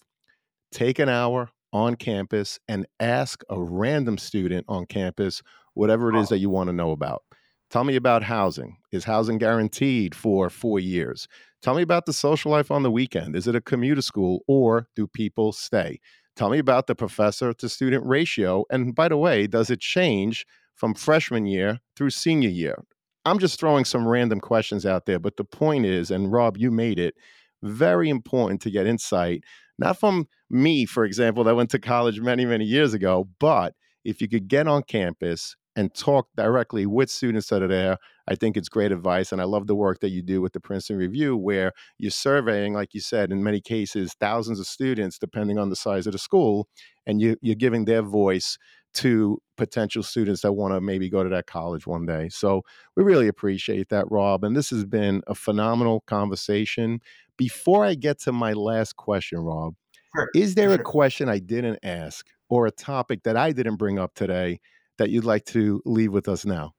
Take 0.72 1.00
an 1.00 1.10
hour 1.10 1.52
on 1.74 1.96
campus 1.96 2.60
and 2.68 2.88
ask 3.00 3.44
a 3.50 3.62
random 3.62 4.18
student 4.18 4.66
on 4.68 4.86
campus 4.86 5.42
whatever 5.76 6.10
it 6.10 6.16
is 6.16 6.30
that 6.30 6.40
you 6.40 6.50
want 6.50 6.68
to 6.70 6.74
know 6.74 6.92
about. 6.92 7.24
Tell 7.70 7.84
me 7.84 7.96
about 7.96 8.24
housing. 8.24 8.78
Is 8.92 9.04
housing 9.04 9.38
guaranteed 9.38 10.16
for 10.16 10.50
four 10.50 10.80
years? 10.80 11.28
Tell 11.62 11.76
me 11.76 11.84
about 11.84 12.06
the 12.06 12.14
social 12.14 12.52
life 12.52 12.72
on 12.72 12.84
the 12.84 12.92
weekend. 12.92 13.36
Is 13.36 13.48
it 13.48 13.56
a 13.56 13.62
commuter 13.62 14.02
school 14.02 14.42
or 14.48 14.88
do 14.96 15.06
people 15.06 15.52
stay? 15.52 16.00
Tell 16.36 16.50
me 16.50 16.58
about 16.58 16.88
the 16.88 16.96
professor 16.96 17.54
to 17.54 17.70
student 17.70 18.06
ratio. 18.06 18.66
And 18.72 18.96
by 18.96 19.10
the 19.10 19.18
way, 19.18 19.46
does 19.46 19.70
it 19.70 19.82
change 19.82 20.46
from 20.76 20.96
freshman 20.96 21.46
year 21.46 21.80
through 21.96 22.10
senior 22.12 22.50
year? 22.50 22.84
I'm 23.26 23.38
just 23.38 23.60
throwing 23.60 23.86
some 23.86 24.08
random 24.08 24.40
questions 24.40 24.86
out 24.86 25.06
there, 25.06 25.20
but 25.20 25.38
the 25.38 25.44
point 25.44 25.86
is, 25.86 26.10
and 26.10 26.32
Rob, 26.32 26.58
you 26.58 26.72
made 26.72 26.98
it 26.98 27.16
very 27.62 28.10
important 28.10 28.62
to 28.62 28.72
get 28.72 28.88
insight, 28.88 29.44
not 29.78 30.00
from 30.00 30.28
me, 30.50 30.86
for 30.86 31.04
example, 31.04 31.44
that 31.44 31.56
went 31.56 31.70
to 31.72 31.80
college 31.80 32.20
many, 32.22 32.46
many 32.46 32.66
years 32.66 32.94
ago, 32.94 33.28
but 33.40 33.76
if 34.06 34.22
you 34.22 34.30
could 34.30 34.48
get 34.48 34.68
on 34.68 34.82
campus, 34.84 35.56
and 35.80 35.94
talk 35.94 36.28
directly 36.36 36.86
with 36.86 37.10
students 37.10 37.48
that 37.48 37.64
are 37.64 37.68
there. 37.68 37.98
I 38.28 38.36
think 38.36 38.58
it's 38.58 38.68
great 38.68 38.92
advice. 38.92 39.32
And 39.32 39.40
I 39.40 39.46
love 39.46 39.66
the 39.66 39.76
work 39.76 40.02
that 40.02 40.10
you 40.10 40.22
do 40.22 40.42
with 40.42 40.52
the 40.52 40.60
Princeton 40.60 40.98
Review, 40.98 41.38
where 41.38 41.72
you're 41.98 42.12
surveying, 42.12 42.74
like 42.74 42.94
you 42.94 43.00
said, 43.00 43.32
in 43.32 43.46
many 43.46 43.62
cases, 43.62 44.14
thousands 44.20 44.60
of 44.60 44.68
students, 44.68 45.18
depending 45.18 45.58
on 45.58 45.70
the 45.70 45.78
size 45.78 46.06
of 46.06 46.12
the 46.12 46.20
school, 46.20 46.68
and 47.08 47.22
you, 47.22 47.38
you're 47.42 47.56
giving 47.56 47.86
their 47.86 48.02
voice 48.02 48.58
to 48.96 49.42
potential 49.56 50.04
students 50.04 50.42
that 50.42 50.52
want 50.52 50.74
to 50.74 50.82
maybe 50.82 51.10
go 51.10 51.24
to 51.24 51.30
that 51.30 51.48
college 51.48 51.88
one 51.88 52.06
day. 52.06 52.28
So 52.28 52.64
we 52.98 53.04
really 53.06 53.30
appreciate 53.30 53.88
that, 53.88 54.04
Rob. 54.12 54.44
And 54.44 54.58
this 54.58 54.72
has 54.72 54.84
been 54.84 55.22
a 55.28 55.34
phenomenal 55.34 56.02
conversation. 56.08 57.00
Before 57.38 57.86
I 57.86 57.96
get 57.96 58.20
to 58.24 58.34
my 58.34 58.52
last 58.52 58.98
question, 58.98 59.40
Rob, 59.40 59.76
sure. 60.14 60.30
is 60.36 60.56
there 60.56 60.72
sure. 60.72 60.82
a 60.82 60.84
question 60.84 61.30
I 61.30 61.40
didn't 61.40 61.80
ask 61.84 62.28
or 62.50 62.68
a 62.68 62.72
topic 62.72 63.24
that 63.24 63.38
I 63.38 63.54
didn't 63.54 63.78
bring 63.78 63.98
up 63.98 64.14
today 64.14 64.60
that 65.00 65.10
you'd 65.10 65.26
like 65.26 65.46
to 65.46 65.82
leave 65.86 66.14
with 66.14 66.28
us 66.28 66.46
now? 66.46 66.74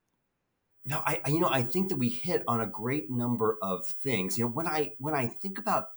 No, 0.85 1.03
I 1.05 1.21
you 1.27 1.41
know 1.41 1.51
I 1.51 1.63
think 1.63 1.91
that 1.91 1.97
we 1.97 2.09
hit 2.09 2.43
on 2.49 2.61
a 2.61 2.67
great 2.67 3.11
number 3.11 3.59
of 3.61 3.87
things. 3.87 4.39
You 4.39 4.45
know, 4.45 4.51
when 4.51 4.67
I 4.67 4.93
when 4.99 5.15
I 5.15 5.27
think 5.27 5.59
about 5.59 5.89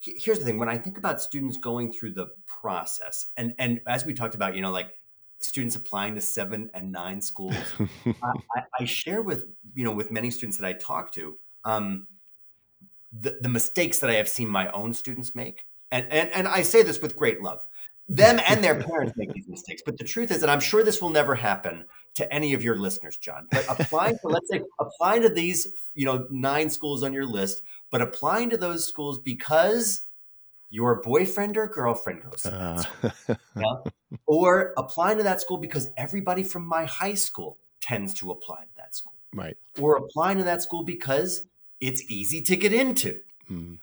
here's 0.00 0.38
the 0.38 0.44
thing 0.44 0.58
when 0.58 0.68
I 0.68 0.78
think 0.78 0.98
about 0.98 1.20
students 1.20 1.56
going 1.56 1.92
through 1.92 2.12
the 2.12 2.28
process, 2.46 3.26
and 3.36 3.54
and 3.58 3.80
as 3.86 4.04
we 4.06 4.14
talked 4.14 4.34
about, 4.34 4.54
you 4.54 4.62
know, 4.62 4.70
like 4.70 4.94
students 5.40 5.74
applying 5.74 6.14
to 6.14 6.20
seven 6.20 6.70
and 6.72 6.92
nine 6.92 7.20
schools, 7.20 7.56
I, 8.06 8.62
I, 8.80 8.84
share 8.84 9.22
with 9.22 9.44
you 9.74 9.84
know 9.84 9.92
with 9.92 10.12
many 10.12 10.30
students 10.30 10.58
that 10.58 10.66
I 10.66 10.74
talk 10.74 11.10
to 11.12 11.36
um, 11.64 12.06
the 13.12 13.38
the 13.40 13.48
mistakes 13.48 13.98
that 13.98 14.10
I 14.10 14.14
have 14.14 14.28
seen 14.28 14.48
my 14.48 14.70
own 14.70 14.94
students 14.94 15.34
make, 15.34 15.64
and 15.90 16.06
and 16.12 16.30
and 16.30 16.46
I 16.46 16.62
say 16.62 16.84
this 16.84 17.02
with 17.02 17.16
great 17.16 17.42
love 17.42 17.66
them 18.08 18.40
and 18.46 18.62
their 18.62 18.80
parents 18.80 19.14
make 19.16 19.32
these 19.32 19.48
mistakes. 19.48 19.82
But 19.84 19.98
the 19.98 20.04
truth 20.04 20.30
is, 20.30 20.42
and 20.42 20.50
I'm 20.50 20.60
sure 20.60 20.82
this 20.84 21.02
will 21.02 21.10
never 21.10 21.34
happen 21.34 21.84
to 22.14 22.32
any 22.32 22.54
of 22.54 22.62
your 22.62 22.76
listeners, 22.76 23.16
John, 23.16 23.48
but 23.50 23.64
applying 23.68 24.18
to, 24.18 24.28
let's 24.28 24.48
say, 24.48 24.62
applying 24.80 25.22
to 25.22 25.28
these, 25.28 25.68
you 25.94 26.04
know, 26.04 26.26
nine 26.30 26.70
schools 26.70 27.02
on 27.02 27.12
your 27.12 27.26
list, 27.26 27.62
but 27.90 28.00
applying 28.00 28.50
to 28.50 28.56
those 28.56 28.86
schools 28.86 29.18
because 29.18 30.02
your 30.70 31.00
boyfriend 31.02 31.56
or 31.56 31.66
girlfriend 31.66 32.22
goes 32.22 32.42
to 32.42 32.50
that 32.50 32.80
school, 32.80 33.12
uh. 33.28 33.34
yeah? 33.56 34.16
or 34.26 34.72
applying 34.76 35.18
to 35.18 35.24
that 35.24 35.40
school 35.40 35.58
because 35.58 35.90
everybody 35.96 36.42
from 36.42 36.66
my 36.66 36.84
high 36.84 37.14
school 37.14 37.58
tends 37.80 38.14
to 38.14 38.30
apply 38.30 38.62
to 38.62 38.76
that 38.76 38.94
school. 38.94 39.12
Right. 39.34 39.56
Or 39.78 39.96
applying 39.96 40.38
to 40.38 40.44
that 40.44 40.62
school 40.62 40.84
because 40.84 41.44
it's 41.80 42.02
easy 42.10 42.40
to 42.42 42.56
get 42.56 42.72
into. 42.72 43.20
Mm 43.50 43.78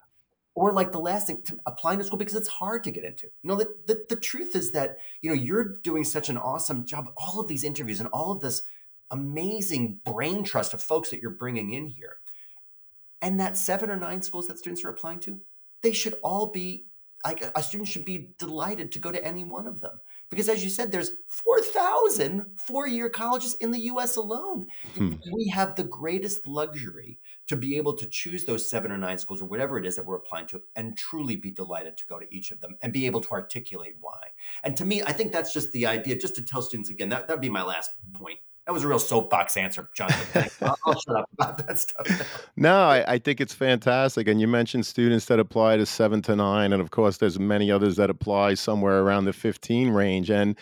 or 0.56 0.72
like 0.72 0.92
the 0.92 1.00
last 1.00 1.28
thing 1.28 1.42
to 1.46 1.58
applying 1.66 1.98
to 2.00 2.06
school 2.06 2.20
because 2.20 2.36
it's 2.36 2.48
hard 2.48 2.84
to 2.84 2.92
get 2.92 3.04
into. 3.04 3.26
You 3.26 3.50
know 3.50 3.56
the, 3.56 3.74
the, 3.88 4.04
the 4.10 4.16
truth 4.16 4.56
is 4.56 4.72
that 4.72 4.98
you 5.22 5.30
know 5.30 5.36
you're 5.36 5.78
doing 5.84 6.04
such 6.04 6.30
an 6.30 6.38
awesome 6.38 6.86
job 6.86 7.08
all 7.18 7.40
of 7.40 7.48
these 7.48 7.64
interviews 7.64 8.00
and 8.00 8.10
all 8.10 8.32
of 8.32 8.42
this 8.42 8.64
amazing 9.12 10.00
brain 10.06 10.44
trust 10.44 10.74
of 10.74 10.82
folks 10.82 11.10
that 11.10 11.22
you're 11.22 11.32
bringing 11.32 11.74
in 11.74 11.88
here 11.88 12.18
and 13.22 13.40
that 13.40 13.58
seven 13.58 13.92
or 13.92 13.96
nine 13.96 14.22
schools 14.22 14.48
that 14.48 14.58
students 14.58 14.84
are 14.84 14.90
applying 14.90 15.20
to 15.20 15.40
they 15.82 15.92
should 15.92 16.16
all 16.24 16.48
be 16.48 16.88
like 17.26 17.44
a 17.56 17.62
student 17.62 17.88
should 17.88 18.06
be 18.06 18.34
delighted 18.40 18.92
to 18.92 19.00
go 19.00 19.12
to 19.12 19.24
any 19.24 19.44
one 19.44 19.68
of 19.68 19.82
them 19.82 20.00
because 20.34 20.50
as 20.50 20.64
you 20.64 20.70
said 20.70 20.92
there's 20.92 21.12
4000 21.28 22.46
four-year 22.68 23.10
colleges 23.10 23.56
in 23.62 23.72
the 23.72 23.80
us 23.80 24.16
alone. 24.16 24.68
Hmm. 24.96 25.14
we 25.32 25.48
have 25.48 25.76
the 25.76 25.84
greatest 25.84 26.48
luxury 26.48 27.20
to 27.48 27.56
be 27.56 27.78
able 27.78 27.94
to 27.98 28.06
choose 28.06 28.46
those 28.46 28.70
seven 28.70 28.92
or 28.92 28.98
nine 28.98 29.18
schools 29.18 29.42
or 29.42 29.46
whatever 29.46 29.78
it 29.78 29.86
is 29.86 29.96
that 29.96 30.06
we're 30.06 30.18
applying 30.18 30.48
to 30.48 30.62
and 30.76 30.98
truly 30.98 31.36
be 31.36 31.52
delighted 31.52 31.98
to 31.98 32.06
go 32.08 32.20
to 32.20 32.26
each 32.36 32.52
of 32.52 32.60
them 32.62 32.76
and 32.82 32.94
be 32.94 33.06
able 33.06 33.22
to 33.22 33.32
articulate 33.32 33.96
why. 34.02 34.30
And 34.64 34.76
to 34.78 34.86
me 34.86 35.02
i 35.04 35.12
think 35.12 35.32
that's 35.32 35.54
just 35.54 35.72
the 35.72 35.86
idea 35.86 36.18
just 36.18 36.36
to 36.36 36.42
tell 36.42 36.62
students 36.62 36.90
again 36.90 37.10
that 37.10 37.28
would 37.28 37.42
be 37.42 37.50
my 37.50 37.64
last 37.64 37.92
point 38.14 38.40
that 38.66 38.72
was 38.72 38.84
a 38.84 38.88
real 38.88 39.00
soapbox 39.00 39.58
answer, 39.58 39.90
John. 39.94 40.10
I'll, 40.62 40.78
I'll, 40.86 41.00
shut 41.00 41.16
up 41.18 41.30
about 41.34 41.68
that 41.68 41.80
stuff. 41.80 42.50
No, 42.56 42.84
I, 42.84 43.14
I, 43.14 43.18
think 43.18 43.42
it's 43.42 43.54
fantastic. 43.54 44.28
And 44.28 44.40
you 44.40 44.48
mentioned 44.48 44.86
students 44.86 45.26
that 45.26 45.40
apply 45.40 45.78
to 45.78 45.86
seven 45.86 46.22
to 46.24 46.36
nine, 46.36 46.72
and 46.72 46.82
of 46.82 46.92
course, 46.92 47.18
there's 47.18 47.40
many 47.40 47.72
others 47.72 47.98
that 47.98 48.10
apply 48.10 48.54
somewhere 48.54 49.02
around 49.02 49.26
the 49.26 49.34
15 49.34 49.90
range. 49.90 50.30
And 50.30 50.56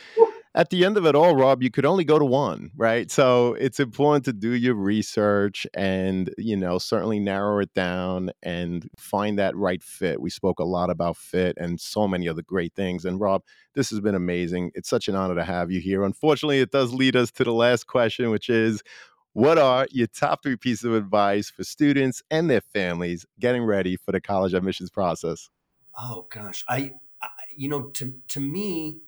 at 0.54 0.70
the 0.70 0.84
end 0.84 0.98
of 0.98 1.06
it 1.06 1.16
all, 1.16 1.36
Rob, 1.36 1.64
you 1.64 1.72
could 1.72 1.86
only 1.86 2.04
go 2.04 2.20
to 2.20 2.26
one, 2.26 2.72
right? 2.76 3.10
So 3.10 3.54
it's 3.54 3.80
important 3.80 4.26
to 4.26 4.34
do 4.34 4.52
your 4.52 4.76
research 4.76 5.66
and, 5.74 6.34
you 6.38 6.58
know, 6.58 6.78
certainly 6.78 7.20
narrow 7.22 7.60
it 7.60 7.74
down 7.74 8.32
and 8.44 8.90
find 8.98 9.40
that 9.40 9.56
right 9.56 9.82
fit. 9.82 10.20
We 10.20 10.30
spoke 10.30 10.60
a 10.60 10.66
lot 10.66 10.90
about 10.90 11.16
fit 11.16 11.58
and 11.58 11.80
so 11.80 12.06
many 12.06 12.28
other 12.28 12.42
great 12.42 12.74
things. 12.76 13.06
And 13.06 13.20
Rob, 13.20 13.44
this 13.76 13.90
has 13.92 14.02
been 14.02 14.16
amazing. 14.16 14.72
It's 14.76 14.90
such 14.90 15.08
an 15.08 15.16
honor 15.16 15.36
to 15.36 15.46
have 15.46 15.72
you 15.72 15.80
here. 15.80 16.04
Unfortunately, 16.04 16.60
it 16.60 16.72
does 16.72 16.94
lead 16.94 17.16
us 17.16 17.32
to 17.32 17.46
the 17.46 17.54
last 17.54 17.88
question, 17.88 18.30
which 18.30 18.50
is 18.50 18.84
what 19.32 19.58
are 19.58 19.88
your 19.92 20.08
top 20.08 20.44
three 20.44 20.58
pieces 20.58 20.84
of 20.84 20.94
advice 20.94 21.50
for 21.50 21.64
students 21.64 22.22
and 22.30 22.50
their 22.50 22.60
families 22.60 23.26
getting 23.40 23.64
ready 23.64 23.96
for 23.96 24.12
the 24.12 24.20
college 24.20 24.54
admissions 24.54 24.90
process? 24.90 25.50
Oh 25.98 26.28
gosh, 26.30 26.66
I, 26.68 26.92
I 27.24 27.30
you 27.56 27.70
know, 27.70 27.84
to 27.92 28.14
to 28.30 28.42
me, 28.42 29.00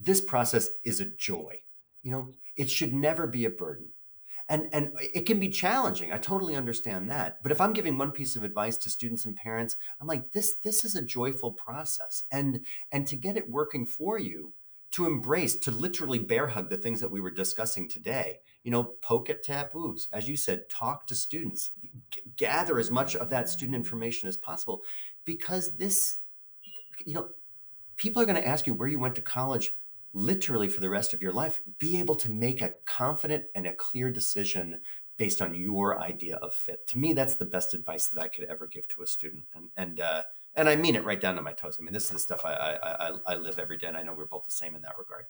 this 0.00 0.20
process 0.20 0.70
is 0.84 1.00
a 1.00 1.06
joy. 1.06 1.62
You 2.02 2.12
know, 2.12 2.28
it 2.56 2.70
should 2.70 2.92
never 2.92 3.26
be 3.26 3.44
a 3.44 3.50
burden. 3.50 3.88
And, 4.50 4.68
and 4.72 4.92
it 4.98 5.26
can 5.26 5.38
be 5.38 5.50
challenging. 5.50 6.10
I 6.10 6.16
totally 6.16 6.56
understand 6.56 7.10
that. 7.10 7.42
But 7.42 7.52
if 7.52 7.60
I'm 7.60 7.74
giving 7.74 7.98
one 7.98 8.12
piece 8.12 8.34
of 8.34 8.44
advice 8.44 8.78
to 8.78 8.90
students 8.90 9.26
and 9.26 9.36
parents, 9.36 9.76
I'm 10.00 10.06
like, 10.06 10.32
this, 10.32 10.54
this 10.56 10.84
is 10.84 10.96
a 10.96 11.04
joyful 11.04 11.52
process. 11.52 12.24
And, 12.32 12.60
and 12.90 13.06
to 13.08 13.16
get 13.16 13.36
it 13.36 13.50
working 13.50 13.84
for 13.84 14.18
you, 14.18 14.52
to 14.92 15.04
embrace, 15.04 15.56
to 15.56 15.70
literally 15.70 16.18
bear 16.18 16.46
hug 16.46 16.70
the 16.70 16.78
things 16.78 17.00
that 17.00 17.10
we 17.10 17.20
were 17.20 17.30
discussing 17.30 17.88
today. 17.88 18.38
You 18.64 18.70
know, 18.70 18.84
poke 19.02 19.28
at 19.28 19.42
taboos. 19.42 20.08
As 20.12 20.28
you 20.28 20.36
said, 20.36 20.70
talk 20.70 21.06
to 21.08 21.14
students, 21.14 21.70
G- 22.10 22.22
gather 22.36 22.78
as 22.78 22.90
much 22.90 23.16
of 23.16 23.28
that 23.30 23.50
student 23.50 23.76
information 23.76 24.28
as 24.28 24.36
possible 24.38 24.82
because 25.26 25.76
this, 25.76 26.20
you 27.04 27.14
know, 27.14 27.28
people 27.96 28.22
are 28.22 28.26
going 28.26 28.40
to 28.40 28.48
ask 28.48 28.66
you 28.66 28.72
where 28.72 28.88
you 28.88 28.98
went 28.98 29.14
to 29.16 29.20
college 29.20 29.74
literally 30.18 30.68
for 30.68 30.80
the 30.80 30.90
rest 30.90 31.14
of 31.14 31.22
your 31.22 31.32
life, 31.32 31.60
be 31.78 31.98
able 31.98 32.16
to 32.16 32.30
make 32.30 32.60
a 32.60 32.74
confident 32.86 33.44
and 33.54 33.66
a 33.66 33.74
clear 33.74 34.10
decision 34.10 34.80
based 35.16 35.40
on 35.40 35.54
your 35.54 36.00
idea 36.00 36.36
of 36.36 36.54
fit. 36.54 36.86
To 36.88 36.98
me, 36.98 37.12
that's 37.12 37.36
the 37.36 37.44
best 37.44 37.74
advice 37.74 38.08
that 38.08 38.22
I 38.22 38.28
could 38.28 38.44
ever 38.44 38.66
give 38.66 38.88
to 38.88 39.02
a 39.02 39.06
student. 39.06 39.44
And 39.54 39.68
and 39.76 40.00
uh, 40.00 40.22
and 40.54 40.68
I 40.68 40.76
mean 40.76 40.96
it 40.96 41.04
right 41.04 41.20
down 41.20 41.36
to 41.36 41.42
my 41.42 41.52
toes. 41.52 41.78
I 41.80 41.84
mean, 41.84 41.92
this 41.92 42.04
is 42.04 42.10
the 42.10 42.18
stuff 42.18 42.44
I 42.44 42.52
I, 42.52 43.08
I, 43.08 43.12
I 43.26 43.36
live 43.36 43.58
every 43.58 43.78
day, 43.78 43.86
and 43.86 43.96
I 43.96 44.02
know 44.02 44.14
we're 44.14 44.26
both 44.26 44.44
the 44.44 44.50
same 44.50 44.74
in 44.74 44.82
that 44.82 44.98
regard. 44.98 45.24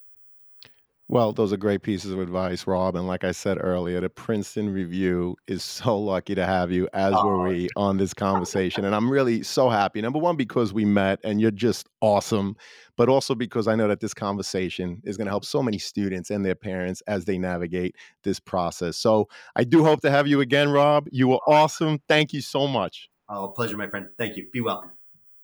Well, 1.11 1.33
those 1.33 1.55
are 1.55 1.57
great 1.57 1.83
pieces 1.83 2.13
of 2.13 2.21
advice, 2.21 2.67
Rob. 2.67 2.95
And 2.95 3.07
like 3.07 3.25
I 3.25 3.33
said 3.33 3.57
earlier, 3.59 3.99
the 3.99 4.11
Princeton 4.11 4.71
Review 4.71 5.37
is 5.47 5.65
so 5.65 5.99
lucky 5.99 6.35
to 6.35 6.45
have 6.45 6.71
you, 6.71 6.87
as 6.93 7.15
oh. 7.17 7.27
were 7.27 7.49
we, 7.49 7.71
on 7.77 7.97
this 7.97 8.13
conversation. 8.15 8.85
And 8.85 8.95
I'm 8.95 9.11
really 9.11 9.43
so 9.43 9.71
happy. 9.71 10.03
Number 10.03 10.19
one, 10.19 10.37
because 10.37 10.75
we 10.75 10.85
met 10.85 11.19
and 11.25 11.41
you're 11.41 11.51
just 11.51 11.89
awesome, 12.03 12.57
but 12.99 13.09
also 13.09 13.35
because 13.35 13.67
I 13.69 13.75
know 13.75 13.89
that 13.89 14.01
this 14.01 14.13
conversation 14.13 15.01
is 15.03 15.17
going 15.17 15.25
to 15.25 15.31
help 15.31 15.47
so 15.47 15.63
many 15.63 15.79
students 15.79 16.29
and 16.29 16.45
their 16.45 16.55
parents 16.55 17.01
as 17.07 17.25
they 17.25 17.39
navigate 17.39 17.97
this 18.23 18.39
process. 18.39 18.99
So 18.99 19.29
I 19.57 19.65
do 19.65 19.83
hope 19.85 20.03
to 20.03 20.11
have 20.11 20.27
you 20.27 20.43
again, 20.43 20.69
Rob. 20.69 21.09
You 21.11 21.29
were 21.29 21.41
awesome. 21.47 22.01
Thank 22.07 22.35
you 22.35 22.43
so 22.43 22.67
much. 22.67 23.09
Oh, 23.31 23.49
pleasure, 23.49 23.79
my 23.79 23.89
friend. 23.89 24.09
Thank 24.19 24.37
you. 24.37 24.47
Be 24.53 24.61
well. 24.61 24.91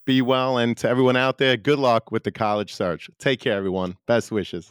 Be 0.04 0.20
well. 0.20 0.58
And 0.58 0.76
to 0.76 0.90
everyone 0.90 1.16
out 1.16 1.38
there, 1.38 1.56
good 1.56 1.78
luck 1.78 2.12
with 2.12 2.24
the 2.24 2.32
college 2.32 2.74
search. 2.74 3.08
Take 3.18 3.40
care, 3.40 3.56
everyone. 3.56 3.96
Best 4.06 4.30
wishes. 4.30 4.70